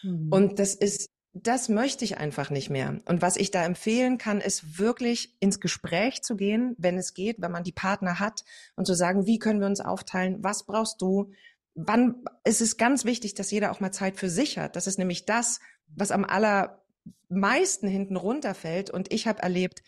Mhm. 0.03 0.31
Und 0.31 0.57
das 0.57 0.73
ist, 0.73 1.09
das 1.33 1.67
möchte 1.67 2.05
ich 2.05 2.17
einfach 2.17 2.49
nicht 2.49 2.69
mehr. 2.69 3.01
Und 3.05 3.21
was 3.21 3.35
ich 3.35 3.51
da 3.51 3.65
empfehlen 3.65 4.17
kann, 4.17 4.39
ist 4.39 4.79
wirklich 4.79 5.35
ins 5.41 5.59
Gespräch 5.59 6.21
zu 6.21 6.37
gehen, 6.37 6.75
wenn 6.77 6.97
es 6.97 7.13
geht, 7.13 7.41
wenn 7.41 7.51
man 7.51 7.65
die 7.65 7.73
Partner 7.73 8.19
hat 8.19 8.45
und 8.77 8.85
zu 8.85 8.93
sagen, 8.93 9.25
wie 9.25 9.37
können 9.37 9.59
wir 9.59 9.67
uns 9.67 9.81
aufteilen? 9.81 10.37
Was 10.41 10.65
brauchst 10.65 11.01
du? 11.01 11.33
Wann, 11.75 12.23
es 12.45 12.61
ist 12.61 12.77
ganz 12.77 13.03
wichtig, 13.03 13.33
dass 13.35 13.51
jeder 13.51 13.71
auch 13.71 13.81
mal 13.81 13.91
Zeit 13.91 14.15
für 14.15 14.29
sich 14.29 14.57
hat. 14.57 14.77
Das 14.77 14.87
ist 14.87 14.97
nämlich 14.97 15.25
das, 15.25 15.59
was 15.87 16.11
am 16.11 16.23
allermeisten 16.23 17.89
hinten 17.89 18.15
runterfällt. 18.15 18.89
Und 18.89 19.11
ich 19.11 19.27
habe 19.27 19.43
erlebt, 19.43 19.83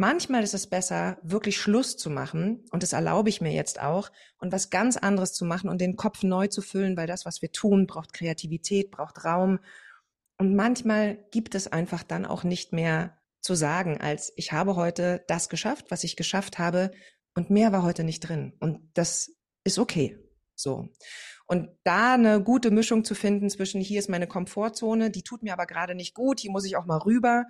Manchmal 0.00 0.44
ist 0.44 0.54
es 0.54 0.68
besser, 0.68 1.18
wirklich 1.24 1.58
Schluss 1.60 1.96
zu 1.96 2.08
machen, 2.08 2.64
und 2.70 2.84
das 2.84 2.92
erlaube 2.92 3.30
ich 3.30 3.40
mir 3.40 3.50
jetzt 3.50 3.82
auch, 3.82 4.12
und 4.38 4.52
was 4.52 4.70
ganz 4.70 4.96
anderes 4.96 5.32
zu 5.32 5.44
machen 5.44 5.68
und 5.68 5.80
den 5.80 5.96
Kopf 5.96 6.22
neu 6.22 6.46
zu 6.46 6.62
füllen, 6.62 6.96
weil 6.96 7.08
das, 7.08 7.26
was 7.26 7.42
wir 7.42 7.50
tun, 7.50 7.88
braucht 7.88 8.12
Kreativität, 8.12 8.92
braucht 8.92 9.24
Raum. 9.24 9.58
Und 10.38 10.54
manchmal 10.54 11.18
gibt 11.32 11.56
es 11.56 11.66
einfach 11.66 12.04
dann 12.04 12.26
auch 12.26 12.44
nicht 12.44 12.72
mehr 12.72 13.18
zu 13.40 13.56
sagen, 13.56 14.00
als 14.00 14.32
ich 14.36 14.52
habe 14.52 14.76
heute 14.76 15.24
das 15.26 15.48
geschafft, 15.48 15.86
was 15.88 16.04
ich 16.04 16.14
geschafft 16.14 16.60
habe, 16.60 16.92
und 17.34 17.50
mehr 17.50 17.72
war 17.72 17.82
heute 17.82 18.04
nicht 18.04 18.20
drin. 18.20 18.52
Und 18.60 18.78
das 18.94 19.32
ist 19.64 19.80
okay. 19.80 20.16
So. 20.54 20.90
Und 21.48 21.70
da 21.82 22.14
eine 22.14 22.40
gute 22.40 22.70
Mischung 22.70 23.04
zu 23.04 23.16
finden 23.16 23.50
zwischen 23.50 23.80
hier 23.80 23.98
ist 23.98 24.08
meine 24.08 24.28
Komfortzone, 24.28 25.10
die 25.10 25.24
tut 25.24 25.42
mir 25.42 25.54
aber 25.54 25.66
gerade 25.66 25.96
nicht 25.96 26.14
gut, 26.14 26.38
hier 26.38 26.52
muss 26.52 26.64
ich 26.64 26.76
auch 26.76 26.86
mal 26.86 26.98
rüber. 26.98 27.46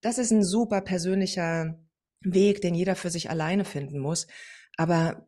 Das 0.00 0.16
ist 0.16 0.30
ein 0.30 0.42
super 0.42 0.80
persönlicher 0.80 1.78
Weg, 2.22 2.60
den 2.60 2.74
jeder 2.74 2.96
für 2.96 3.10
sich 3.10 3.30
alleine 3.30 3.64
finden 3.64 3.98
muss. 3.98 4.26
Aber 4.76 5.26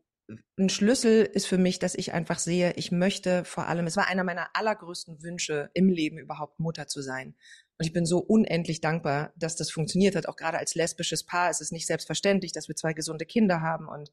ein 0.59 0.69
Schlüssel 0.69 1.25
ist 1.25 1.47
für 1.47 1.59
mich, 1.59 1.79
dass 1.79 1.95
ich 1.95 2.13
einfach 2.13 2.39
sehe, 2.39 2.73
ich 2.77 2.93
möchte 2.93 3.45
vor 3.45 3.67
allem, 3.67 3.87
es 3.87 3.97
war 3.97 4.07
einer 4.07 4.25
meiner 4.25 4.49
allergrößten 4.55 5.23
Wünsche 5.23 5.71
im 5.75 5.89
Leben 5.89 6.19
überhaupt 6.19 6.61
Mutter 6.61 6.87
zu 6.87 7.03
sein. 7.03 7.35
Und 7.79 7.87
ich 7.87 7.93
bin 7.93 8.07
so 8.07 8.19
unendlich 8.19 8.81
dankbar, 8.81 9.33
dass 9.37 9.57
das 9.57 9.71
funktioniert 9.71 10.15
hat. 10.15 10.29
Auch 10.29 10.37
gerade 10.37 10.59
als 10.59 10.75
lesbisches 10.75 11.25
Paar 11.25 11.51
ist 11.51 11.61
es 11.61 11.73
nicht 11.73 11.87
selbstverständlich, 11.87 12.53
dass 12.53 12.69
wir 12.69 12.77
zwei 12.77 12.93
gesunde 12.93 13.27
Kinder 13.27 13.61
haben. 13.61 13.89
Und 13.89 14.11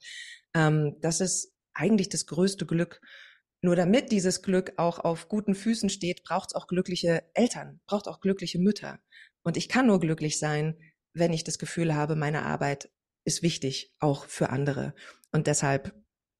ähm, 0.55 0.97
das 1.01 1.21
ist 1.21 1.53
eigentlich 1.73 2.09
das 2.09 2.25
größte 2.25 2.65
Glück. 2.65 3.01
Nur 3.61 3.75
damit 3.75 4.11
dieses 4.11 4.41
Glück 4.41 4.73
auch 4.77 4.99
auf 4.99 5.27
guten 5.27 5.53
Füßen 5.53 5.89
steht, 5.89 6.23
braucht 6.23 6.49
es 6.49 6.55
auch 6.55 6.67
glückliche 6.67 7.23
Eltern, 7.33 7.81
braucht 7.87 8.07
auch 8.07 8.21
glückliche 8.21 8.57
Mütter. 8.57 8.99
Und 9.43 9.57
ich 9.57 9.69
kann 9.69 9.87
nur 9.87 9.99
glücklich 9.99 10.39
sein, 10.39 10.77
wenn 11.19 11.33
ich 11.33 11.43
das 11.43 11.59
Gefühl 11.59 11.93
habe, 11.95 12.15
meine 12.15 12.43
Arbeit 12.45 12.89
ist 13.25 13.43
wichtig, 13.43 13.93
auch 13.99 14.25
für 14.25 14.49
andere. 14.49 14.93
Und 15.31 15.47
deshalb, 15.47 15.93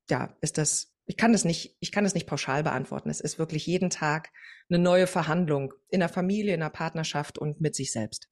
ja, 0.10 0.36
ist 0.42 0.58
das, 0.58 0.96
ich 1.06 1.18
kann 1.18 1.34
das 1.34 1.46
nicht, 1.46 1.78
ich 1.80 1.92
kann 1.92 2.04
das 2.04 2.14
nicht 2.14 2.28
pauschal 2.28 2.64
beantworten. 2.64 3.10
Es 3.10 3.20
ist 3.20 3.40
wirklich 3.40 3.66
jeden 3.66 3.90
Tag 3.90 4.32
eine 4.70 4.80
neue 4.80 5.08
Verhandlung 5.08 5.74
in 5.90 6.00
der 6.00 6.10
Familie, 6.10 6.54
in 6.54 6.62
der 6.62 6.70
Partnerschaft 6.70 7.38
und 7.38 7.62
mit 7.62 7.76
sich 7.76 7.92
selbst. 7.92 8.29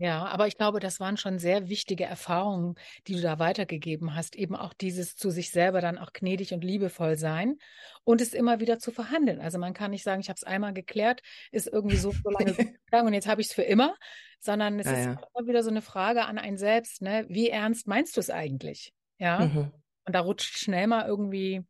Ja, 0.00 0.24
aber 0.24 0.46
ich 0.46 0.56
glaube, 0.56 0.80
das 0.80 0.98
waren 0.98 1.18
schon 1.18 1.38
sehr 1.38 1.68
wichtige 1.68 2.04
Erfahrungen, 2.04 2.74
die 3.06 3.16
du 3.16 3.20
da 3.20 3.38
weitergegeben 3.38 4.14
hast. 4.14 4.34
Eben 4.34 4.56
auch 4.56 4.72
dieses 4.72 5.14
zu 5.14 5.28
sich 5.28 5.50
selber 5.50 5.82
dann 5.82 5.98
auch 5.98 6.14
gnädig 6.14 6.54
und 6.54 6.64
liebevoll 6.64 7.18
sein 7.18 7.58
und 8.02 8.22
es 8.22 8.32
immer 8.32 8.60
wieder 8.60 8.78
zu 8.78 8.92
verhandeln. 8.92 9.42
Also 9.42 9.58
man 9.58 9.74
kann 9.74 9.90
nicht 9.90 10.02
sagen, 10.02 10.22
ich 10.22 10.30
habe 10.30 10.38
es 10.38 10.44
einmal 10.44 10.72
geklärt, 10.72 11.20
ist 11.52 11.66
irgendwie 11.66 11.98
so, 11.98 12.12
so 12.12 12.30
lange 12.30 12.54
gegangen 12.86 13.08
und 13.08 13.12
jetzt 13.12 13.28
habe 13.28 13.42
ich 13.42 13.48
es 13.48 13.52
für 13.52 13.60
immer, 13.60 13.94
sondern 14.38 14.80
es 14.80 14.86
ja, 14.86 14.92
ist 14.92 15.04
ja. 15.04 15.20
immer 15.34 15.46
wieder 15.46 15.62
so 15.62 15.68
eine 15.68 15.82
Frage 15.82 16.24
an 16.24 16.38
einen 16.38 16.56
selbst, 16.56 17.02
ne? 17.02 17.26
Wie 17.28 17.50
ernst 17.50 17.86
meinst 17.86 18.16
du 18.16 18.20
es 18.20 18.30
eigentlich? 18.30 18.94
Ja. 19.18 19.40
Mhm. 19.40 19.70
Und 20.06 20.14
da 20.14 20.20
rutscht 20.20 20.56
schnell 20.56 20.86
mal 20.86 21.06
irgendwie 21.06 21.60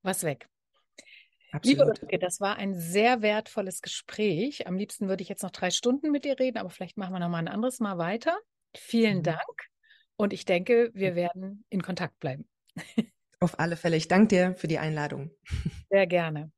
was 0.00 0.24
weg. 0.24 0.48
Absolut. 1.52 1.78
Liebe 1.78 1.84
Ulrike, 1.90 2.18
das 2.18 2.40
war 2.40 2.56
ein 2.56 2.74
sehr 2.74 3.22
wertvolles 3.22 3.80
Gespräch. 3.82 4.66
Am 4.66 4.76
liebsten 4.76 5.08
würde 5.08 5.22
ich 5.22 5.28
jetzt 5.28 5.42
noch 5.42 5.50
drei 5.50 5.70
Stunden 5.70 6.10
mit 6.10 6.24
dir 6.24 6.38
reden, 6.38 6.58
aber 6.58 6.70
vielleicht 6.70 6.96
machen 6.96 7.14
wir 7.14 7.20
noch 7.20 7.28
mal 7.28 7.38
ein 7.38 7.48
anderes 7.48 7.80
Mal 7.80 7.98
weiter. 7.98 8.36
Vielen 8.76 9.18
mhm. 9.18 9.24
Dank 9.24 9.68
und 10.16 10.32
ich 10.32 10.44
denke, 10.44 10.90
wir 10.94 11.14
werden 11.14 11.64
in 11.68 11.82
Kontakt 11.82 12.18
bleiben. 12.18 12.48
Auf 13.40 13.58
alle 13.58 13.76
Fälle. 13.76 13.96
Ich 13.96 14.08
danke 14.08 14.28
dir 14.28 14.54
für 14.54 14.66
die 14.66 14.78
Einladung. 14.78 15.30
Sehr 15.90 16.06
gerne. 16.06 16.50